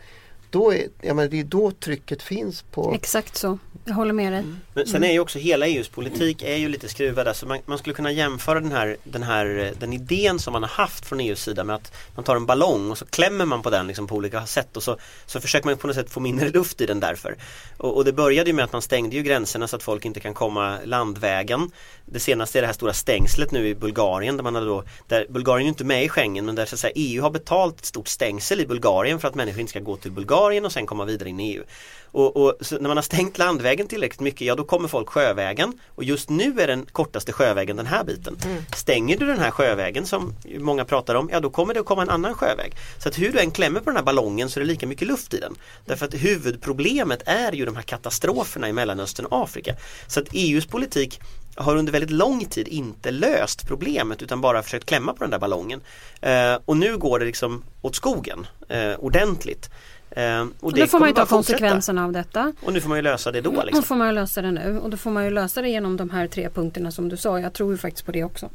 då 0.49 0.73
är, 0.73 0.88
jag 1.01 1.15
menar, 1.15 1.29
det 1.29 1.39
är 1.39 1.43
då 1.43 1.71
trycket 1.71 2.21
finns 2.21 2.62
på 2.62 2.93
Exakt 2.93 3.36
så. 3.36 3.60
Jag 3.86 3.93
håller 3.93 4.13
med 4.13 4.33
dig. 4.33 4.43
Men 4.73 4.88
sen 4.88 5.03
är 5.03 5.12
ju 5.12 5.19
också 5.19 5.39
hela 5.39 5.67
EUs 5.67 5.89
politik 5.89 6.41
är 6.41 6.55
ju 6.55 6.69
lite 6.69 6.89
skruvad. 6.89 7.27
Alltså 7.27 7.45
man, 7.45 7.60
man 7.65 7.77
skulle 7.77 7.93
kunna 7.93 8.12
jämföra 8.12 8.60
den 8.60 8.71
här, 8.71 8.97
den 9.03 9.23
här 9.23 9.73
den 9.79 9.93
idén 9.93 10.39
som 10.39 10.53
man 10.53 10.63
har 10.63 10.69
haft 10.69 11.05
från 11.05 11.19
EUs 11.19 11.43
sida 11.43 11.63
med 11.63 11.75
att 11.75 11.93
man 12.15 12.23
tar 12.25 12.36
en 12.36 12.45
ballong 12.45 12.91
och 12.91 12.97
så 12.97 13.05
klämmer 13.05 13.45
man 13.45 13.62
på 13.62 13.69
den 13.69 13.88
liksom 13.88 14.07
på 14.07 14.15
olika 14.15 14.45
sätt 14.45 14.77
och 14.77 14.83
så, 14.83 14.97
så 15.25 15.39
försöker 15.39 15.67
man 15.67 15.77
på 15.77 15.88
något 15.88 15.95
sätt 15.95 16.10
få 16.10 16.19
mindre 16.19 16.49
luft 16.49 16.81
i 16.81 16.86
den 16.86 16.99
därför. 16.99 17.36
Och, 17.77 17.95
och 17.95 18.05
det 18.05 18.13
började 18.13 18.49
ju 18.49 18.53
med 18.53 18.65
att 18.65 18.73
man 18.73 18.81
stängde 18.81 19.15
ju 19.15 19.23
gränserna 19.23 19.67
så 19.67 19.75
att 19.75 19.83
folk 19.83 20.05
inte 20.05 20.19
kan 20.19 20.33
komma 20.33 20.77
landvägen. 20.86 21.71
Det 22.12 22.20
senaste 22.20 22.60
är 22.60 22.62
det 22.62 22.67
här 22.67 22.74
stora 22.74 22.93
stängslet 22.93 23.52
nu 23.52 23.67
i 23.67 23.76
Bulgarien 23.76 24.38
där 24.38 24.43
man 24.43 24.56
hade 24.56 24.67
då, 24.67 24.84
där 25.08 25.26
Bulgarien 25.30 25.65
är 25.65 25.70
inte 25.70 25.84
med 25.84 26.04
i 26.04 26.10
Schengen 26.10 26.46
men 26.46 26.56
där 26.56 26.65
så 26.65 26.76
att 26.76 26.80
säga, 26.80 26.93
EU 26.96 27.22
har 27.22 27.30
betalt 27.30 27.80
ett 27.80 27.86
stort 27.86 28.08
stängsel 28.08 28.62
i 28.62 28.67
Bulgarien 28.67 29.20
för 29.20 29.28
att 29.28 29.36
människor 29.36 29.60
inte 29.60 29.70
ska 29.70 29.80
gå 29.80 29.98
till 29.98 30.12
Bulgarien 30.12 30.65
och 30.65 30.72
sen 30.72 30.86
komma 30.86 31.06
vidare 31.06 31.30
in 31.30 31.39
i 31.39 31.54
EU. 31.54 31.63
Och, 32.12 32.38
och 32.38 32.54
när 32.72 32.88
man 32.88 32.98
har 32.98 33.02
stängt 33.02 33.38
landvägen 33.38 33.88
tillräckligt 33.88 34.20
mycket, 34.20 34.48
ja 34.48 34.56
då 34.56 34.63
kommer 34.63 34.88
folk 34.88 35.10
sjövägen 35.10 35.80
och 35.96 36.04
just 36.04 36.30
nu 36.30 36.62
är 36.62 36.67
den 36.67 36.86
kortaste 36.86 37.34
sjövägen 37.34 37.76
den 37.76 37.86
här 37.86 38.04
biten. 38.04 38.38
Stänger 38.76 39.17
du 39.17 39.26
den 39.26 39.39
här 39.39 39.52
sjövägen 39.52 40.06
som 40.06 40.34
många 40.60 40.86
pratar 40.86 41.15
om, 41.15 41.30
ja 41.32 41.39
då 41.39 41.50
kommer 41.50 41.74
det 41.74 41.80
att 41.80 41.86
komma 41.86 42.02
en 42.02 42.10
annan 42.10 42.34
sjöväg. 42.34 42.74
Så 43.00 43.10
att 43.10 43.20
hur 43.20 43.32
du 43.32 43.39
än 43.39 43.52
klämmer 43.52 43.80
på 43.80 43.89
den 43.89 43.96
här 43.96 44.04
ballongen 44.04 44.50
så 44.50 44.60
är 44.60 44.62
det 44.62 44.67
lika 44.67 44.88
mycket 44.88 45.08
luft 45.08 45.34
i 45.34 45.39
den. 45.39 45.56
Därför 45.86 46.06
att 46.06 46.13
huvudproblemet 46.13 47.22
är 47.26 47.52
ju 47.52 47.65
de 47.65 47.76
här 47.76 47.84
katastroferna 47.84 48.70
i 48.70 48.74
Mellanöstern 48.74 49.26
och 49.26 49.43
Afrika. 49.43 49.76
Så 50.08 50.20
att 50.20 50.28
EUs 50.34 50.65
politik 50.65 51.20
har 51.58 51.76
under 51.76 51.91
väldigt 51.91 52.12
lång 52.12 52.46
tid 52.46 52.67
inte 52.67 53.12
löst 53.12 53.67
problemet 53.67 54.22
utan 54.22 54.41
bara 54.41 54.63
försökt 54.63 54.86
klämma 54.86 55.13
på 55.13 55.24
den 55.24 55.32
där 55.32 55.39
ballongen. 55.39 55.82
Eh, 56.22 56.58
och 56.65 56.78
nu 56.78 56.98
går 56.98 57.20
det 57.20 57.26
liksom 57.26 57.63
åt 57.82 57.96
skogen 57.96 58.48
eh, 58.70 58.93
ordentligt. 59.00 59.70
Eh, 60.17 60.41
och 60.41 60.47
Och 60.60 60.73
det 60.73 60.82
då 60.82 60.88
får 60.88 60.99
man 60.99 61.10
ju 61.10 61.15
ta 61.15 61.25
konsekvenserna 61.25 62.06
av 62.06 62.12
detta. 62.12 62.53
Och 62.62 62.73
nu 62.73 62.82
får 62.82 62.89
man 62.89 62.97
ju 62.97 63.01
lösa 63.01 63.32
det 63.32 63.41
då 63.41 63.51
Då 63.51 63.63
liksom. 63.63 63.84
får 63.84 63.95
man 63.95 64.08
ju 64.08 64.13
lösa 64.13 64.41
det 64.41 64.51
nu 64.51 64.80
och 64.84 64.89
då 64.89 64.97
får 64.97 65.12
man 65.12 65.23
ju 65.25 65.30
lösa 65.30 65.62
det 65.62 65.69
genom 65.69 65.97
de 65.97 66.10
här 66.10 66.27
tre 66.27 66.49
punkterna 66.49 66.91
som 66.91 67.10
du 67.10 67.17
sa. 67.17 67.39
Jag 67.39 67.53
tror 67.53 67.71
ju 67.71 67.77
faktiskt 67.77 68.06
på 68.06 68.12
det 68.12 68.23
också. 68.23 68.49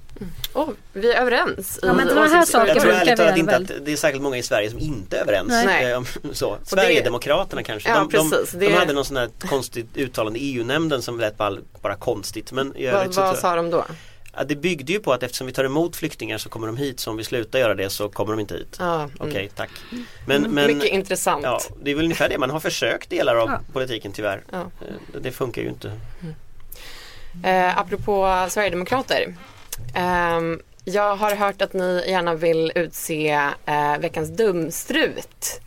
Oh, 0.55 0.69
vi 0.93 1.13
är 1.13 1.21
överens. 1.21 1.79
Ja, 1.83 1.93
men 1.93 2.09
sådana 2.09 2.27
här 2.29 2.45
saker 2.45 2.67
Jag 2.69 2.81
tror 2.81 2.93
ärligt 2.93 3.17
talat 3.17 3.37
inte 3.39 3.57
att 3.57 3.85
det 3.85 3.93
är 3.93 3.97
särskilt 3.97 4.23
många 4.23 4.37
i 4.39 4.43
Sverige 4.43 4.71
som 4.71 4.79
inte 4.79 5.17
är 5.17 5.21
överens. 5.23 5.49
Nej. 5.49 5.91
Eh, 5.91 5.97
om- 5.99 6.07
så. 6.33 6.57
Sverigedemokraterna 6.65 7.63
kanske. 7.63 7.89
Ja, 7.89 7.95
de, 7.95 8.09
de, 8.17 8.31
precis. 8.31 8.53
de 8.53 8.59
Det- 8.67 8.73
hade 8.79 8.93
någon 8.93 9.05
sån 9.05 9.17
här 9.17 9.29
konstigt 9.39 9.97
uttalande 9.97 10.39
i 10.39 10.43
EU-nämnden 10.57 11.03
som 11.03 11.21
lät 11.21 11.37
bara, 11.39 11.57
bara 11.83 11.95
konstigt. 11.95 12.53
Men 12.53 12.77
i 12.77 12.91
Vad, 12.91 13.15
vad 13.15 13.39
sa 13.39 13.57
de 13.57 13.71
då? 13.71 13.85
Ja, 14.37 14.45
det 14.45 14.57
byggde 14.57 14.93
ju 14.93 15.01
på 15.01 15.13
att 15.13 15.23
eftersom 15.23 15.47
vi 15.47 15.53
tar 15.53 15.65
emot 15.65 15.97
flyktingar 15.97 16.39
så 16.39 16.49
kommer 16.49 16.67
de 16.67 16.77
hit 16.77 17.01
så 17.01 17.11
om 17.11 17.17
vi 17.17 17.25
slutar 17.25 17.59
göra 17.59 17.75
det 17.75 17.91
så 17.91 18.09
kommer 18.09 18.33
de 18.33 18.41
inte 18.41 18.55
hit. 18.55 18.77
Ja, 18.79 18.95
mm. 19.03 19.11
Okej, 19.21 19.51
tack. 19.57 19.71
Men, 20.27 20.43
men 20.43 20.67
Mycket 20.67 20.93
intressant. 20.93 21.45
ja, 21.45 21.61
det 21.83 21.91
är 21.91 21.95
väl 21.95 22.05
ungefär 22.05 22.29
det. 22.29 22.39
Man 22.39 22.51
har 22.51 22.61
försökt 22.61 23.11
delar 23.11 23.37
av 23.37 23.49
Ja. 23.49 23.61
politiken 23.73 24.13
tyvärr. 24.13 24.43
Ja. 24.53 24.61
Eh, 24.61 25.21
Det 25.21 25.33
funkar 25.33 25.63
ju 25.63 25.69
inte. 25.69 25.93
Eh, 27.45 27.79
apropå 27.79 28.47
Sverigedemokrater. 28.51 29.35
Ehm, 29.95 30.61
jag 30.85 31.17
har 31.17 31.37
hört 31.37 31.63
att 31.63 31.73
ni 31.73 32.05
gärna 32.09 32.35
vill 32.35 32.73
utse 32.75 33.29
eh, 33.67 33.99
veckans 34.01 34.29
dumstrut. 34.37 35.61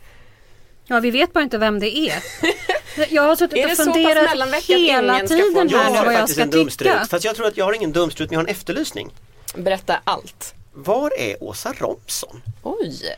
Ja, 0.88 1.00
vi 1.00 1.12
vet 1.12 1.34
bara 1.34 1.44
inte 1.44 1.58
vem 1.58 1.80
det 1.80 1.98
är. 1.98 2.24
Jag 3.10 3.22
har 3.24 3.36
suttit 3.36 3.66
och 3.66 3.72
funderat 3.72 4.30
hela 4.32 4.46
tiden 4.46 5.10
en 5.10 5.10
här 5.10 5.20
Jag 5.56 5.68
nu 5.68 5.78
har 5.78 6.06
vad 6.06 6.14
jag 6.14 6.20
faktiskt 6.20 6.34
ska 6.34 6.42
en 6.44 6.50
dumstrut. 6.50 6.92
tycka. 6.92 7.06
Fast 7.06 7.26
jag 7.26 7.36
tror 7.36 7.48
att 7.48 7.58
jag 7.58 7.66
har 7.66 7.74
ingen 7.74 7.92
dumstrut 7.92 8.30
men 8.30 8.34
jag 8.34 8.40
har 8.40 8.48
en 8.48 8.52
efterlysning. 8.56 9.10
Berätta 9.56 10.00
allt. 10.04 10.54
var 10.74 11.12
är 11.20 11.44
Åsa 11.44 11.74
Romson? 11.78 12.42
Oj. 12.64 13.16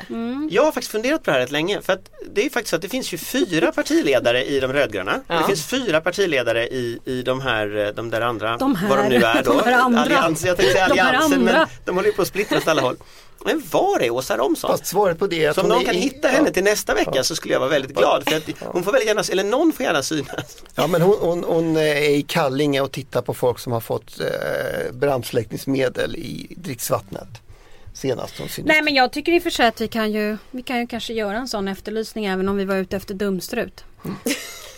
Jag 0.52 0.64
har 0.64 0.72
faktiskt 0.72 0.92
funderat 0.92 1.24
på 1.24 1.30
det 1.32 1.34
här 1.34 1.40
rätt 1.40 1.52
länge 1.52 1.82
för 1.82 1.94
att 1.94 2.10
det 2.32 2.46
är 2.46 2.50
faktiskt 2.50 2.70
så 2.70 2.76
att 2.76 2.82
det 2.82 2.90
finns 2.90 3.14
ju 3.14 3.18
fyra 3.18 3.72
partiledare 3.72 4.46
i 4.46 4.60
de 4.60 4.74
rödgröna. 4.74 5.20
Ja. 5.28 5.36
Det 5.40 5.44
finns 5.44 5.66
fyra 5.66 6.02
partiledare 6.02 6.68
i, 6.68 7.00
i 7.06 7.22
de 7.22 7.42
här, 7.42 7.78
eh, 7.78 7.88
de 7.88 8.10
där 8.10 8.22
andra, 8.22 8.58
De 8.58 8.76
här, 8.76 8.90
vad 8.90 8.98
de 8.98 9.10
nu 9.10 9.16
är 9.16 9.44
då. 9.44 9.54
de 9.66 9.70
här 9.70 9.80
andra. 9.80 10.02
Allians, 10.02 10.46
jag 10.46 10.58
tänkte 10.58 10.74
säga 10.74 10.88
De 10.88 11.00
alliansen 11.00 11.42
men 11.42 11.56
andra. 11.56 11.70
de 11.86 11.96
håller 11.96 12.08
ju 12.10 12.14
på 12.16 12.22
att 12.22 12.28
splittras 12.28 12.62
åt 12.64 12.68
alla 12.68 12.82
håll. 12.82 12.96
Men 13.46 13.64
var 13.72 14.00
är 14.00 14.10
Åsa 14.10 14.38
Romson? 14.38 14.72
Fast 14.72 14.86
svaret 14.86 15.20
på 15.20 15.28
det 15.28 15.46
är 15.46 15.50
att 15.50 15.56
Så 15.56 15.62
om 15.62 15.68
någon 15.70 15.86
kan 15.86 15.96
i- 15.96 16.00
hitta 16.00 16.28
ja. 16.28 16.34
henne 16.34 16.52
till 16.52 16.64
nästa 16.64 16.94
vecka 16.94 17.24
så 17.24 17.36
skulle 17.36 17.54
jag 17.54 17.60
vara 17.60 17.70
väldigt 17.70 17.96
glad 17.98 18.24
för 18.30 18.38
att 18.38 18.44
hon 18.60 18.84
får 18.84 18.92
väldigt 18.92 19.08
gärna, 19.08 19.24
eller 19.32 19.44
någon 19.44 19.74
får 19.74 19.84
gärna 19.86 20.04
synas. 20.04 20.58
Ja 20.76 20.88
men 20.88 21.02
hon, 21.02 21.18
hon, 21.22 21.44
hon 21.44 21.78
är 21.78 22.10
i 22.10 22.22
Kallinge 22.28 22.82
och 22.82 22.92
tittar 22.92 23.22
på 23.22 23.34
folk 23.34 23.60
som 23.60 23.72
har 23.74 23.80
fått 23.82 24.20
eh, 24.20 24.92
brandsläckningsmedel 24.94 26.16
i 26.16 26.48
dricksvattnet. 26.58 27.28
Senast 27.94 28.40
hon 28.40 28.50
syntes. 28.50 28.70
Nej 28.74 28.82
men 28.82 28.96
jag 28.96 29.12
tycker 29.14 29.32
i 29.32 29.40
och 29.40 29.44
för 29.44 29.50
sig 29.50 29.68
att 29.68 29.82
vi 29.82 29.88
kan 29.88 30.12
ju, 30.12 30.38
vi 30.52 30.62
kan 30.64 30.80
ju 30.80 30.88
kanske 30.88 31.14
göra 31.14 31.38
en 31.38 31.48
sån 31.48 31.68
efterlysning 31.68 32.26
även 32.26 32.50
om 32.50 32.58
vi 32.58 32.66
var 32.66 32.76
ute 32.76 32.96
efter 32.98 33.14
dumstrut. 33.14 33.84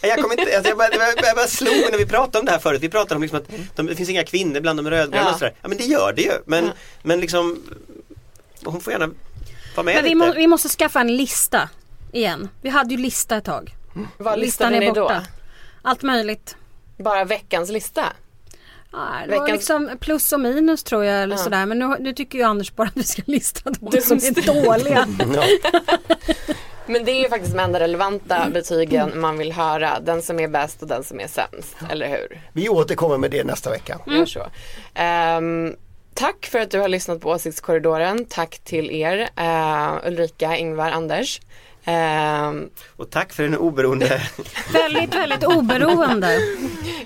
Jag 0.01 0.19
kommer 0.21 0.39
inte, 0.39 0.55
alltså 0.55 0.69
jag, 0.69 0.77
bara, 0.77 0.89
jag, 0.91 0.99
bara, 0.99 1.27
jag 1.27 1.35
bara 1.35 1.47
slog 1.47 1.73
mig 1.73 1.87
när 1.91 1.97
vi 1.97 2.05
pratade 2.05 2.39
om 2.39 2.45
det 2.45 2.51
här 2.51 2.59
förut. 2.59 2.81
Vi 2.83 2.89
pratade 2.89 3.15
om 3.15 3.21
liksom 3.21 3.37
att 3.37 3.75
de, 3.75 3.85
det 3.87 3.95
finns 3.95 4.09
inga 4.09 4.23
kvinnor 4.23 4.59
bland 4.59 4.79
de 4.79 4.89
rödgröna 4.89 5.25
Ja. 5.25 5.31
och 5.33 5.39
sådär. 5.39 5.53
Ja 5.61 5.67
men 5.67 5.77
det 5.77 5.83
gör 5.83 6.13
det 6.13 6.21
ju. 6.21 6.31
Men, 6.45 6.65
Ja. 6.65 6.71
men 7.03 7.19
liksom 7.19 7.63
hon 8.65 8.81
får 8.81 8.93
gärna 8.93 9.07
vara 9.75 9.83
med 9.83 9.95
Men 9.95 10.03
vi, 10.03 10.09
lite. 10.09 10.15
må, 10.27 10.33
vi 10.33 10.47
måste 10.47 10.69
skaffa 10.69 10.99
en 11.01 11.17
lista 11.17 11.69
igen. 12.11 12.49
Vi 12.61 12.69
hade 12.69 12.93
ju 12.93 12.97
lista 13.01 13.37
ett 13.37 13.45
tag. 13.45 13.75
Vad 14.17 14.39
Listan 14.39 14.71
listade 14.71 14.75
är 14.75 14.79
ni 14.79 14.85
då? 14.91 15.01
borta. 15.01 15.25
Allt 15.81 16.01
möjligt. 16.03 16.55
Bara 16.97 17.23
veckans 17.25 17.69
lista? 17.69 18.03
Ja, 18.91 18.97
det 19.27 19.31
var 19.37 19.47
Veckans- 19.47 19.51
liksom 19.51 19.89
plus 19.99 20.33
och 20.33 20.39
minus 20.39 20.83
tror 20.83 21.03
jag 21.05 21.23
eller 21.23 21.35
Ja. 21.35 21.43
sådär. 21.43 21.65
Men 21.65 21.79
nu, 21.79 21.95
nu 21.99 22.13
tycker 22.13 22.37
ju 22.37 22.43
Anders 22.43 22.75
bara 22.75 22.87
att 22.87 22.97
vi 22.97 23.03
ska 23.03 23.21
lista 23.25 23.69
de 23.69 23.89
Du 23.91 24.01
som 24.01 24.17
är 24.17 24.63
dåliga. 24.63 25.07
Men 26.85 27.05
det 27.05 27.11
är 27.11 27.23
ju 27.23 27.29
faktiskt 27.29 27.53
de 27.53 27.59
enda 27.59 27.79
relevanta 27.79 28.47
betygen 28.53 29.19
man 29.19 29.37
vill 29.37 29.51
höra. 29.51 29.99
Den 29.99 30.21
som 30.21 30.39
är 30.39 30.47
bäst 30.47 30.81
och 30.81 30.87
den 30.87 31.03
som 31.03 31.19
är 31.19 31.27
sämst, 31.27 31.75
eller 31.89 32.07
hur? 32.09 32.41
Vi 32.53 32.69
återkommer 32.69 33.17
med 33.17 33.31
det 33.31 33.43
nästa 33.43 33.69
vecka. 33.69 33.99
Gör 34.07 34.25
så. 34.25 34.47
Ehm, 34.93 35.75
tack 36.13 36.45
för 36.45 36.59
att 36.59 36.71
du 36.71 36.79
har 36.79 36.87
lyssnat 36.87 37.21
på 37.21 37.29
Åsiktskorridoren. 37.29 38.25
Tack 38.25 38.59
till 38.63 38.91
er, 38.91 39.29
eh, 39.35 40.07
Ulrika, 40.07 40.57
Ingvar, 40.57 40.91
Anders. 40.91 41.41
Ehm, 41.85 42.69
Och 42.97 43.09
tack 43.09 43.33
för 43.33 43.43
en 43.43 43.57
oberoende 43.57 44.21
väldigt, 44.73 45.15
väldigt 45.15 45.43
oberoende. 45.43 46.39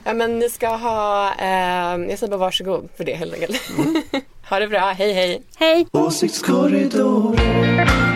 ja, 0.03 0.13
men 0.13 0.39
ni 0.39 0.49
ska 0.49 0.67
ha, 0.67 1.33
ehm, 1.33 2.09
jag 2.09 2.19
säger 2.19 2.31
bara 2.31 2.37
varsågod 2.37 2.89
för 2.97 3.03
det 3.03 3.13
helt 3.15 3.33
enkelt. 3.33 3.61
ha 4.49 4.59
det 4.59 4.67
bra, 4.67 4.93
hej 4.97 5.13
hej. 5.13 5.41
Hej! 5.57 5.87
Åsiktskorridoren 5.91 8.12